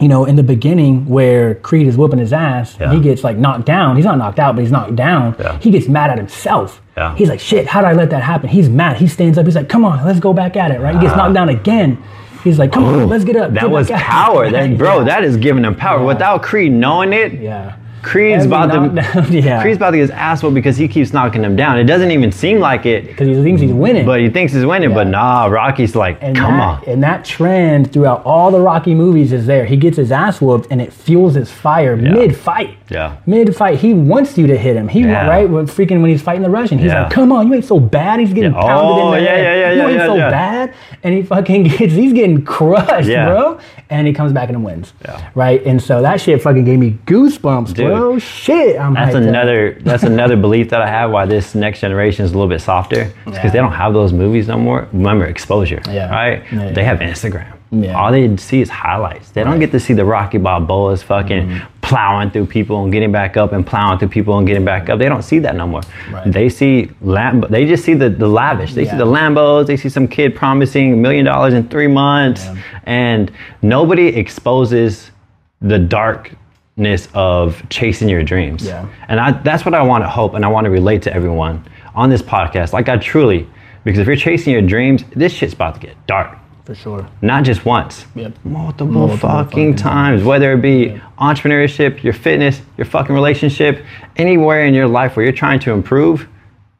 you 0.00 0.08
know, 0.08 0.24
in 0.24 0.36
the 0.36 0.42
beginning 0.42 1.06
where 1.06 1.54
Creed 1.56 1.86
is 1.86 1.96
whooping 1.96 2.18
his 2.18 2.32
ass, 2.32 2.76
Yeah. 2.78 2.92
he 2.92 3.00
gets 3.00 3.24
like 3.24 3.36
knocked 3.36 3.66
down. 3.66 3.96
He's 3.96 4.04
not 4.04 4.18
knocked 4.18 4.38
out, 4.38 4.54
but 4.54 4.62
he's 4.62 4.70
knocked 4.72 4.96
down. 4.96 5.34
Yeah. 5.38 5.58
He 5.58 5.70
gets 5.70 5.88
mad 5.88 6.10
at 6.10 6.18
himself. 6.18 6.80
Yeah. 6.96 7.14
He's 7.16 7.28
like, 7.28 7.40
shit, 7.40 7.66
how 7.66 7.80
did 7.82 7.88
I 7.88 7.92
let 7.92 8.10
that 8.10 8.22
happen? 8.22 8.48
He's 8.48 8.68
mad. 8.68 8.96
He 8.98 9.06
stands 9.06 9.36
up. 9.38 9.44
He's 9.46 9.54
like, 9.56 9.68
come 9.68 9.84
on, 9.84 10.04
let's 10.04 10.20
go 10.20 10.32
back 10.32 10.56
at 10.56 10.70
it, 10.70 10.80
right? 10.80 10.94
He 10.94 11.00
gets 11.00 11.16
knocked 11.16 11.34
down 11.34 11.48
again. 11.48 12.02
He's 12.44 12.58
like, 12.58 12.72
come 12.72 12.84
on, 12.84 13.08
let's 13.08 13.24
get 13.24 13.36
up. 13.36 13.50
Ah. 13.50 13.54
That 13.54 13.60
get 13.62 13.70
was 13.70 13.88
back 13.88 14.00
at 14.00 14.02
it." 14.02 14.10
power. 14.10 14.50
That, 14.50 14.78
bro, 14.78 15.04
that 15.12 15.24
is 15.24 15.36
giving 15.36 15.64
him 15.64 15.74
power. 15.74 16.04
Without 16.04 16.42
Creed 16.42 16.72
knowing 16.72 17.12
it, 17.12 17.32
Yeah. 17.40 17.76
Creed's 18.06 18.44
Every 18.44 18.56
about 18.56 18.94
to 19.26 19.32
yeah. 19.40 19.60
Creed's 19.60 19.78
about 19.78 19.90
to 19.90 19.96
get 19.96 20.02
his 20.02 20.10
ass 20.10 20.40
whooped 20.40 20.54
because 20.54 20.76
he 20.76 20.86
keeps 20.86 21.12
knocking 21.12 21.42
him 21.42 21.56
down. 21.56 21.76
It 21.76 21.84
doesn't 21.84 22.12
even 22.12 22.30
seem 22.30 22.60
like 22.60 22.86
it, 22.86 23.08
Because 23.08 23.26
he 23.26 23.42
thinks 23.42 23.60
he's 23.60 23.72
winning. 23.72 24.06
but 24.06 24.20
he 24.20 24.30
thinks 24.30 24.52
he's 24.52 24.64
winning. 24.64 24.94
But 24.94 25.08
nah, 25.08 25.46
Rocky's 25.46 25.96
like, 25.96 26.18
And 26.20 26.36
come 26.36 26.56
that, 26.56 26.82
on. 26.82 26.84
And 26.88 27.02
that 27.02 27.24
trend 27.24 27.92
throughout 27.92 28.24
all 28.24 28.52
the 28.52 28.60
Rocky 28.60 28.94
movies 28.94 29.32
is 29.32 29.44
there. 29.46 29.64
He 29.66 29.76
gets 29.76 29.96
his 29.96 30.12
ass 30.12 30.40
whooped 30.40 30.68
and 30.70 30.80
it 30.80 30.92
fuels 30.92 31.34
his 31.34 31.50
fire 31.50 31.96
mid 31.96 32.36
fight. 32.36 32.78
Yeah. 32.90 33.16
Mid 33.26 33.56
fight. 33.56 33.80
He 33.80 33.92
wants 33.92 34.38
you 34.38 34.46
to 34.46 34.56
hit 34.56 34.76
him. 34.76 34.86
He 34.86 35.00
Yeah. 35.00 35.26
right 35.26 35.50
when 35.50 35.66
freaking 35.66 36.00
when 36.00 36.10
he's 36.10 36.22
fighting 36.22 36.42
the 36.42 36.50
Russian. 36.50 36.78
He's 36.78 36.92
Yeah. 36.92 37.02
like, 37.04 37.12
come 37.12 37.32
on, 37.32 37.48
you 37.48 37.54
ain't 37.54 37.64
so 37.64 37.80
bad. 37.80 38.20
He's 38.20 38.32
getting 38.32 38.52
Yeah. 38.54 38.60
pounded 38.60 39.02
Oh, 39.04 39.12
in 39.14 39.18
the 39.18 39.24
yeah, 39.28 39.34
head. 39.36 39.42
yeah, 39.44 39.54
yeah, 39.54 39.70
You 39.72 39.78
yeah, 39.78 39.88
ain't 39.88 39.98
yeah, 39.98 40.06
so 40.06 40.14
yeah. 40.14 40.30
bad. 40.30 40.74
And 41.06 41.14
he 41.14 41.22
fucking 41.22 41.62
gets 41.78 41.94
he's 41.94 42.12
getting 42.12 42.44
crushed, 42.44 43.08
Yeah. 43.08 43.26
bro. 43.26 43.60
And 43.90 44.08
he 44.08 44.12
comes 44.12 44.32
back 44.32 44.48
and 44.48 44.64
wins. 44.64 44.92
Yeah. 45.04 45.30
Right? 45.36 45.64
And 45.64 45.80
so 45.80 46.02
that 46.02 46.20
shit 46.20 46.42
fucking 46.42 46.64
gave 46.64 46.80
me 46.80 46.98
goosebumps, 47.06 47.74
Dude. 47.74 47.86
bro. 47.86 48.18
Shit. 48.18 48.76
I'm 48.80 48.94
That's 48.94 49.14
hyped 49.14 49.22
up. 49.22 49.28
another 49.28 49.78
that's 49.82 50.02
another 50.02 50.36
belief 50.36 50.68
that 50.70 50.82
I 50.82 50.88
have 50.88 51.12
why 51.12 51.24
this 51.24 51.54
next 51.54 51.80
generation 51.80 52.24
is 52.24 52.32
a 52.32 52.34
little 52.34 52.48
bit 52.48 52.60
softer. 52.60 53.12
Because 53.24 53.36
Yeah. 53.44 53.50
they 53.50 53.58
don't 53.58 53.72
have 53.72 53.92
those 53.92 54.12
movies 54.12 54.48
no 54.48 54.58
more. 54.58 54.88
Remember 54.92 55.26
exposure. 55.26 55.80
Yeah. 55.88 56.10
Right? 56.10 56.42
Yeah, 56.52 56.72
they 56.72 56.82
have 56.82 56.98
Instagram. 56.98 57.52
Yeah. 57.70 57.98
All 57.98 58.10
they 58.10 58.36
see 58.36 58.60
is 58.60 58.68
highlights. 58.70 59.30
They 59.30 59.44
don't 59.44 59.58
get 59.60 59.70
to 59.72 59.80
see 59.80 59.92
the 59.94 60.04
Rocky 60.04 60.38
Balboa's 60.38 61.02
fucking 61.04 61.46
Mm-hmm. 61.48 61.66
Plowing 61.86 62.32
through 62.32 62.46
people 62.46 62.82
and 62.82 62.92
getting 62.92 63.12
back 63.12 63.36
up 63.36 63.52
and 63.52 63.64
plowing 63.64 63.96
through 63.96 64.08
people 64.08 64.36
and 64.38 64.46
getting 64.46 64.64
back 64.64 64.88
up. 64.88 64.98
They 64.98 65.08
don't 65.08 65.22
see 65.22 65.38
that 65.38 65.54
no 65.54 65.68
more. 65.68 65.82
Right. 66.10 66.32
They 66.32 66.48
see 66.48 66.90
Lamb 67.00 67.44
they 67.48 67.64
just 67.64 67.84
see 67.84 67.94
the, 67.94 68.10
the 68.10 68.26
lavish. 68.26 68.74
They 68.74 68.86
see 68.86 68.96
the 68.96 69.06
Lambos, 69.06 69.68
they 69.68 69.76
see 69.76 69.88
some 69.88 70.08
kid 70.08 70.34
promising 70.34 70.94
a 70.94 70.96
million 70.96 71.24
dollars 71.24 71.54
in 71.54 71.68
three 71.68 71.86
months. 71.86 72.44
And 72.84 73.30
nobody 73.62 74.08
exposes 74.08 75.12
the 75.60 75.78
darkness 75.78 77.08
of 77.14 77.62
chasing 77.68 78.08
your 78.08 78.24
dreams. 78.24 78.64
Yeah. 78.64 78.88
And 79.06 79.20
I, 79.20 79.30
that's 79.42 79.64
what 79.64 79.74
I 79.74 79.82
want 79.82 80.02
to 80.02 80.08
hope 80.08 80.34
and 80.34 80.44
I 80.44 80.48
want 80.48 80.64
to 80.64 80.70
relate 80.70 81.02
to 81.02 81.14
everyone 81.14 81.64
on 81.94 82.10
this 82.10 82.20
podcast. 82.20 82.72
Like 82.72 82.88
I 82.88 82.96
truly, 82.96 83.48
because 83.84 84.00
if 84.00 84.08
you're 84.08 84.16
chasing 84.16 84.52
your 84.52 84.62
dreams, 84.62 85.04
this 85.14 85.32
shit's 85.32 85.54
about 85.54 85.74
to 85.74 85.80
get 85.80 85.94
dark. 86.08 86.36
For 86.66 86.74
sure. 86.74 87.08
Not 87.22 87.44
just 87.44 87.64
once. 87.64 88.06
Yep. 88.16 88.32
Multiple, 88.44 88.86
Multiple 88.88 89.18
fucking 89.28 89.44
fucking 89.50 89.76
times. 89.76 90.24
Whether 90.24 90.52
it 90.52 90.60
be 90.60 91.00
entrepreneurship, 91.16 92.02
your 92.02 92.12
fitness, 92.12 92.60
your 92.76 92.86
fucking 92.86 93.14
relationship, 93.14 93.84
anywhere 94.16 94.66
in 94.66 94.74
your 94.74 94.88
life 94.88 95.14
where 95.16 95.24
you're 95.24 95.32
trying 95.32 95.60
to 95.60 95.70
improve, 95.70 96.28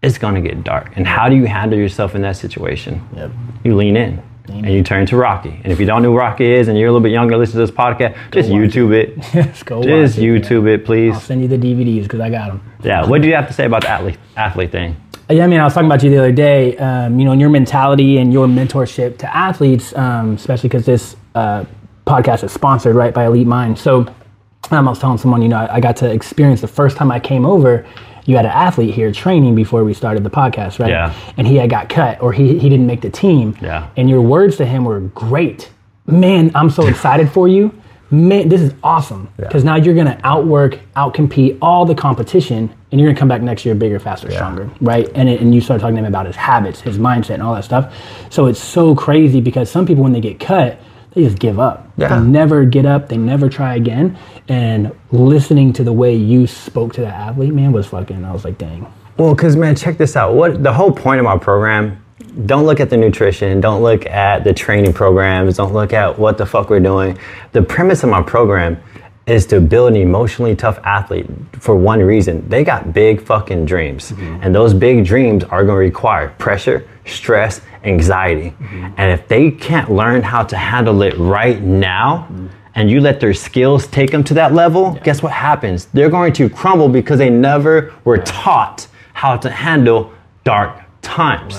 it's 0.03 0.19
gonna 0.19 0.41
get 0.41 0.65
dark. 0.65 0.91
And 0.97 1.07
how 1.07 1.29
do 1.29 1.37
you 1.37 1.47
handle 1.47 1.79
yourself 1.79 2.17
in 2.17 2.23
that 2.23 2.37
situation? 2.37 3.01
Yep. 3.15 3.31
You 3.63 3.77
lean 3.77 3.97
in. 3.97 4.23
And 4.49 4.73
you 4.73 4.83
turn 4.83 5.07
to 5.07 5.17
Rocky. 5.17 5.61
And 5.65 5.73
if 5.73 5.81
you 5.81 5.87
don't 5.87 6.03
know 6.03 6.13
who 6.13 6.19
Rocky 6.19 6.53
is 6.53 6.69
and 6.69 6.79
you're 6.79 6.89
a 6.89 6.93
little 6.93 7.03
bit 7.03 7.11
younger, 7.13 7.37
listen 7.37 7.55
to 7.55 7.67
this 7.67 7.71
podcast, 7.73 8.17
just 8.31 8.49
YouTube 8.49 8.93
it. 8.95 9.17
Let's 9.35 9.63
go. 9.65 9.83
Just 9.83 10.17
watch 10.17 10.25
it. 10.25 10.43
YouTube 10.43 10.69
it, 10.69 10.85
please. 10.85 11.15
I'll 11.15 11.21
send 11.21 11.43
you 11.43 11.49
the 11.49 11.59
DVDs 11.59 12.05
because 12.05 12.21
I 12.21 12.31
got 12.31 12.49
them. 12.49 12.63
Yeah. 12.83 13.07
What 13.07 13.23
do 13.23 13.29
you 13.29 13.35
have 13.35 13.49
to 13.49 13.53
say 13.53 13.67
about 13.67 13.83
the 13.83 13.89
athlete 13.89 14.19
athlete 14.37 14.71
thing? 14.71 14.97
Yeah, 15.29 15.43
I 15.43 15.47
mean, 15.49 15.59
I 15.59 15.65
was 15.65 15.75
talking 15.75 15.89
about 15.89 16.03
you 16.05 16.11
the 16.11 16.19
other 16.19 16.33
day. 16.33 16.77
Um, 16.77 17.19
you 17.19 17.25
know, 17.25 17.33
in 17.33 17.41
your 17.41 17.51
mentality 17.51 18.19
and 18.19 18.33
your 18.33 18.47
mentorship 18.47 19.19
to 19.19 19.37
athletes, 19.37 19.95
um, 19.97 20.35
especially 20.35 20.69
because 20.69 20.87
this 20.87 21.17
uh, 21.35 21.65
podcast 22.07 22.45
is 22.45 22.53
sponsored 22.53 22.95
right 22.95 23.13
by 23.13 23.27
Elite 23.27 23.47
Mind. 23.47 23.77
So 23.77 24.07
um, 24.71 24.87
I 24.87 24.91
was 24.91 25.01
telling 25.01 25.19
someone, 25.19 25.43
you 25.43 25.49
know, 25.49 25.59
I, 25.59 25.77
I 25.77 25.81
got 25.81 25.97
to 25.97 26.11
experience 26.11 26.61
the 26.61 26.69
first 26.69 26.97
time 26.97 27.11
I 27.11 27.19
came 27.19 27.45
over. 27.45 27.85
You 28.27 28.37
had 28.37 28.45
an 28.45 28.53
athlete 28.53 28.95
here 28.95 29.13
training 29.13 29.55
before 29.55 29.85
we 29.85 29.95
started 29.95 30.25
the 30.25 30.31
podcast, 30.31 30.79
right? 30.79 30.91
Yeah. 30.91 31.15
And 31.37 31.47
he 31.47 31.57
had 31.57 31.71
got 31.71 31.89
cut 31.89 32.21
or 32.21 32.33
he 32.33 32.59
he 32.59 32.69
didn't 32.69 32.87
make 32.87 33.01
the 33.01 33.11
team. 33.11 33.57
Yeah. 33.61 33.89
And 33.97 34.11
your 34.11 34.21
words 34.21 34.57
to 34.57 34.67
him 34.67 34.85
were 34.85 35.01
great. 35.01 35.71
Man, 36.07 36.51
I'm 36.55 36.71
so 36.71 36.87
excited 36.87 37.31
for 37.31 37.49
you. 37.49 37.73
Man, 38.11 38.49
this 38.49 38.61
is 38.61 38.73
awesome 38.83 39.29
because 39.37 39.65
now 39.65 39.75
you're 39.77 39.95
gonna 39.95 40.21
outwork, 40.23 40.79
outcompete 40.95 41.59
all 41.61 41.85
the 41.85 41.95
competition, 41.95 42.73
and 42.97 43.03
you're 43.03 43.11
gonna 43.11 43.19
come 43.19 43.29
back 43.29 43.43
next 43.43 43.67
year 43.67 43.75
bigger, 43.75 43.99
faster, 43.99 44.31
stronger, 44.31 44.71
right? 44.81 45.07
And 45.15 45.29
it, 45.29 45.43
and 45.43 45.55
you 45.55 45.61
start 45.61 45.83
talking 45.83 45.97
to 45.97 46.01
him 46.01 46.07
about 46.07 46.25
his 46.25 46.35
habits, 46.35 46.81
his 46.81 46.97
mindset, 46.97 47.35
and 47.35 47.43
all 47.43 47.55
that 47.55 47.65
stuff. 47.65 47.95
So 48.31 48.47
it's 48.47 48.59
so 48.59 48.95
crazy 48.95 49.43
because 49.43 49.71
some 49.71 49.85
people 49.85 50.03
when 50.03 50.15
they 50.15 50.21
get 50.23 50.41
cut, 50.41 50.81
they 51.13 51.23
just 51.23 51.39
give 51.39 51.61
up. 51.61 51.93
Yeah. 51.99 52.09
They 52.09 52.27
never 52.27 52.65
get 52.65 52.87
up. 52.87 53.11
They 53.11 53.19
never 53.19 53.51
try 53.51 53.75
again. 53.75 54.17
And 54.49 54.97
listening 55.13 55.75
to 55.75 55.85
the 55.85 55.93
way 55.93 56.17
you 56.17 56.47
spoke 56.47 56.95
to 56.95 57.03
that 57.03 57.13
athlete, 57.13 57.53
man, 57.53 57.71
was 57.71 57.87
fucking. 57.89 58.25
I 58.25 58.33
was 58.33 58.47
like, 58.47 58.57
dang. 58.57 58.91
Well, 59.19 59.35
because 59.35 59.57
man, 59.57 59.77
check 59.77 59.99
this 59.99 60.17
out. 60.17 60.33
What 60.33 60.63
the 60.63 60.73
whole 60.73 60.91
point 60.91 61.19
of 61.19 61.27
my 61.27 61.37
program? 61.37 62.03
Don't 62.47 62.65
look 62.65 62.81
at 62.81 62.89
the 62.89 62.97
nutrition. 62.97 63.61
Don't 63.61 63.83
look 63.83 64.07
at 64.07 64.43
the 64.43 64.55
training 64.55 64.95
programs. 64.95 65.59
Don't 65.59 65.75
look 65.75 65.93
at 65.93 66.19
what 66.19 66.39
the 66.39 66.47
fuck 66.47 66.71
we're 66.71 66.81
doing. 66.81 67.19
The 67.53 67.61
premise 67.61 68.05
of 68.05 68.09
my 68.09 68.23
program 68.23 68.81
is 69.27 69.45
to 69.47 69.61
build 69.61 69.91
an 69.91 69.97
emotionally 69.97 70.55
tough 70.55 70.79
athlete 70.85 71.27
for 71.59 71.75
one 71.75 72.01
reason. 72.01 72.49
They 72.49 72.63
got 72.63 72.93
big 72.93 73.21
fucking 73.21 73.67
dreams, 73.67 74.13
mm-hmm. 74.13 74.43
and 74.43 74.55
those 74.55 74.73
big 74.73 75.05
dreams 75.05 75.43
are 75.45 75.65
going 75.65 75.77
to 75.77 75.87
require 75.87 76.29
pressure, 76.39 76.89
stress, 77.07 77.61
anxiety. 77.83 78.51
Mm-hmm. 78.51 78.95
And 78.97 79.13
if 79.13 79.27
they 79.27 79.51
can't 79.51 79.91
learn 79.91 80.23
how 80.23 80.45
to 80.45 80.57
handle 80.57 81.03
it 81.03 81.17
right 81.19 81.61
now, 81.61 82.29
mm-hmm. 82.31 82.47
and 82.77 82.89
you 82.89 83.01
let 83.01 83.19
their 83.19 83.35
skills 83.35 83.89
take 83.89 84.13
them 84.13 84.23
to 84.25 84.35
that 84.35 84.53
level, 84.53 84.99
guess 85.03 85.23
what 85.23 85.33
happens? 85.33 85.87
They're 85.87 86.11
going 86.11 86.33
to 86.35 86.49
crumble 86.49 86.89
because 86.89 87.19
they 87.19 87.31
never 87.31 87.93
were 88.05 88.19
taught 88.19 88.87
how 89.13 89.37
to 89.39 89.51
handle 89.51 90.13
dark 90.45 90.83
times. 91.03 91.57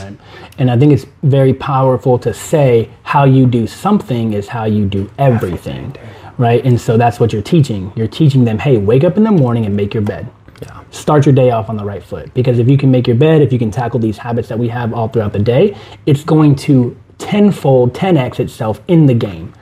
And 0.58 0.72
I 0.72 0.78
think 0.78 0.94
it's 0.94 1.06
very 1.24 1.54
powerful 1.54 2.18
to 2.20 2.34
say 2.34 2.90
how 3.04 3.26
you 3.26 3.46
do 3.46 3.68
something 3.68 4.34
is 4.34 4.48
how 4.48 4.66
you 4.66 4.86
do 4.86 5.10
everything, 5.18 5.96
right? 6.38 6.64
And 6.66 6.80
so 6.80 6.98
that's 6.98 7.20
what 7.20 7.34
you're 7.34 7.42
teaching. 7.42 7.92
You're 7.96 8.08
teaching 8.08 8.46
them, 8.46 8.60
hey, 8.60 8.78
wake 8.78 9.04
up 9.04 9.18
in 9.18 9.24
the 9.24 9.32
morning 9.32 9.66
and 9.66 9.76
make 9.76 9.94
your 9.94 10.04
bed. 10.04 10.30
Yeah. 10.62 10.82
Start 10.92 11.26
your 11.26 11.36
day 11.36 11.52
off 11.52 11.70
on 11.70 11.78
the 11.78 11.86
right 11.86 12.04
foot. 12.04 12.34
Because 12.34 12.60
if 12.60 12.68
you 12.68 12.78
can 12.78 12.90
make 12.92 13.08
your 13.08 13.16
bed, 13.16 13.42
if 13.42 13.54
you 13.54 13.60
can 13.60 13.72
tackle 13.72 14.00
these 14.00 14.18
habits 14.18 14.48
that 14.50 14.58
we 14.58 14.68
have 14.70 14.94
all 14.94 15.08
throughout 15.08 15.34
the 15.34 15.40
day, 15.40 15.76
it's 16.06 16.24
going 16.24 16.56
to 16.58 16.98
tenfold, 17.18 17.94
10x 17.94 18.40
itself 18.40 18.82
in 18.88 19.06
the 19.06 19.14
game, 19.14 19.54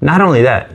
Not 0.00 0.20
only 0.20 0.42
that, 0.42 0.70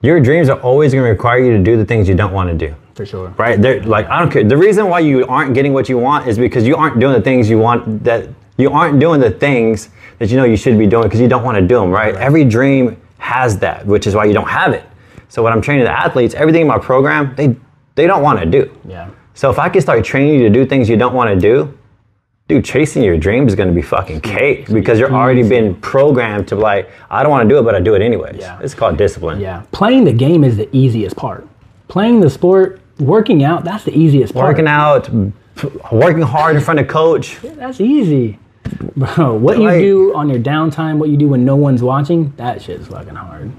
your 0.00 0.18
dreams 0.20 0.48
are 0.48 0.60
always 0.60 0.92
going 0.92 1.04
to 1.04 1.10
require 1.10 1.38
you 1.38 1.56
to 1.56 1.62
do 1.62 1.76
the 1.76 1.84
things 1.84 2.08
you 2.08 2.14
don't 2.14 2.32
want 2.32 2.50
to 2.50 2.66
do. 2.66 2.74
for 2.94 3.06
sure. 3.06 3.28
Right? 3.38 3.60
They're 3.60 3.82
like 3.84 4.06
I 4.08 4.18
don't 4.18 4.30
care. 4.30 4.44
The 4.44 4.56
reason 4.56 4.88
why 4.88 5.00
you 5.00 5.26
aren't 5.26 5.54
getting 5.54 5.72
what 5.72 5.88
you 5.88 5.98
want 5.98 6.26
is 6.28 6.38
because 6.38 6.66
you 6.66 6.76
aren't 6.76 6.98
doing 7.00 7.12
the 7.14 7.20
things 7.22 7.48
you 7.48 7.58
want 7.58 8.04
that 8.04 8.28
you 8.58 8.70
aren't 8.70 8.98
doing 9.00 9.20
the 9.20 9.30
things 9.30 9.88
that 10.18 10.30
you 10.30 10.36
know 10.36 10.44
you 10.44 10.56
should 10.56 10.76
be 10.78 10.86
doing 10.86 11.04
because 11.04 11.20
you 11.20 11.28
don't 11.28 11.42
want 11.44 11.56
to 11.56 11.62
do 11.62 11.76
them, 11.80 11.90
right? 11.90 12.14
Every 12.16 12.44
dream 12.44 13.00
has 13.18 13.58
that, 13.58 13.86
which 13.86 14.06
is 14.06 14.14
why 14.14 14.24
you 14.26 14.34
don't 14.34 14.48
have 14.48 14.72
it. 14.72 14.84
So 15.32 15.42
when 15.42 15.50
I'm 15.54 15.62
training 15.62 15.84
the 15.84 15.90
athletes, 15.90 16.34
everything 16.34 16.60
in 16.60 16.66
my 16.66 16.76
program, 16.76 17.34
they 17.36 17.56
they 17.94 18.06
don't 18.06 18.22
want 18.22 18.38
to 18.40 18.44
do. 18.44 18.70
Yeah. 18.86 19.08
So 19.32 19.50
if 19.50 19.58
I 19.58 19.70
can 19.70 19.80
start 19.80 20.04
training 20.04 20.34
you 20.34 20.42
to 20.42 20.50
do 20.50 20.66
things 20.66 20.90
you 20.90 20.98
don't 20.98 21.14
want 21.14 21.30
to 21.30 21.40
do, 21.40 21.72
dude, 22.48 22.66
chasing 22.66 23.02
your 23.02 23.16
dream 23.16 23.48
is 23.48 23.54
going 23.54 23.70
to 23.70 23.74
be 23.74 23.80
fucking 23.80 24.20
cake 24.20 24.66
because 24.66 24.98
you're 24.98 25.10
already 25.10 25.42
been 25.42 25.74
programmed 25.76 26.48
to 26.48 26.56
like, 26.56 26.90
I 27.08 27.22
don't 27.22 27.32
want 27.32 27.48
to 27.48 27.54
do 27.54 27.58
it, 27.58 27.62
but 27.62 27.74
I 27.74 27.80
do 27.80 27.94
it 27.94 28.02
anyways. 28.02 28.40
Yeah. 28.40 28.60
It's 28.60 28.74
called 28.74 28.98
discipline. 28.98 29.40
Yeah. 29.40 29.62
Playing 29.72 30.04
the 30.04 30.12
game 30.12 30.44
is 30.44 30.58
the 30.58 30.68
easiest 30.76 31.16
part. 31.16 31.48
Playing 31.88 32.20
the 32.20 32.28
sport, 32.28 32.82
working 32.98 33.42
out, 33.42 33.64
that's 33.64 33.84
the 33.84 33.98
easiest 33.98 34.34
part. 34.34 34.46
Working 34.46 34.66
out, 34.66 35.08
working 35.90 36.20
hard 36.20 36.56
in 36.56 36.62
front 36.62 36.78
of 36.78 36.88
coach. 36.88 37.38
That's 37.42 37.80
easy. 37.80 38.38
Bro, 38.96 39.36
what 39.36 39.58
you 39.58 39.70
do 39.70 40.14
on 40.14 40.28
your 40.28 40.38
downtime, 40.38 40.98
what 40.98 41.08
you 41.08 41.16
do 41.16 41.28
when 41.28 41.44
no 41.44 41.56
one's 41.56 41.82
watching, 41.82 42.34
that 42.36 42.60
shit 42.60 42.80
is 42.80 42.88
fucking 42.88 43.14
hard. 43.14 43.50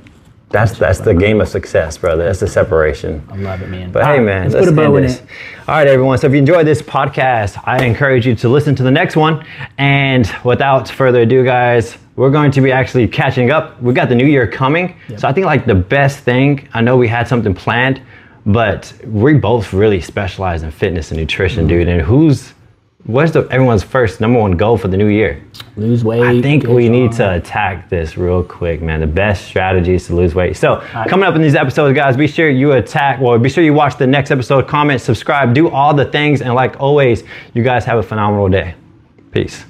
That's 0.54 0.78
that's 0.78 1.00
the 1.00 1.16
game 1.16 1.42
of 1.42 1.48
success, 1.50 1.98
brother. 1.98 2.24
That's 2.26 2.40
the 2.40 2.48
separation. 2.48 3.28
I 3.32 3.38
love 3.38 3.62
it, 3.64 3.70
man. 3.70 3.92
But 3.92 4.06
hey, 4.06 4.20
man, 4.20 4.44
let's, 4.44 4.54
let's, 4.54 4.66
put 4.68 4.74
a 4.74 4.76
bow 4.76 4.96
in 4.98 5.04
this. 5.04 5.18
it. 5.20 5.26
All 5.68 5.76
right, 5.76 5.88
everyone. 5.88 6.18
So 6.20 6.28
if 6.28 6.34
you 6.34 6.40
enjoyed 6.40 6.68
this 6.68 6.82
podcast, 6.82 7.60
I 7.66 7.84
encourage 7.84 8.28
you 8.28 8.36
to 8.36 8.48
listen 8.50 8.76
to 8.76 8.84
the 8.84 8.92
next 8.92 9.16
one. 9.16 9.46
And 9.80 10.32
without 10.44 10.88
further 10.90 11.22
ado, 11.24 11.44
guys, 11.44 11.98
we're 12.16 12.30
going 12.30 12.52
to 12.52 12.62
be 12.62 12.72
actually 12.72 13.08
catching 13.08 13.50
up. 13.50 13.82
We 13.82 13.94
got 13.96 14.10
the 14.10 14.16
new 14.16 14.28
year 14.28 14.46
coming, 14.48 14.96
so 15.18 15.28
I 15.28 15.34
think 15.34 15.48
like 15.48 15.66
the 15.66 15.76
best 15.76 16.20
thing. 16.20 16.70
I 16.76 16.82
know 16.82 16.98
we 16.98 17.08
had 17.08 17.28
something 17.28 17.56
planned, 17.56 18.00
but 18.46 18.94
we 19.06 19.34
both 19.34 19.74
really 19.74 20.02
specialize 20.02 20.62
in 20.62 20.70
fitness 20.70 21.10
and 21.12 21.20
nutrition, 21.20 21.62
Mm-hmm. 21.62 21.68
dude. 21.80 21.88
And 21.88 22.02
who's 22.02 22.54
what's 23.06 23.32
the 23.32 23.42
everyone's 23.52 23.84
first 23.84 24.22
number 24.22 24.40
one 24.40 24.54
goal 24.54 24.78
for 24.78 24.88
the 24.88 24.98
new 24.98 25.08
year? 25.08 25.44
Lose 25.76 26.04
weight. 26.04 26.22
I 26.22 26.42
think 26.42 26.64
we 26.64 26.90
need 26.90 27.14
strong. 27.14 27.32
to 27.32 27.36
attack 27.38 27.90
this 27.90 28.18
real 28.18 28.44
quick, 28.44 28.82
man. 28.82 29.00
The 29.00 29.08
best 29.08 29.46
strategy 29.46 29.96
is 29.96 30.08
to 30.08 30.16
lose 30.16 30.36
weight. 30.36 30.56
So, 30.56 30.80
coming 31.08 31.26
up 31.26 31.36
in 31.36 31.42
these 31.42 31.56
episodes, 31.56 31.96
guys, 31.96 32.16
be 32.16 32.28
sure 32.28 32.50
you 32.50 32.74
attack, 32.74 33.20
well, 33.20 33.38
be 33.40 33.50
sure 33.50 33.64
you 33.64 33.74
watch 33.74 33.98
the 33.98 34.08
next 34.08 34.32
episode, 34.32 34.68
comment, 34.68 35.02
subscribe, 35.02 35.54
do 35.54 35.70
all 35.70 35.94
the 35.94 36.06
things. 36.06 36.42
And 36.42 36.54
like 36.54 36.80
always, 36.80 37.24
you 37.54 37.64
guys 37.64 37.86
have 37.86 37.98
a 37.98 38.04
phenomenal 38.04 38.50
day. 38.50 38.76
Peace. 39.32 39.66